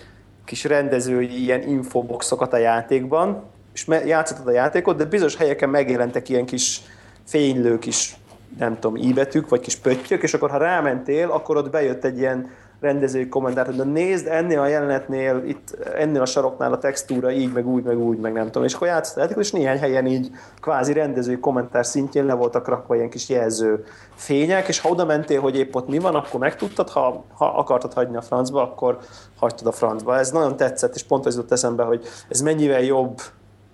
kis 0.45 0.63
rendezői 0.63 1.41
ilyen 1.41 1.61
infoboxokat 1.61 2.53
a 2.53 2.57
játékban, 2.57 3.43
és 3.74 3.88
játszottad 4.05 4.47
a 4.47 4.51
játékot, 4.51 4.97
de 4.97 5.05
bizonyos 5.05 5.36
helyeken 5.36 5.70
megjelentek 5.70 6.30
ilyen 6.30 6.45
kis 6.45 6.82
fénylő 7.24 7.80
kis, 7.80 8.16
nem 8.58 8.80
tudom, 8.80 8.95
íbetűk, 8.95 9.49
vagy 9.49 9.60
kis 9.60 9.76
pöttyök, 9.76 10.24
és 10.24 10.34
akkor 10.34 10.49
ha 10.49 10.58
rámentél, 10.58 11.30
akkor 11.30 11.58
ott 11.58 11.70
bejött 11.70 12.03
egy 12.03 12.18
ilyen 12.18 12.49
rendezői 12.80 13.28
kommentár, 13.28 13.66
hogy 13.66 13.91
nézd, 13.91 14.28
ennél 14.28 14.60
a 14.60 14.68
jelenetnél, 14.68 15.43
itt 15.45 15.78
ennél 15.95 16.22
a 16.22 16.26
saroknál 16.26 16.74
a 16.74 16.78
textúra 16.78 17.32
így, 17.32 17.53
meg 17.53 17.68
úgy, 17.68 17.84
meg 17.84 17.99
úgy, 17.99 18.18
meg 18.18 18.34
nem 18.34 18.45
tudom. 18.45 18.64
És 18.64 18.74
akkor 18.74 18.88
játszott 18.88 19.38
és 19.38 19.51
néhány 19.51 19.80
helyen 19.80 20.06
így 20.06 20.32
kvázi 20.62 20.93
rendezői 20.93 21.39
kommentár 21.39 21.86
szintjén 21.86 22.26
le 22.26 22.34
voltak 22.34 22.68
rakva 22.68 22.95
ilyen 22.95 23.10
kis 23.10 23.30
jelző 23.30 23.84
fények, 24.16 24.68
és 24.68 24.80
ha 24.80 24.89
oda 24.89 25.06
mentél, 25.06 25.41
hogy 25.41 25.58
épp 25.58 25.76
ott 25.76 25.88
mi 25.88 25.99
van, 25.99 26.16
akkor 26.16 26.39
megtudtad, 26.39 26.89
ha, 26.89 27.26
ha 27.34 27.45
akartad 27.45 27.93
hagyni 27.93 28.18
a 28.18 28.22
francba, 28.22 28.62
akkor 28.62 28.97
hagytad 29.38 29.68
a 29.68 29.72
francba. 29.72 30.18
Ez 30.18 30.32
nagyon 30.32 30.58
tetszett, 30.58 30.95
és 30.95 31.03
pont 31.03 31.26
az 31.26 31.36
jutott 31.36 31.51
eszembe, 31.51 31.84
hogy 31.84 32.06
ez 32.30 32.41
mennyivel 32.41 32.82
jobb 32.82 33.22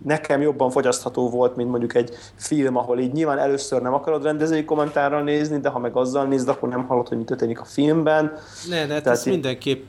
nekem 0.04 0.42
jobban 0.42 0.70
fogyasztható 0.70 1.30
volt, 1.30 1.56
mint 1.56 1.70
mondjuk 1.70 1.96
egy 1.96 2.10
film, 2.36 2.78
ahol 2.78 3.00
így 3.00 3.12
nyilván 3.12 3.38
először 3.38 3.82
nem 3.82 3.94
akarod 3.94 4.24
rendezői 4.24 4.66
kommentárral 4.66 5.24
nézni, 5.24 5.60
de 5.60 5.70
ha 5.70 5.80
meg 5.80 5.96
azzal 5.96 6.26
nézd, 6.26 6.48
akkor 6.48 6.70
nem 6.70 6.86
hallod, 6.86 7.08
hogy 7.08 7.18
mi 7.18 7.24
történik 7.24 7.60
a 7.60 7.66
filmben. 7.66 8.38
Ne, 8.70 8.86
ne, 8.86 8.94
hát 8.94 9.04
Tehát 9.04 9.26
én... 9.26 9.34
mindenképp, 9.34 9.84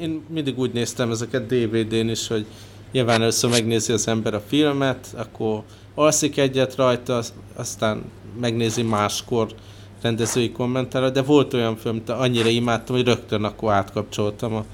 én 0.00 0.24
mindig 0.28 0.58
úgy 0.58 0.72
néztem 0.72 1.10
ezeket 1.10 1.46
DVD-n 1.46 2.08
is, 2.08 2.28
hogy 2.28 2.46
nyilván 2.92 3.20
először 3.20 3.50
megnézi 3.50 3.92
az 3.92 4.08
ember 4.08 4.34
a 4.34 4.40
filmet, 4.40 5.06
akkor 5.16 5.62
alszik 5.94 6.38
egyet 6.38 6.76
rajta, 6.76 7.22
aztán 7.56 8.04
megnézi 8.40 8.82
máskor 8.82 9.48
rendezői 10.02 10.52
kommentárra, 10.52 11.10
de 11.10 11.22
volt 11.22 11.54
olyan 11.54 11.76
film, 11.76 11.94
amit 11.94 12.08
annyira 12.08 12.48
imádtam, 12.48 12.96
hogy 12.96 13.04
rögtön 13.04 13.44
akkor 13.44 13.72
átkapcsoltam 13.72 14.54
a 14.54 14.64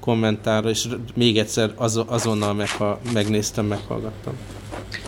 kommentárra, 0.00 0.68
és 0.68 0.88
még 1.14 1.38
egyszer 1.38 1.70
az, 1.76 2.02
azonnal 2.06 2.54
megha, 2.54 2.98
megnéztem, 3.12 3.66
meghallgattam. 3.66 4.32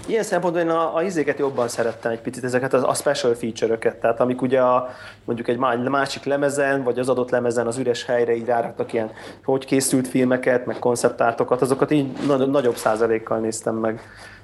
Ilyen 0.06 0.22
szempontból 0.22 0.62
én 0.62 0.68
a, 0.68 0.96
a 0.96 1.02
izéket 1.02 1.38
jobban 1.38 1.68
szerettem 1.68 2.12
egy 2.12 2.20
picit, 2.20 2.44
ezeket 2.44 2.74
a, 2.74 2.88
a 2.88 2.94
special 2.94 3.34
feature-öket, 3.34 3.96
tehát 3.96 4.20
amik 4.20 4.42
ugye 4.42 4.60
a, 4.60 4.88
mondjuk 5.24 5.48
egy 5.48 5.58
másik 5.88 6.24
lemezen, 6.24 6.82
vagy 6.82 6.98
az 6.98 7.08
adott 7.08 7.30
lemezen 7.30 7.66
az 7.66 7.78
üres 7.78 8.04
helyre 8.04 8.36
így 8.36 8.44
ráraktak 8.44 8.92
ilyen, 8.92 9.10
hogy 9.44 9.64
készült 9.64 10.08
filmeket, 10.08 10.66
meg 10.66 10.78
konceptártokat, 10.78 11.62
azokat 11.62 11.90
így 11.90 12.06
nagyobb 12.50 12.76
százalékkal 12.76 13.38
néztem 13.38 13.74
meg 13.74 14.00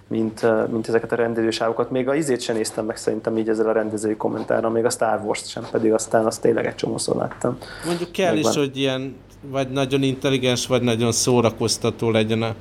mint, 0.08 0.68
mint 0.70 0.88
ezeket 0.88 1.12
a 1.12 1.16
rendezősávokat. 1.16 1.90
Még 1.90 2.08
a 2.08 2.14
izét 2.14 2.40
sem 2.40 2.56
néztem 2.56 2.84
meg 2.84 2.96
szerintem 2.96 3.38
így 3.38 3.48
ezzel 3.48 3.68
a 3.68 3.72
rendezői 3.72 4.16
kommentárral, 4.16 4.70
még 4.70 4.84
a 4.84 4.90
Star 4.90 5.20
Wars 5.24 5.50
sem, 5.50 5.66
pedig 5.70 5.92
aztán 5.92 6.26
azt 6.26 6.40
tényleg 6.40 6.66
egy 6.66 6.74
csomószor 6.74 7.16
láttam. 7.16 7.58
Mondjuk 7.86 8.12
kell 8.12 8.34
Megvan. 8.34 8.50
is, 8.50 8.56
hogy 8.56 8.76
ilyen 8.76 9.16
vagy 9.40 9.70
nagyon 9.70 10.02
intelligens, 10.02 10.66
vagy 10.66 10.82
nagyon 10.82 11.12
szórakoztató 11.12 12.10
legyen 12.10 12.42
a, 12.42 12.54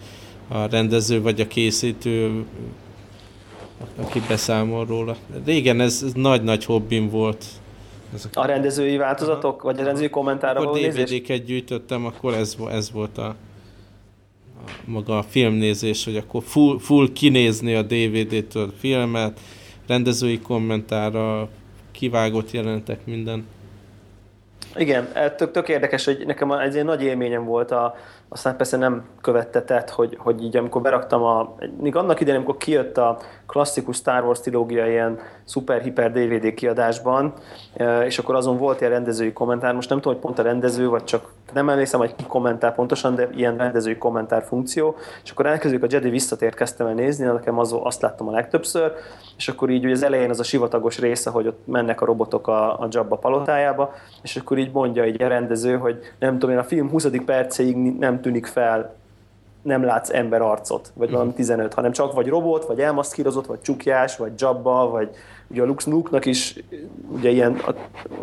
a 0.48 0.66
rendező, 0.70 1.22
vagy 1.22 1.42
a 1.42 1.48
készítő, 1.48 2.46
aki 3.96 4.22
beszámol 4.28 4.86
róla. 4.86 5.16
Régen 5.46 5.80
ez, 5.80 6.02
ez 6.06 6.14
nagy-nagy 6.14 6.66
hobbim 6.66 7.10
volt. 7.10 7.46
Ezek 8.14 8.32
a 8.36 8.46
rendezői 8.46 8.98
változatok, 8.98 9.62
vagy 9.62 9.80
a 9.80 9.84
rendezői 9.84 10.10
kommentárok? 10.10 10.64
Akkor 10.64 10.80
DVD-ket 10.80 11.44
gyűjtöttem, 11.44 12.06
akkor 12.06 12.34
ez, 12.34 12.56
ez 12.72 12.92
volt 12.92 13.18
a, 13.18 13.26
a 13.26 13.36
maga 14.86 15.18
a 15.18 15.24
filmnézés, 15.24 16.06
hogy 16.06 16.18
akkor 16.18 16.44
full, 16.44 16.80
full 16.80 17.12
kinézni 17.14 17.74
a 17.74 17.82
DVD-től 17.82 18.74
filmet, 18.78 19.40
rendezői 19.88 20.40
kommentára, 20.40 21.50
kivágott 21.92 22.52
jelentek, 22.52 23.06
minden. 23.06 23.46
Igen, 24.76 25.08
tök, 25.36 25.52
tök 25.52 25.70
érdekes, 25.70 26.06
hogy 26.06 26.24
nekem 26.26 26.52
ez 26.52 26.76
egy 26.76 26.84
nagy 26.84 27.04
élményem 27.04 27.46
volt, 27.46 27.72
a, 27.72 27.96
aztán 28.30 28.58
persze 28.58 28.78
nem 28.78 29.06
követtetett, 29.22 29.90
hogy, 29.90 30.18
hogy 30.20 30.44
így 30.44 30.58
amikor 30.58 30.82
beraktam 30.82 31.24
a, 31.24 31.56
még 31.80 31.96
annak 31.96 32.20
idején, 32.20 32.40
amikor 32.40 32.58
kijött 32.58 32.98
a 32.98 33.20
klasszikus 33.48 33.96
Star 33.96 34.24
Wars 34.24 34.40
trilógia 34.40 34.88
ilyen 34.88 35.20
szuper-hiper 35.44 36.12
DVD 36.12 36.54
kiadásban, 36.54 37.34
és 38.06 38.20
akkor 38.20 38.36
azon 38.36 38.58
volt 38.58 38.80
ilyen 38.80 38.92
rendezői 38.92 39.34
kommentár, 39.34 39.74
most 39.74 39.90
nem 39.90 39.98
tudom, 39.98 40.14
hogy 40.14 40.22
pont 40.22 40.40
a 40.40 40.42
rendező, 40.42 40.90
vagy 40.90 41.04
csak 41.04 41.34
nem 41.54 41.70
emlékszem, 41.70 42.00
hogy 42.00 42.16
ki 42.16 42.24
kommentár 42.24 42.76
pontosan, 42.76 43.16
de 43.16 43.30
ilyen 43.36 43.58
rendezői 43.58 43.98
kommentár 43.98 44.44
funkció, 44.44 44.96
és 45.24 45.32
akkor 45.32 45.46
elkezdjük 45.46 45.84
a 45.84 45.88
Jedi 45.90 46.10
visszatért 46.10 46.56
kezdtem 46.56 46.88
el 46.88 46.94
nézni, 46.94 47.26
nekem 47.26 47.60
az, 47.60 47.76
azt 47.84 48.02
láttam 48.02 48.28
a 48.28 48.32
legtöbbször, 48.32 48.92
és 49.38 49.48
akkor 49.48 49.70
így 49.70 49.84
ugye 49.84 49.94
az 49.94 50.04
elején 50.04 50.30
az 50.30 50.40
a 50.40 50.44
sivatagos 50.44 51.00
része, 51.00 51.30
hogy 51.30 51.48
ott 51.48 51.68
mennek 51.68 52.02
a 52.02 52.06
robotok 52.06 52.48
a, 52.48 52.80
a 52.80 52.88
Jabba 52.90 53.16
palotájába, 53.16 53.94
és 54.22 54.36
akkor 54.36 54.58
így 54.58 54.72
mondja 54.72 55.04
egy 55.04 55.18
rendező, 55.18 55.78
hogy 55.78 56.00
nem 56.20 56.34
tudom 56.34 56.56
én, 56.56 56.62
a 56.62 56.64
film 56.64 56.90
20. 56.90 57.08
percéig 57.26 57.76
nem 57.76 58.22
tűnik 58.22 58.46
fel 58.46 58.96
nem 59.68 59.84
látsz 59.84 60.10
ember 60.10 60.42
arcot, 60.42 60.92
vagy 60.94 61.12
valami 61.12 61.34
15, 61.34 61.66
mhm. 61.66 61.76
hanem 61.76 61.92
csak 61.92 62.14
vagy 62.14 62.28
robot, 62.28 62.66
vagy 62.66 62.80
elmaszkírozott, 62.80 63.46
vagy 63.46 63.62
csukjás, 63.62 64.18
vagy 64.18 64.32
Jabba, 64.36 64.90
vagy 64.90 65.10
ugye 65.48 65.62
a 65.62 65.66
Lux 65.66 65.86
Luke-nak 65.86 66.26
is 66.26 66.56
ugye 67.10 67.30
ilyen 67.30 67.62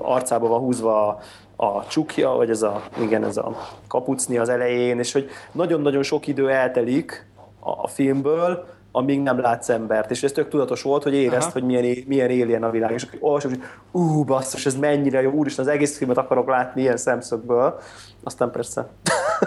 arcába 0.02 0.48
van 0.48 0.60
húzva 0.60 1.08
a, 1.08 1.18
a 1.64 1.86
csukja, 1.86 2.30
vagy 2.30 2.50
ez 2.50 2.62
a, 2.62 2.82
igen, 3.00 3.24
ez 3.24 3.36
a 3.36 3.56
kapucni 3.88 4.38
az 4.38 4.48
elején, 4.48 4.98
és 4.98 5.12
hogy 5.12 5.28
nagyon-nagyon 5.52 6.02
sok 6.02 6.26
idő 6.26 6.50
eltelik 6.50 7.26
a, 7.60 7.70
a 7.70 7.86
filmből, 7.86 8.64
amíg 8.92 9.22
nem 9.22 9.40
látsz 9.40 9.68
embert. 9.68 10.10
És 10.10 10.22
ez 10.22 10.32
tök 10.32 10.48
tudatos 10.48 10.82
volt, 10.82 11.02
hogy 11.02 11.14
érezd, 11.14 11.42
Aha. 11.42 11.52
hogy 11.52 11.62
milyen, 11.62 12.04
milyen 12.06 12.30
éljen 12.30 12.62
a 12.62 12.70
világ. 12.70 12.92
És 12.92 13.06
olvasom, 13.20 13.50
hogy 13.50 13.62
ú, 13.90 14.24
basszus, 14.24 14.66
ez 14.66 14.76
mennyire 14.76 15.22
jó, 15.22 15.30
úristen, 15.30 15.64
az 15.64 15.70
egész 15.70 15.96
filmet 15.96 16.18
akarok 16.18 16.48
látni 16.48 16.80
ilyen 16.80 16.96
szemszögből. 16.96 17.78
Aztán 18.24 18.50
persze, 18.50 18.88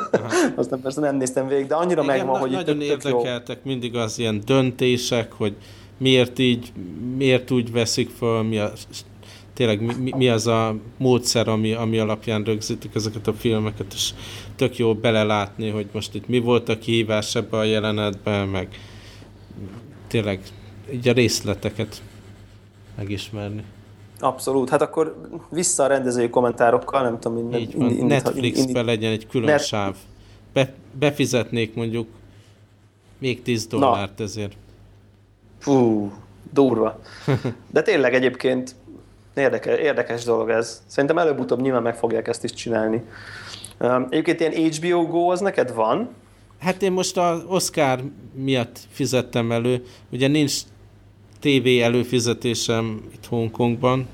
aztán 0.56 0.82
persze 0.82 1.02
nem 1.02 1.16
néztem 1.16 1.48
végig, 1.48 1.68
de 1.68 1.76
annyira 1.76 2.04
Igen, 2.04 2.16
megvan, 2.16 2.39
hogy 2.39 2.52
nagyon 2.52 2.82
itt 2.82 2.88
tök, 2.88 3.04
érdekeltek 3.04 3.60
jó. 3.64 3.72
mindig 3.72 3.95
az 3.95 4.20
ilyen 4.20 4.41
döntések, 4.45 5.32
hogy 5.32 5.56
miért 5.98 6.39
így, 6.39 6.72
miért 7.18 7.52
úgy 7.52 7.72
veszik 7.72 8.10
fel, 8.10 8.41
mi 8.41 8.58
a 8.58 8.72
tényleg 9.54 9.82
mi, 9.82 10.12
mi 10.16 10.30
az 10.30 10.48
a 10.48 10.76
módszer, 10.98 11.48
ami, 11.48 11.74
ami 11.74 12.00
alapján 12.00 12.43
rögzítik 12.43 12.95
ezeket 12.95 13.28
a 13.28 13.34
filmeket, 13.34 13.93
és 13.93 14.14
tök 14.56 14.78
jó 14.78 14.95
belelátni, 14.95 15.70
hogy 15.70 15.88
most 15.91 16.16
itt 16.16 16.28
mi 16.28 16.39
volt 16.39 16.70
a 16.70 16.78
kihívás 16.78 17.36
ebben 17.36 17.60
a 17.60 17.64
jelenetben, 17.64 18.48
meg 18.48 18.68
tényleg 20.08 20.39
így 20.93 21.08
a 21.08 21.14
részleteket 21.14 22.02
megismerni. 22.98 23.64
Abszolút. 24.20 24.70
Hát 24.70 24.82
akkor 24.82 25.15
vissza 25.49 25.84
a 25.84 25.88
rendezői 25.88 26.30
kommentárokkal, 26.30 27.01
nem 27.01 27.20
tudom, 27.20 27.38
minden, 27.38 27.59
így 27.59 27.76
van. 27.78 27.93
Netflixben 27.93 28.86
legyen 28.86 29.11
egy 29.11 29.28
külön 29.28 29.49
Net... 29.49 29.65
sáv. 29.65 29.95
Be, 30.53 30.74
befizetnék 30.99 31.76
mondjuk 31.76 32.07
még 33.18 33.41
10 33.41 33.68
dollárt 33.68 34.18
Na. 34.18 34.24
ezért. 34.24 34.55
Fú, 35.59 36.11
durva. 36.53 36.99
De 37.72 37.82
tényleg 37.82 38.13
egyébként 38.13 38.76
érdekes, 39.34 39.80
érdekes 39.80 40.24
dolog 40.24 40.49
ez. 40.49 40.84
Szerintem 40.86 41.18
előbb-utóbb 41.18 41.61
nyilván 41.61 41.82
meg 41.82 41.95
fogják 41.95 42.28
ezt 42.28 42.43
is 42.43 42.53
csinálni. 42.53 43.03
Egyébként 44.09 44.39
ilyen 44.39 44.72
HBO 44.74 45.05
Go 45.05 45.32
az 45.32 45.39
neked 45.39 45.74
van? 45.74 46.09
Hát 46.59 46.82
én 46.82 46.91
most 46.91 47.18
az 47.18 47.43
Oscar 47.47 48.03
miatt 48.34 48.80
fizettem 48.89 49.51
elő. 49.51 49.86
Ugye 50.11 50.28
nincs 50.28 50.53
TV 51.40 51.68
előfizetésem 51.82 53.02
itt 53.14 53.26
Hongkongban, 53.26 54.08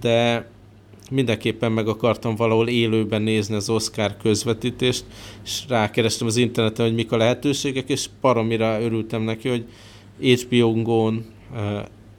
de 0.00 0.48
mindenképpen 1.10 1.72
meg 1.72 1.88
akartam 1.88 2.36
valahol 2.36 2.68
élőben 2.68 3.22
nézni 3.22 3.54
az 3.54 3.68
Oscar 3.68 4.16
közvetítést, 4.22 5.04
és 5.44 5.64
rákerestem 5.68 6.26
az 6.26 6.36
interneten, 6.36 6.86
hogy 6.86 6.94
mik 6.94 7.12
a 7.12 7.16
lehetőségek, 7.16 7.88
és 7.88 8.06
paromira 8.20 8.80
örültem 8.80 9.22
neki, 9.22 9.48
hogy 9.48 9.64
HBO-n 10.20 11.24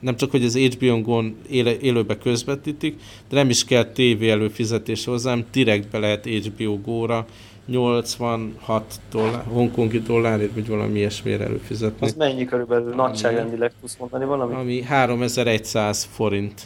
nem 0.00 0.16
csak, 0.16 0.30
hogy 0.30 0.44
az 0.44 0.56
HBO-n 0.56 1.36
élőbe 1.80 2.18
közvetítik, 2.18 2.96
de 3.28 3.36
nem 3.36 3.50
is 3.50 3.64
kell 3.64 3.84
TV 3.84 4.22
előfizetés 4.22 5.04
hozzám, 5.04 5.44
direktbe 5.52 5.98
lehet 5.98 6.26
HBO 6.26 6.80
Go-ra 6.80 7.26
86 7.68 9.00
dollár, 9.10 9.44
hongkongi 9.44 10.00
dollárért, 10.00 10.54
vagy 10.54 10.68
valami 10.68 10.98
ilyesmire 10.98 11.44
előfizetni. 11.44 12.06
Az 12.06 12.14
mennyi 12.14 12.44
körülbelül 12.44 12.94
nagyságrendileg 12.94 13.72
tudsz 13.80 13.96
mondani 13.96 14.24
valamit? 14.24 14.56
Ami 14.56 14.82
3100 14.82 16.08
forint. 16.12 16.62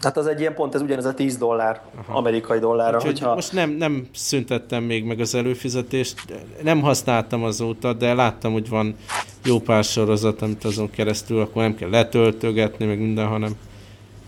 Tehát 0.00 0.16
az 0.16 0.26
egy 0.26 0.40
ilyen 0.40 0.54
pont, 0.54 0.74
ez 0.74 0.80
ugyanez 0.80 1.04
a 1.04 1.14
10 1.14 1.36
dollár, 1.36 1.80
Aha. 1.96 2.18
amerikai 2.18 2.58
dollárra. 2.58 2.96
Úgyhogy 2.96 3.18
hogyha... 3.18 3.34
Most 3.34 3.52
nem, 3.52 3.70
nem 3.70 4.06
szüntettem 4.14 4.82
még 4.82 5.04
meg 5.04 5.20
az 5.20 5.34
előfizetést, 5.34 6.24
nem 6.62 6.80
használtam 6.80 7.44
azóta, 7.44 7.92
de 7.92 8.14
láttam, 8.14 8.52
hogy 8.52 8.68
van 8.68 8.96
jó 9.44 9.60
pár 9.60 9.84
sorozat, 9.84 10.42
amit 10.42 10.64
azon 10.64 10.90
keresztül, 10.90 11.40
akkor 11.40 11.62
nem 11.62 11.74
kell 11.74 11.90
letöltögetni, 11.90 12.86
meg 12.86 12.98
minden, 12.98 13.26
hanem 13.26 13.52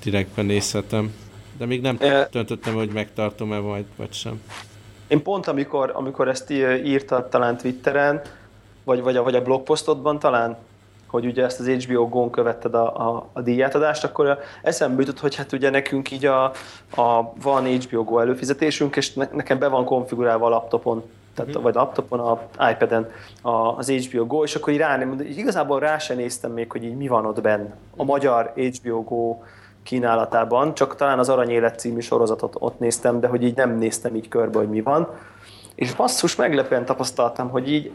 direktben 0.02 0.44
nézhetem. 0.44 1.12
De 1.58 1.66
még 1.66 1.80
nem 1.80 1.96
e... 2.00 2.28
döntöttem, 2.32 2.74
hogy 2.74 2.90
megtartom-e 2.92 3.58
majd, 3.58 3.84
vagy 3.96 4.12
sem. 4.12 4.40
Én 5.08 5.22
pont 5.22 5.46
amikor, 5.46 5.92
amikor 5.94 6.28
ezt 6.28 6.50
írtad 6.84 7.28
talán 7.28 7.56
Twitteren, 7.56 8.20
vagy, 8.84 9.02
vagy, 9.02 9.16
a, 9.16 9.22
vagy 9.22 9.34
a 9.34 9.42
blogposztodban 9.42 10.18
talán, 10.18 10.56
hogy 11.06 11.26
ugye 11.26 11.44
ezt 11.44 11.60
az 11.60 11.68
HBO 11.68 12.08
Go-n 12.08 12.30
követted 12.30 12.74
a, 12.74 13.08
a, 13.08 13.26
a 13.32 13.40
díjátadást, 13.40 14.04
akkor 14.04 14.38
eszembe 14.62 15.00
jutott, 15.00 15.20
hogy 15.20 15.34
hát 15.34 15.52
ugye 15.52 15.70
nekünk 15.70 16.10
így 16.10 16.26
a, 16.26 16.44
a 16.96 17.32
van 17.42 17.64
HBO 17.64 18.04
Go 18.04 18.18
előfizetésünk, 18.18 18.96
és 18.96 19.12
ne, 19.12 19.28
nekem 19.32 19.58
be 19.58 19.68
van 19.68 19.84
konfigurálva 19.84 20.46
a 20.46 20.48
laptopon, 20.48 21.02
tehát, 21.34 21.58
mm. 21.58 21.62
vagy 21.62 21.74
laptopon, 21.74 22.20
a 22.20 22.48
iPad-en 22.70 23.10
a, 23.42 23.50
az 23.50 23.90
HBO 23.90 24.26
Go, 24.26 24.42
és 24.42 24.54
akkor 24.54 24.72
így 24.72 24.78
rá 24.78 24.96
nem, 24.96 25.20
igazából 25.20 25.80
rá 25.80 25.98
sem 25.98 26.16
néztem 26.16 26.52
még, 26.52 26.70
hogy 26.70 26.84
így 26.84 26.96
mi 26.96 27.08
van 27.08 27.26
ott 27.26 27.40
benn. 27.40 27.64
A 27.96 28.02
mhm. 28.02 28.06
magyar 28.06 28.52
HBO 28.54 29.02
Go 29.02 29.36
kínálatában, 29.88 30.74
csak 30.74 30.96
talán 30.96 31.18
az 31.18 31.28
Aranyélet 31.28 31.78
című 31.78 32.00
sorozatot 32.00 32.54
ott 32.58 32.78
néztem, 32.78 33.20
de 33.20 33.28
hogy 33.28 33.42
így 33.42 33.56
nem 33.56 33.78
néztem 33.78 34.14
így 34.16 34.28
körbe, 34.28 34.58
hogy 34.58 34.68
mi 34.68 34.80
van. 34.80 35.08
És 35.74 35.94
basszus, 35.94 36.36
meglepően 36.36 36.84
tapasztaltam, 36.84 37.48
hogy 37.48 37.72
így 37.72 37.92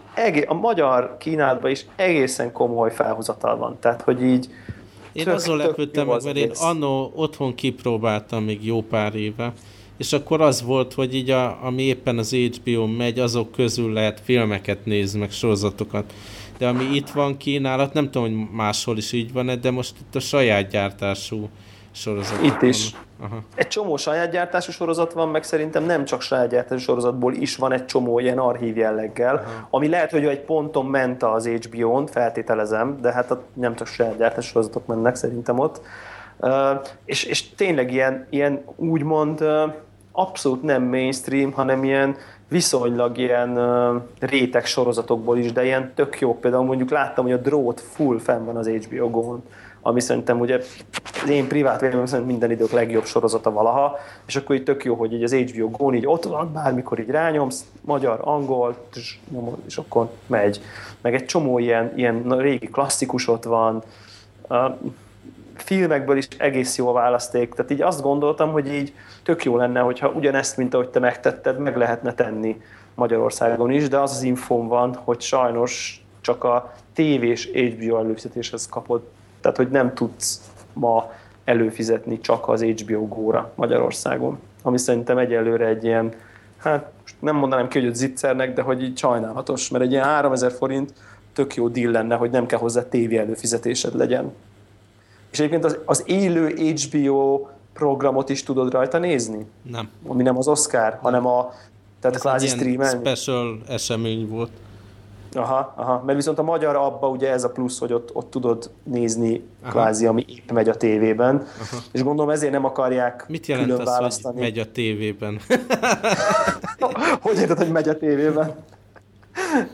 a 0.48 0.54
magyar 0.54 1.16
kínálatban 1.20 1.72
is 1.72 1.86
egészen 1.96 2.52
komoly 2.52 2.91
felhozatal 2.91 3.58
van. 3.58 3.78
Tehát, 3.80 4.02
hogy 4.02 4.24
így 4.24 4.50
én 5.12 5.24
tök, 5.24 5.34
azon 5.34 5.58
lepődtem 5.58 6.08
meg, 6.08 6.24
mert 6.24 6.36
én 6.36 6.52
annó 6.60 7.12
otthon 7.16 7.56
kipróbáltam 7.56 8.44
még 8.44 8.66
jó 8.66 8.82
pár 8.82 9.16
éve, 9.16 9.54
és 9.98 10.14
akkor 10.14 10.41
az 10.41 10.64
volt, 10.64 10.94
hogy 10.94 11.16
így 11.16 11.30
a, 11.30 11.66
ami 11.66 11.82
éppen 11.82 12.18
az 12.18 12.34
HBO 12.36 12.86
megy, 12.86 13.20
azok 13.20 13.52
közül 13.52 13.94
lehet 13.94 14.20
filmeket 14.24 14.86
nézni, 14.86 15.20
meg 15.20 15.32
sorozatokat. 15.32 16.14
De 16.58 16.68
ami 16.68 16.84
itt 16.84 17.10
van 17.10 17.38
kínálat, 17.38 17.94
nem 17.94 18.12
tudom, 18.12 18.38
hogy 18.38 18.48
máshol 18.52 18.98
is 18.98 19.12
így 19.12 19.34
van 19.34 19.60
de 19.62 19.72
most 19.72 19.96
itt 20.02 20.16
a 20.16 20.20
saját 20.20 20.70
gyártású 20.70 21.50
sorozatok 21.94 22.46
Itt 22.46 22.62
is. 22.62 22.96
Aha. 23.22 23.38
Egy 23.56 23.68
csomó 23.68 23.98
saját 23.98 24.32
gyártású 24.32 24.72
sorozat 24.72 25.14
van, 25.14 25.30
meg 25.30 25.44
szerintem 25.44 25.84
nem 25.84 26.06
csak 26.06 26.22
saját 26.22 26.50
gyártású 26.50 26.82
sorozatból 26.82 27.34
is 27.34 27.56
van 27.56 27.72
egy 27.72 27.86
csomó 27.86 28.20
ilyen 28.20 28.38
archív 28.38 28.78
jelleggel, 28.78 29.36
Aha. 29.36 29.68
ami 29.70 29.89
lehet, 29.89 30.12
hogy 30.12 30.26
egy 30.26 30.39
ponton 30.39 30.86
ment 30.86 31.24
az 31.24 31.48
HBO-n, 31.48 32.06
feltételezem, 32.06 32.98
de 33.02 33.12
hát 33.12 33.36
nem 33.54 33.76
csak 33.76 33.88
saját 33.88 34.18
gyártású 34.18 34.48
sorozatok 34.48 34.86
mennek 34.86 35.16
szerintem 35.16 35.60
ott. 35.60 35.82
Uh, 36.39 36.52
és, 37.06 37.24
és 37.24 37.50
tényleg 37.50 37.91
ilyen, 37.91 38.28
ilyen 38.30 38.64
úgymond 38.76 39.41
uh, 39.41 39.74
abszolút 40.12 40.62
nem 40.62 40.84
mainstream, 40.84 41.52
hanem 41.52 41.84
ilyen 41.84 42.16
viszonylag 42.50 43.18
ilyen 43.18 43.58
uh, 43.58 44.02
réteg 44.20 44.66
sorozatokból 44.66 45.38
is, 45.38 45.52
de 45.52 45.66
ilyen 45.66 45.91
tök 45.96 46.20
jó. 46.20 46.39
Például 46.39 46.64
mondjuk 46.64 46.89
láttam, 46.89 47.24
hogy 47.24 47.34
a 47.34 47.38
drót 47.38 47.82
full 47.82 48.20
fenn 48.20 48.46
van 48.46 48.58
az 48.58 48.68
HBO 48.68 49.10
Go-n 49.10 49.44
ami 49.86 50.00
szerintem 50.00 50.40
ugye 50.40 50.60
az 51.24 51.30
én 51.30 51.48
privát 51.48 51.80
véleményem 51.80 52.08
szerint 52.08 52.28
minden 52.28 52.52
idők 52.52 52.72
legjobb 52.72 53.06
sorozata 53.06 53.52
valaha, 53.52 53.98
és 54.26 54.36
akkor 54.36 54.56
így 54.56 54.64
tök 54.64 54.84
jó, 54.84 54.96
hogy 54.96 55.14
így 55.14 55.24
az 55.24 55.34
HBO 55.34 55.70
go 55.70 55.94
így 55.94 56.08
ott 56.08 56.24
van, 56.24 56.54
bármikor 56.54 57.00
így 57.00 57.10
rányomsz, 57.10 57.66
magyar, 57.82 58.20
angol, 58.22 58.76
és 59.66 59.78
akkor 59.78 60.10
megy. 60.28 60.62
Meg 61.02 61.14
egy 61.14 61.26
csomó 61.26 61.60
ilyen, 61.60 61.92
ilyen 61.96 62.38
régi 62.38 62.68
klasszikus 62.68 63.28
ott 63.28 63.44
van, 63.44 63.84
filmekből 65.56 66.18
is 66.18 66.28
egész 66.38 66.78
jó 66.78 66.92
választék, 66.92 67.54
tehát 67.54 67.72
így 67.72 67.82
azt 67.82 68.02
gondoltam, 68.02 68.52
hogy 68.52 68.74
így 68.74 68.94
tök 69.24 69.44
jó 69.44 69.58
lenne, 69.58 69.80
hogyha 69.80 70.10
ugyanezt, 70.10 70.58
mint 70.58 70.74
ahogy 70.74 70.90
te 70.90 71.00
megtetted, 71.00 71.60
meg 71.60 71.78
lehetne 71.78 72.14
tenni 72.14 72.62
Magyarországon 72.96 73.72
is, 73.72 73.88
de 73.88 74.00
az 74.00 74.12
az 74.12 74.24
infóm 74.24 74.68
van, 74.68 74.96
hogy 74.96 75.22
sajnos 75.22 76.04
csak 76.22 76.44
a 76.44 76.74
tévés 76.94 77.50
HBO 77.54 77.98
előfizetéshez 77.98 78.68
kapod 78.68 79.02
tehát, 79.44 79.58
hogy 79.58 79.70
nem 79.70 79.94
tudsz 79.94 80.41
ma 80.74 81.12
előfizetni 81.44 82.20
csak 82.20 82.50
az 82.50 82.62
HBO 82.62 83.08
Go-ra 83.08 83.52
Magyarországon. 83.56 84.39
Ami 84.62 84.78
szerintem 84.78 85.18
egyelőre 85.18 85.66
egy 85.68 85.84
ilyen, 85.84 86.14
hát 86.58 86.91
nem 87.20 87.36
mondanám 87.36 87.68
ki, 87.68 87.82
hogy 87.82 87.96
zicsernek, 87.96 88.54
de 88.54 88.62
hogy 88.62 88.84
így 88.84 88.98
sajnálatos, 88.98 89.70
mert 89.70 89.84
egy 89.84 89.91
ilyen 89.91 90.04
3000 90.04 90.52
forint 90.52 90.94
tök 91.34 91.56
jó 91.56 91.68
deal 91.68 91.91
lenne, 91.91 92.16
hogy 92.16 92.30
nem 92.30 92.46
kell 92.46 92.60
hozzá 92.60 92.89
tévé 92.89 93.18
előfizetésed 93.18 93.96
legyen. 93.96 94.34
És 95.32 95.39
egyébként 95.39 95.66
az, 95.66 95.78
az 95.86 96.04
élő 96.06 96.48
HBO 96.48 97.48
programot 97.74 98.30
is 98.30 98.44
tudod 98.44 98.72
rajta 98.72 98.98
nézni? 98.98 99.46
Nem. 99.72 99.89
Ami 100.08 100.24
nem 100.24 100.38
az 100.38 100.48
Oscar, 100.48 100.98
hanem 101.02 101.28
a 101.28 101.54
tehát 102.00 102.16
Ez 102.16 102.22
kvázi 102.22 102.48
streamen. 102.48 103.00
special 103.00 103.62
esemény 103.68 104.28
volt. 104.28 104.52
Aha, 105.36 105.74
aha, 105.76 106.04
mert 106.06 106.18
viszont 106.18 106.40
a 106.40 106.44
magyar 106.44 106.76
abba 106.76 107.10
ugye 107.10 107.32
ez 107.32 107.44
a 107.44 107.50
plusz, 107.50 107.80
hogy 107.80 107.94
ott, 107.94 108.10
ott 108.14 108.30
tudod 108.30 108.70
nézni 108.84 109.44
aha. 109.62 109.72
kvázi, 109.72 110.06
ami 110.06 110.26
épp 110.28 110.52
megy 110.52 110.70
a 110.70 110.76
tévében, 110.76 111.36
aha. 111.36 111.84
és 111.92 112.04
gondolom 112.04 112.32
ezért 112.32 112.52
nem 112.52 112.66
akarják 112.66 113.26
Mit 113.28 113.48
jelent 113.48 113.68
külön 113.68 113.82
az, 113.82 113.88
választani. 113.88 114.34
hogy 114.34 114.44
megy 114.44 114.60
a 114.60 114.72
tévében? 114.72 115.40
hogy 117.22 117.38
érted, 117.38 117.58
hogy 117.58 117.72
megy 117.72 117.90
a 117.90 117.98
tévében? 117.98 118.56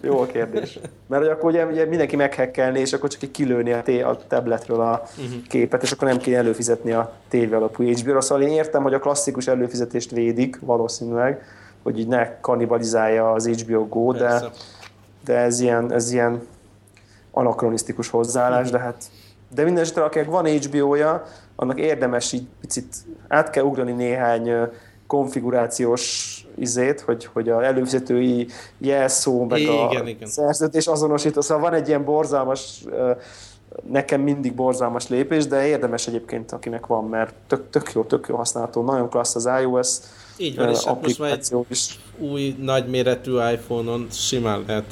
Jó 0.02 0.20
a 0.20 0.26
kérdés. 0.26 0.80
Mert 1.08 1.22
hogy 1.22 1.32
akkor 1.32 1.50
ugye, 1.50 1.66
ugye 1.66 1.86
mindenki 1.86 2.16
meghekkelni, 2.16 2.80
és 2.80 2.94
akkor 2.94 3.10
csak 3.10 3.22
egy 3.22 3.32
kilőni 3.32 3.72
a, 3.72 3.82
té- 3.82 4.04
a 4.04 4.18
tabletről 4.28 4.82
a 4.82 5.02
uh-huh. 5.18 5.42
képet, 5.48 5.84
és 5.84 5.92
akkor 5.92 6.08
nem 6.08 6.18
kéne 6.18 6.38
előfizetni 6.38 6.92
a 6.92 7.14
tévé 7.28 7.54
alapú 7.54 7.84
HBO-ra. 7.84 8.22
Szóval 8.22 8.44
én 8.44 8.50
értem, 8.50 8.84
hogy 8.84 8.94
a 8.94 9.00
klasszikus 9.00 9.48
előfizetést 9.48 10.12
védik 10.12 10.60
valószínűleg, 10.60 11.44
hogy 11.84 12.00
így 12.00 12.08
ne 12.08 12.40
kanibalizálja 12.40 13.32
az 13.32 13.48
HBO 13.48 13.88
Go, 13.88 14.12
Persze. 14.12 14.40
de 14.40 14.52
de 15.30 15.38
ez 15.38 15.60
ilyen, 15.60 15.94
ez 15.94 16.12
ilyen 16.12 16.42
anakronisztikus 17.32 18.10
hozzáállás, 18.10 18.70
de 18.70 18.80
hát 18.80 19.04
de 19.54 19.64
minden 19.64 19.84
esetre, 19.84 20.04
akinek 20.04 20.28
van 20.30 20.48
HBO-ja, 20.48 21.24
annak 21.56 21.80
érdemes 21.80 22.32
így 22.32 22.48
picit 22.62 22.96
át 23.28 23.50
kell 23.50 23.64
ugrani 23.64 23.92
néhány 23.92 24.52
konfigurációs 25.08 26.34
izét, 26.56 27.02
hogy, 27.02 27.26
hogy 27.34 27.50
a 27.50 27.64
előfizetői 27.64 28.48
jelszó, 28.78 29.46
meg 29.46 29.60
igen, 29.60 30.06
a 30.06 30.08
igen. 30.08 30.28
szerződés 30.28 30.88
azonosító, 30.88 31.42
szóval 31.42 31.70
van 31.70 31.80
egy 31.80 31.88
ilyen 31.88 32.06
borzalmas, 32.06 32.84
nekem 33.90 34.22
mindig 34.22 34.54
borzalmas 34.56 35.08
lépés, 35.08 35.48
de 35.48 35.68
érdemes 35.68 36.08
egyébként, 36.08 36.52
akinek 36.52 36.86
van, 36.86 37.06
mert 37.06 37.34
tök, 37.48 37.70
tök 37.70 37.92
jó, 37.94 38.04
tök 38.04 38.28
jó 38.28 38.36
használható, 38.36 38.84
nagyon 38.84 39.10
klassz 39.10 39.36
az 39.36 39.50
iOS 39.62 39.98
Így 40.38 40.56
van, 40.56 40.70
és 40.70 40.84
hát 40.84 41.02
most 41.02 41.20
már 41.20 41.32
egy 41.32 41.54
is. 41.68 42.00
új 42.18 42.56
nagyméretű 42.60 43.32
iPhone-on 43.32 44.08
simán 44.12 44.64
lehet 44.68 44.86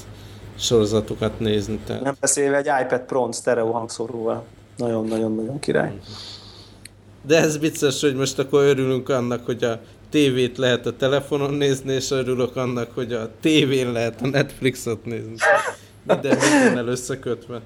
sorozatokat 0.60 1.40
nézni. 1.40 1.80
Tehát. 1.86 2.02
Nem 2.04 2.16
beszélve 2.20 2.58
egy 2.58 2.70
iPad 2.86 3.02
Pro 3.02 3.32
stereo 3.32 3.72
hangszóróval. 3.72 4.44
Nagyon-nagyon-nagyon 4.78 5.60
király. 5.60 6.00
De 7.22 7.38
ez 7.38 7.60
vicces, 7.60 8.02
hogy 8.02 8.16
most 8.16 8.40
akkor 8.40 8.64
örülünk 8.64 9.10
annak, 9.10 9.46
hogy 9.46 9.64
a 9.64 9.80
tévét 10.10 10.58
lehet 10.58 10.86
a 10.86 10.96
telefonon 10.96 11.54
nézni, 11.54 11.94
és 11.94 12.12
örülök 12.12 12.56
annak, 12.56 12.92
hogy 12.94 13.14
a 13.14 13.30
tévén 13.40 13.92
lehet 13.92 14.22
a 14.22 14.28
Netflixot 14.28 15.06
nézni. 15.06 15.36
Minden 16.04 16.78
el 16.78 16.88
összekötve. 16.88 17.62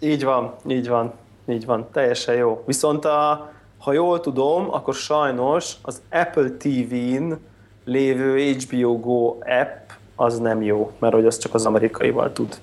Így 0.00 0.24
van, 0.24 0.54
így 0.68 0.88
van, 0.88 1.12
így 1.48 1.64
van, 1.64 1.88
teljesen 1.92 2.34
jó. 2.34 2.62
Viszont 2.66 3.04
a, 3.04 3.52
ha 3.78 3.92
jól 3.92 4.20
tudom, 4.20 4.72
akkor 4.72 4.94
sajnos 4.94 5.72
az 5.82 6.02
Apple 6.10 6.50
TV-n 6.50 7.32
lévő 7.84 8.52
HBO 8.52 8.98
Go 8.98 9.36
app 9.40 9.90
az 10.16 10.38
nem 10.38 10.62
jó, 10.62 10.92
mert 10.98 11.14
hogy 11.14 11.26
az 11.26 11.38
csak 11.38 11.54
az 11.54 11.66
amerikaival 11.66 12.32
tud. 12.32 12.60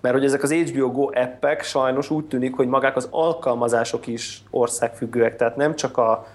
Mert 0.00 0.14
hogy 0.14 0.24
ezek 0.24 0.42
az 0.42 0.52
HBO 0.52 0.90
Go 0.90 1.08
appek 1.14 1.62
sajnos 1.62 2.10
úgy 2.10 2.24
tűnik, 2.24 2.54
hogy 2.54 2.66
magák 2.66 2.96
az 2.96 3.08
alkalmazások 3.10 4.06
is 4.06 4.42
országfüggőek, 4.50 5.36
tehát 5.36 5.56
nem 5.56 5.76
csak 5.76 5.96
a 5.96 6.26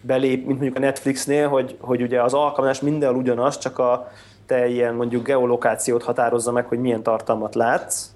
belép, 0.00 0.38
mint 0.38 0.58
mondjuk 0.58 0.76
a 0.76 0.80
Netflixnél, 0.80 1.48
hogy, 1.48 1.76
hogy 1.80 2.02
ugye 2.02 2.22
az 2.22 2.34
alkalmazás 2.34 2.80
mindenhol 2.80 3.18
ugyanaz, 3.18 3.58
csak 3.58 3.78
a 3.78 4.10
te 4.46 4.66
ilyen 4.66 4.94
mondjuk 4.94 5.24
geolokációt 5.24 6.02
határozza 6.02 6.52
meg, 6.52 6.66
hogy 6.66 6.78
milyen 6.78 7.02
tartalmat 7.02 7.54
látsz, 7.54 8.06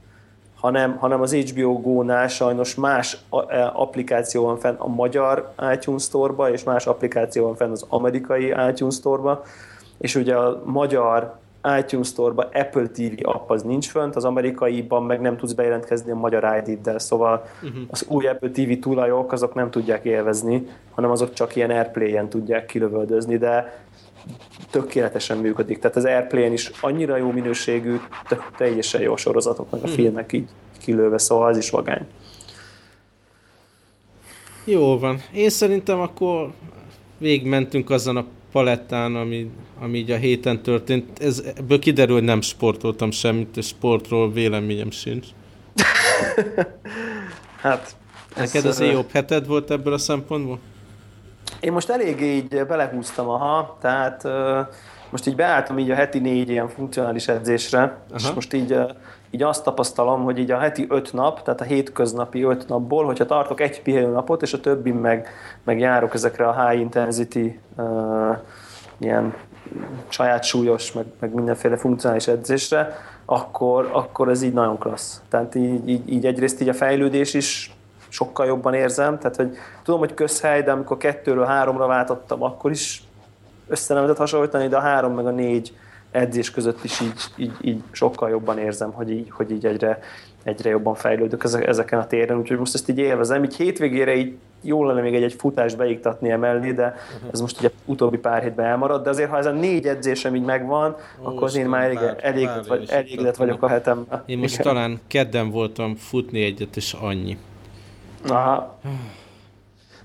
hanem, 0.60 0.96
hanem 0.96 1.20
az 1.20 1.34
HBO 1.34 1.80
Go-nál 1.80 2.28
sajnos 2.28 2.74
más 2.74 3.18
e, 3.48 3.70
applikáció 3.74 4.44
van 4.44 4.58
fenn 4.58 4.74
a 4.78 4.88
magyar 4.88 5.52
iTunes 5.72 6.02
Store-ba, 6.02 6.50
és 6.50 6.64
más 6.64 6.86
applikáció 6.86 7.44
van 7.44 7.56
fenn 7.56 7.70
az 7.70 7.84
amerikai 7.88 8.54
iTunes 8.70 8.94
Store-ba, 8.94 9.42
és 10.02 10.14
ugye 10.14 10.34
a 10.34 10.62
magyar 10.64 11.40
iTunes 11.78 12.06
Store-ban 12.06 12.46
Apple 12.52 12.86
TV 12.86 13.28
app 13.28 13.50
az 13.50 13.62
nincs 13.62 13.88
fönt, 13.88 14.16
az 14.16 14.24
amerikaiban 14.24 15.02
meg 15.02 15.20
nem 15.20 15.36
tudsz 15.36 15.52
bejelentkezni 15.52 16.10
a 16.10 16.14
magyar 16.14 16.62
ID-del, 16.66 16.98
szóval 16.98 17.46
uh-huh. 17.62 17.82
az 17.90 18.04
új 18.08 18.26
Apple 18.26 18.50
TV 18.50 18.72
tulajok 18.80 19.32
azok 19.32 19.54
nem 19.54 19.70
tudják 19.70 20.04
élvezni, 20.04 20.66
hanem 20.90 21.10
azok 21.10 21.32
csak 21.32 21.56
ilyen 21.56 21.70
Airplay-en 21.70 22.28
tudják 22.28 22.66
kilövöldözni, 22.66 23.36
de 23.36 23.82
tökéletesen 24.70 25.38
működik. 25.38 25.78
Tehát 25.78 25.96
az 25.96 26.04
Airplay-en 26.04 26.52
is 26.52 26.70
annyira 26.80 27.16
jó 27.16 27.30
minőségű, 27.30 27.96
teljesen 28.56 29.00
jó 29.00 29.16
sorozatok, 29.16 29.70
meg 29.70 29.80
a 29.80 29.82
uh-huh. 29.82 29.98
filmek 29.98 30.32
így 30.32 30.48
kilőve, 30.78 31.18
szóval 31.18 31.48
az 31.48 31.56
is 31.56 31.70
vagány. 31.70 32.06
Jó 34.64 34.98
van. 34.98 35.22
Én 35.32 35.50
szerintem 35.50 36.00
akkor 36.00 36.52
végigmentünk 37.18 37.90
azon 37.90 38.16
a 38.16 38.24
palettán, 38.52 39.16
ami, 39.16 39.50
ami 39.80 39.98
így 39.98 40.10
a 40.10 40.16
héten 40.16 40.62
történt. 40.62 41.18
Ez, 41.18 41.42
ebből 41.56 41.78
kiderül, 41.78 42.14
hogy 42.14 42.24
nem 42.24 42.40
sportoltam 42.40 43.10
semmit, 43.10 43.56
és 43.56 43.66
sportról 43.66 44.32
véleményem 44.32 44.90
sincs. 44.90 45.26
hát... 47.62 47.96
Neked 48.36 48.64
az 48.64 48.80
jobb 48.80 49.10
heted 49.10 49.46
volt 49.46 49.70
ebből 49.70 49.92
a 49.92 49.98
szempontból? 49.98 50.58
Én 51.60 51.72
most 51.72 51.88
elég 51.88 52.20
így 52.20 52.66
belehúztam, 52.66 53.28
aha, 53.28 53.78
tehát 53.80 54.24
most 55.10 55.26
így 55.26 55.34
beálltam 55.34 55.78
így 55.78 55.90
a 55.90 55.94
heti 55.94 56.18
négy 56.18 56.48
ilyen 56.48 56.68
funkcionális 56.68 57.28
edzésre, 57.28 57.78
aha. 57.78 57.98
és 58.16 58.30
most 58.30 58.52
így, 58.52 58.76
így 59.34 59.42
azt 59.42 59.64
tapasztalom, 59.64 60.24
hogy 60.24 60.38
így 60.38 60.50
a 60.50 60.58
heti 60.58 60.86
öt 60.88 61.12
nap, 61.12 61.42
tehát 61.42 61.60
a 61.60 61.64
hétköznapi 61.64 62.42
öt 62.42 62.68
napból, 62.68 63.04
hogyha 63.04 63.26
tartok 63.26 63.60
egy 63.60 63.82
pihenő 63.82 64.12
napot, 64.12 64.42
és 64.42 64.52
a 64.52 64.60
többi 64.60 64.92
meg, 64.92 65.28
meg 65.64 65.78
járok 65.78 66.14
ezekre 66.14 66.48
a 66.48 66.66
high 66.66 66.80
intensity 66.80 67.58
uh, 67.76 68.38
ilyen 68.98 69.34
saját 70.08 70.44
súlyos, 70.44 70.92
meg, 70.92 71.04
meg 71.20 71.34
mindenféle 71.34 71.76
funkcionális 71.76 72.28
edzésre, 72.28 72.96
akkor, 73.24 73.90
akkor 73.92 74.28
ez 74.28 74.42
így 74.42 74.52
nagyon 74.52 74.78
klassz. 74.78 75.20
Tehát 75.28 75.54
így, 75.54 75.88
így, 75.88 76.12
így 76.12 76.26
egyrészt 76.26 76.60
így 76.60 76.68
a 76.68 76.74
fejlődés 76.74 77.34
is 77.34 77.76
sokkal 78.08 78.46
jobban 78.46 78.74
érzem, 78.74 79.18
tehát 79.18 79.36
hogy 79.36 79.56
tudom, 79.82 80.00
hogy 80.00 80.14
közhely, 80.14 80.62
de 80.62 80.72
amikor 80.72 80.96
kettőről 80.96 81.44
háromra 81.44 81.86
váltottam, 81.86 82.42
akkor 82.42 82.70
is 82.70 83.02
össze 83.68 83.94
nem 83.94 84.14
hasonlítani, 84.16 84.68
de 84.68 84.76
a 84.76 84.80
három 84.80 85.14
meg 85.14 85.26
a 85.26 85.30
négy 85.30 85.76
edzés 86.12 86.50
között 86.50 86.84
is 86.84 87.00
így, 87.00 87.12
így, 87.36 87.52
így 87.60 87.82
sokkal 87.90 88.30
jobban 88.30 88.58
érzem, 88.58 88.92
hogy 88.92 89.10
így, 89.10 89.30
hogy 89.30 89.50
így 89.50 89.66
egyre, 89.66 89.98
egyre 90.42 90.70
jobban 90.70 90.94
fejlődök 90.94 91.44
ezeken 91.66 91.98
a 91.98 92.06
téren, 92.06 92.38
úgyhogy 92.38 92.58
most 92.58 92.74
ezt 92.74 92.88
így 92.88 92.98
élvezem. 92.98 93.44
Így 93.44 93.56
hétvégére 93.56 94.16
így 94.16 94.36
jó 94.62 94.84
lenne 94.84 95.00
még 95.00 95.14
egy-egy 95.14 95.32
futást 95.32 95.76
beiktatni 95.76 96.30
emellé, 96.30 96.72
de 96.72 96.96
ez 97.32 97.40
most 97.40 97.58
ugye 97.58 97.70
utóbbi 97.84 98.18
pár 98.18 98.42
hétben 98.42 98.66
elmarad, 98.66 99.02
de 99.02 99.10
azért 99.10 99.30
ha 99.30 99.38
ez 99.38 99.46
a 99.46 99.50
négy 99.50 99.86
edzésem 99.86 100.34
így 100.34 100.44
megvan, 100.44 100.96
Ó, 101.22 101.26
akkor 101.26 101.56
én 101.56 101.66
már 101.66 101.82
elég, 101.82 101.98
bár, 101.98 102.16
elégedett, 102.20 102.66
vagy, 102.66 102.90
elégedett 102.90 103.36
vagyok 103.36 103.62
a 103.62 103.68
hetem. 103.68 104.06
Én 104.26 104.38
most 104.38 104.54
Igen. 104.54 104.66
talán 104.66 105.00
kedden 105.06 105.50
voltam 105.50 105.94
futni 105.94 106.44
egyet, 106.44 106.76
és 106.76 106.92
annyi. 107.00 107.38
Aha. 108.28 108.78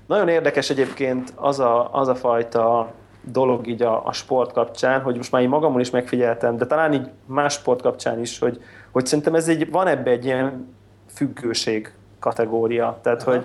Nagyon 0.06 0.28
érdekes 0.28 0.70
egyébként 0.70 1.32
az 1.34 1.60
a, 1.60 1.94
az 1.94 2.08
a 2.08 2.14
fajta 2.14 2.92
dolog 3.30 3.66
így 3.66 3.82
a, 3.82 4.06
a 4.06 4.12
sport 4.12 4.52
kapcsán, 4.52 5.00
hogy 5.00 5.16
most 5.16 5.32
már 5.32 5.42
én 5.42 5.48
magamon 5.48 5.80
is 5.80 5.90
megfigyeltem, 5.90 6.56
de 6.56 6.66
talán 6.66 6.92
így 6.92 7.10
más 7.24 7.52
sport 7.52 7.82
kapcsán 7.82 8.20
is, 8.20 8.38
hogy, 8.38 8.62
hogy 8.90 9.06
szerintem 9.06 9.34
ez 9.34 9.48
egy, 9.48 9.70
van 9.70 9.86
ebbe 9.86 10.10
egy 10.10 10.24
ilyen 10.24 10.74
függőség 11.14 11.92
kategória. 12.18 12.98
Tehát, 13.02 13.22
hogy, 13.22 13.44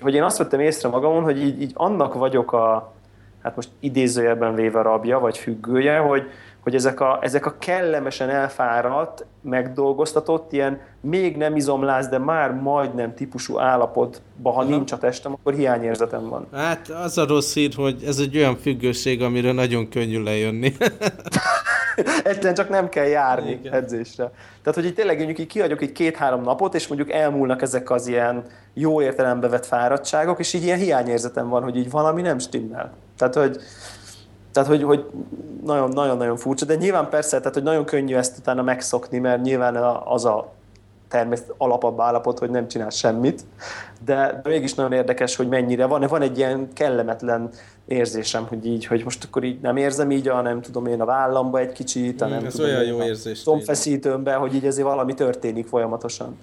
hogy 0.00 0.14
én 0.14 0.22
azt 0.22 0.38
vettem 0.38 0.60
észre 0.60 0.88
magamon, 0.88 1.22
hogy 1.22 1.42
így, 1.42 1.62
így 1.62 1.72
annak 1.74 2.14
vagyok 2.14 2.52
a, 2.52 2.92
hát 3.42 3.56
most 3.56 3.68
idézőjelben 3.80 4.54
véve 4.54 4.82
rabja, 4.82 5.18
vagy 5.18 5.38
függője, 5.38 5.98
hogy, 5.98 6.30
hogy 6.64 6.74
ezek 6.74 7.00
a, 7.00 7.18
ezek 7.22 7.46
a 7.46 7.54
kellemesen 7.58 8.30
elfáradt, 8.30 9.26
megdolgoztatott, 9.40 10.52
ilyen 10.52 10.80
még 11.00 11.36
nem 11.36 11.56
izomláz, 11.56 12.08
de 12.08 12.18
már 12.18 12.52
majdnem 12.52 13.14
típusú 13.14 13.58
állapotban, 13.58 14.52
ha 14.52 14.60
Aha. 14.60 14.68
nincs 14.70 14.92
a 14.92 14.98
testem, 14.98 15.32
akkor 15.32 15.54
hiányérzetem 15.54 16.28
van. 16.28 16.46
Hát 16.52 16.88
az 16.88 17.18
a 17.18 17.26
rossz 17.26 17.54
hír, 17.54 17.74
hogy 17.74 18.02
ez 18.06 18.18
egy 18.18 18.36
olyan 18.36 18.56
függőség, 18.56 19.22
amire 19.22 19.52
nagyon 19.52 19.88
könnyű 19.88 20.22
lejönni. 20.22 20.72
Egyszerűen 22.24 22.54
csak 22.54 22.68
nem 22.68 22.88
kell 22.88 23.06
járni 23.06 23.50
Igen. 23.50 23.72
edzésre. 23.72 24.30
Tehát, 24.62 24.74
hogy 24.74 24.84
így 24.84 24.94
tényleg 24.94 25.16
mondjuk 25.16 25.38
így 25.38 25.46
kiadjuk 25.46 25.82
egy 25.82 25.92
két-három 25.92 26.42
napot, 26.42 26.74
és 26.74 26.86
mondjuk 26.86 27.12
elmúlnak 27.12 27.62
ezek 27.62 27.90
az 27.90 28.06
ilyen 28.06 28.42
jó 28.74 29.02
értelembe 29.02 29.48
vett 29.48 29.66
fáradtságok, 29.66 30.38
és 30.38 30.52
így 30.52 30.62
ilyen 30.62 30.78
hiányérzetem 30.78 31.48
van, 31.48 31.62
hogy 31.62 31.76
így 31.76 31.90
valami 31.90 32.22
nem 32.22 32.38
stimmel. 32.38 32.92
Tehát, 33.18 33.34
hogy 33.34 33.60
tehát, 34.54 34.68
hogy, 34.68 34.82
hogy 34.82 35.04
nagyon-nagyon 35.64 36.36
furcsa, 36.36 36.64
de 36.64 36.74
nyilván 36.74 37.08
persze, 37.08 37.38
tehát, 37.38 37.54
hogy 37.54 37.62
nagyon 37.62 37.84
könnyű 37.84 38.14
ezt 38.14 38.38
utána 38.38 38.62
megszokni, 38.62 39.18
mert 39.18 39.42
nyilván 39.42 39.76
az 40.04 40.24
a 40.24 40.52
természet 41.08 41.54
alapabb 41.56 42.00
állapot, 42.00 42.38
hogy 42.38 42.50
nem 42.50 42.68
csinál 42.68 42.90
semmit, 42.90 43.44
de, 44.04 44.40
de 44.42 44.50
mégis 44.50 44.74
nagyon 44.74 44.92
érdekes, 44.92 45.36
hogy 45.36 45.48
mennyire 45.48 45.86
van. 45.86 46.06
Van 46.08 46.22
egy 46.22 46.38
ilyen 46.38 46.68
kellemetlen 46.72 47.50
érzésem, 47.86 48.46
hogy 48.46 48.66
így, 48.66 48.86
hogy 48.86 49.04
most 49.04 49.24
akkor 49.24 49.44
így 49.44 49.60
nem 49.60 49.76
érzem 49.76 50.10
így, 50.10 50.28
a 50.28 50.40
nem 50.40 50.60
tudom 50.60 50.86
én 50.86 51.00
a 51.00 51.04
vállamba 51.04 51.58
egy 51.58 51.72
kicsit, 51.72 52.20
a 52.20 52.26
nem 52.26 52.42
mm, 52.42 52.46
ez 52.46 52.52
tudom 52.52 52.70
olyan 52.70 52.84
jó 52.84 53.02
érzés. 53.02 53.42
Tombfeszítőmbe, 53.42 54.34
hogy 54.34 54.54
így 54.54 54.66
ezért 54.66 54.86
valami 54.86 55.14
történik 55.14 55.66
folyamatosan. 55.66 56.38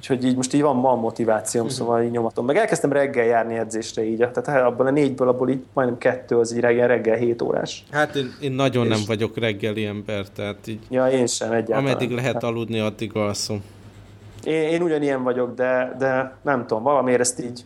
Úgyhogy 0.00 0.24
így 0.24 0.36
most 0.36 0.54
így 0.54 0.62
van, 0.62 0.80
van 0.80 0.98
motivációm, 0.98 1.64
uh-huh. 1.64 1.78
szóval 1.78 2.02
így 2.02 2.10
nyomatom. 2.10 2.44
Meg 2.44 2.56
elkezdtem 2.56 2.92
reggel 2.92 3.24
járni 3.24 3.56
edzésre 3.56 4.04
így, 4.04 4.16
tehát 4.18 4.62
abban 4.66 4.86
a 4.86 4.90
négyből, 4.90 5.28
abból 5.28 5.48
így 5.48 5.64
majdnem 5.72 5.98
kettő 5.98 6.38
az 6.38 6.54
így 6.54 6.60
reggel, 6.60 6.88
reggel 6.88 7.16
7 7.16 7.42
órás. 7.42 7.84
Hát 7.90 8.14
én, 8.14 8.34
én 8.40 8.52
nagyon 8.52 8.86
és... 8.86 8.96
nem 8.96 9.00
vagyok 9.06 9.38
reggeli 9.38 9.84
ember, 9.84 10.28
tehát 10.28 10.66
így... 10.66 10.78
Ja, 10.88 11.08
én 11.08 11.26
sem 11.26 11.52
egyáltalán. 11.52 11.84
Ameddig 11.84 12.10
lehet 12.10 12.42
aludni, 12.42 12.78
addig 12.78 13.16
alszom. 13.16 13.62
Én, 14.44 14.62
én 14.62 14.82
ugyanilyen 14.82 15.22
vagyok, 15.22 15.54
de, 15.54 15.94
de 15.98 16.36
nem 16.42 16.66
tudom, 16.66 16.82
valamiért 16.82 17.20
ezt 17.20 17.40
így 17.40 17.64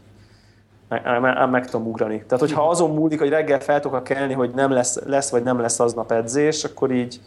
meg, 0.88 1.20
meg, 1.20 1.50
meg 1.50 1.70
tudom 1.70 1.86
ugrani. 1.86 2.16
Tehát, 2.16 2.40
hogyha 2.40 2.68
azon 2.68 2.90
múlik, 2.90 3.18
hogy 3.18 3.28
reggel 3.28 3.60
fel 3.60 3.80
tudok 3.80 4.04
kelni, 4.04 4.32
hogy 4.32 4.50
nem 4.54 4.70
lesz, 4.70 4.98
lesz 5.04 5.30
vagy 5.30 5.42
nem 5.42 5.60
lesz 5.60 5.80
aznap 5.80 6.12
edzés, 6.12 6.64
akkor 6.64 6.90
így... 6.90 7.20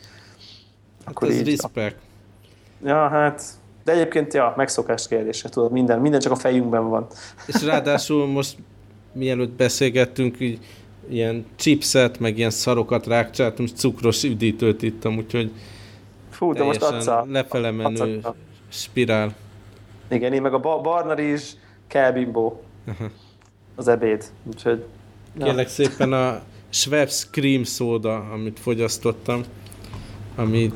Hát 1.06 1.16
akkor 1.16 1.28
ez 1.28 1.36
így, 1.36 1.48
respect. 1.50 1.96
Ja, 2.84 3.08
hát 3.08 3.42
de 3.88 3.94
egyébként, 3.94 4.34
ja, 4.34 4.54
megszokás 4.58 5.08
kérdése, 5.08 5.50
tudod, 5.50 5.72
minden, 5.72 6.00
minden 6.00 6.20
csak 6.20 6.32
a 6.32 6.36
fejünkben 6.36 6.90
van. 6.90 7.08
És 7.46 7.64
ráadásul 7.64 8.28
most, 8.28 8.58
mielőtt 9.12 9.52
beszélgettünk, 9.52 10.40
így 10.40 10.60
ilyen 11.10 11.46
chipset, 11.56 12.20
meg 12.20 12.38
ilyen 12.38 12.50
szarokat 12.50 13.08
rákcsáltam, 13.08 13.66
és 13.66 13.72
cukros 13.72 14.24
üdítőt 14.24 14.82
ittam, 14.82 15.18
úgyhogy 15.18 15.52
Fú, 16.30 16.54
de 16.54 16.64
most 16.64 16.82
adsz 16.82 17.08
a... 17.08 17.26
lefele 17.30 17.72
menő 17.72 18.20
adsz 18.22 18.36
spirál. 18.70 19.36
Igen, 20.10 20.34
én 20.34 20.42
meg 20.42 20.54
a 20.54 20.60
barna 20.60 21.14
rizs, 21.14 21.54
kell 21.88 22.12
bimbó. 22.12 22.64
Az 23.76 23.88
ebéd, 23.88 24.24
úgyhogy... 24.44 24.86
Kérlek 25.40 25.68
szépen 25.68 26.14
a 26.14 26.42
Schweppes 26.70 27.28
cream 27.32 27.64
soda, 27.64 28.16
amit 28.16 28.60
fogyasztottam, 28.60 29.44
ami 30.36 30.72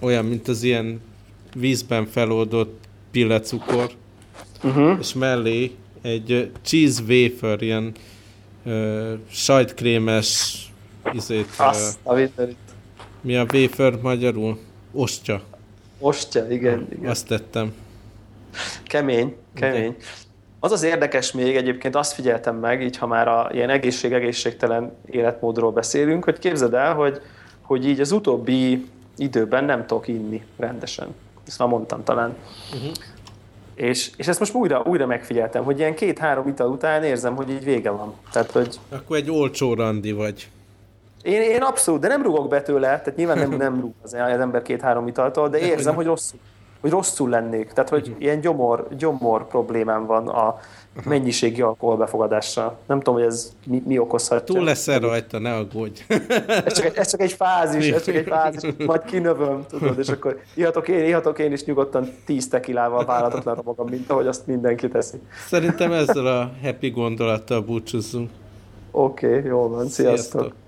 olyan, 0.00 0.24
mint 0.24 0.48
az 0.48 0.62
ilyen 0.62 1.00
vízben 1.58 2.06
feloldott 2.06 2.84
pillecukor, 3.10 3.90
uh-huh. 4.64 4.96
és 5.00 5.14
mellé 5.14 5.74
egy 6.02 6.50
cheese 6.62 7.02
wafer, 7.08 7.62
ilyen 7.62 7.92
uh, 8.64 9.12
sajtkrémes 9.30 10.60
izét, 11.12 11.48
Azt, 11.56 11.98
uh, 12.02 12.12
a 12.12 12.42
mi 13.20 13.36
a 13.36 13.46
wafer 13.52 13.98
magyarul? 14.02 14.58
Ostya. 14.92 15.42
Ostya, 15.98 16.50
igen, 16.50 16.86
igen. 16.92 17.10
Azt 17.10 17.26
tettem. 17.26 17.74
Kemény, 18.84 19.36
kemény. 19.54 19.96
De. 19.98 20.04
Az 20.60 20.72
az 20.72 20.82
érdekes 20.82 21.32
még, 21.32 21.56
egyébként 21.56 21.96
azt 21.96 22.12
figyeltem 22.12 22.56
meg, 22.56 22.82
így 22.82 22.96
ha 22.96 23.06
már 23.06 23.28
a 23.28 23.50
ilyen 23.52 23.70
egészség-egészségtelen 23.70 24.96
életmódról 25.10 25.72
beszélünk, 25.72 26.24
hogy 26.24 26.38
képzeld 26.38 26.74
el, 26.74 26.94
hogy, 26.94 27.20
hogy 27.60 27.86
így 27.86 28.00
az 28.00 28.12
utóbbi 28.12 28.86
időben 29.16 29.64
nem 29.64 29.86
tudok 29.86 30.08
inni 30.08 30.44
rendesen. 30.56 31.14
Ezt 31.46 31.58
már 31.58 31.68
mondtam 31.68 32.04
talán. 32.04 32.36
Uh-huh. 32.74 32.92
És, 33.74 34.10
és 34.16 34.28
ezt 34.28 34.38
most 34.38 34.54
újra, 34.54 34.82
újra 34.86 35.06
megfigyeltem, 35.06 35.64
hogy 35.64 35.78
ilyen 35.78 35.94
két-három 35.94 36.48
ital 36.48 36.68
után 36.68 37.02
érzem, 37.02 37.36
hogy 37.36 37.50
így 37.50 37.64
vége 37.64 37.90
van. 37.90 38.14
Tehát, 38.32 38.50
hogy... 38.50 38.78
Akkor 38.88 39.16
egy 39.16 39.30
olcsó 39.30 39.74
randi 39.74 40.12
vagy. 40.12 40.48
Én, 41.22 41.42
én 41.42 41.62
abszolút, 41.62 42.00
de 42.00 42.08
nem 42.08 42.22
rugok 42.22 42.48
be 42.48 42.62
tőle, 42.62 42.86
tehát 42.86 43.16
nyilván 43.16 43.38
nem, 43.38 43.50
nem 43.50 43.80
rúg 43.80 43.94
az, 44.02 44.12
az 44.12 44.40
ember 44.40 44.62
két-három 44.62 45.06
italtól, 45.06 45.48
de 45.48 45.58
érzem, 45.58 45.94
hogy 45.94 46.06
rosszul, 46.06 46.38
hogy 46.80 46.90
rosszul 46.90 47.28
lennék. 47.28 47.72
Tehát, 47.72 47.90
hogy 47.90 48.06
uh-huh. 48.08 48.22
ilyen 48.22 48.40
gyomor, 48.40 48.86
gyomor 48.96 49.46
problémám 49.46 50.06
van 50.06 50.28
a, 50.28 50.58
mennyiségi 51.04 51.60
alkoholbefogadással. 51.62 52.78
Nem 52.86 52.98
tudom, 52.98 53.14
hogy 53.14 53.28
ez 53.28 53.52
mi, 53.66 53.82
mi 53.86 53.98
okozhatja. 53.98 54.54
Túl 54.54 54.64
leszel 54.64 54.98
rajta, 54.98 55.38
ne 55.38 55.54
aggódj. 55.54 56.00
ez, 56.64 56.72
csak 56.72 56.84
egy, 56.84 56.96
ez 56.96 57.10
csak 57.10 57.20
egy 57.20 57.32
fázis, 57.32 57.88
ez 57.90 58.04
csak 58.04 58.14
egy 58.14 58.26
fázis, 58.26 58.70
majd 58.86 59.04
kinövöm, 59.04 59.64
tudod, 59.68 59.98
és 59.98 60.08
akkor 60.08 60.40
ihatok 60.54 60.88
én, 60.88 61.04
ihatok 61.04 61.38
én 61.38 61.52
is 61.52 61.64
nyugodtan 61.64 62.08
tíz 62.24 62.48
tekilával 62.48 63.04
vállalatlan 63.04 63.60
magam, 63.64 63.88
mint 63.88 64.10
ahogy 64.10 64.26
azt 64.26 64.46
mindenki 64.46 64.88
teszi. 64.88 65.16
Szerintem 65.46 65.92
ezzel 65.92 66.26
a 66.26 66.50
happy 66.62 66.90
gondolattal 66.90 67.60
búcsúzzunk. 67.60 68.30
Oké, 68.90 69.26
okay, 69.26 69.48
jó 69.48 69.68
van, 69.68 69.88
sziasztok. 69.88 70.40
sziasztok. 70.40 70.65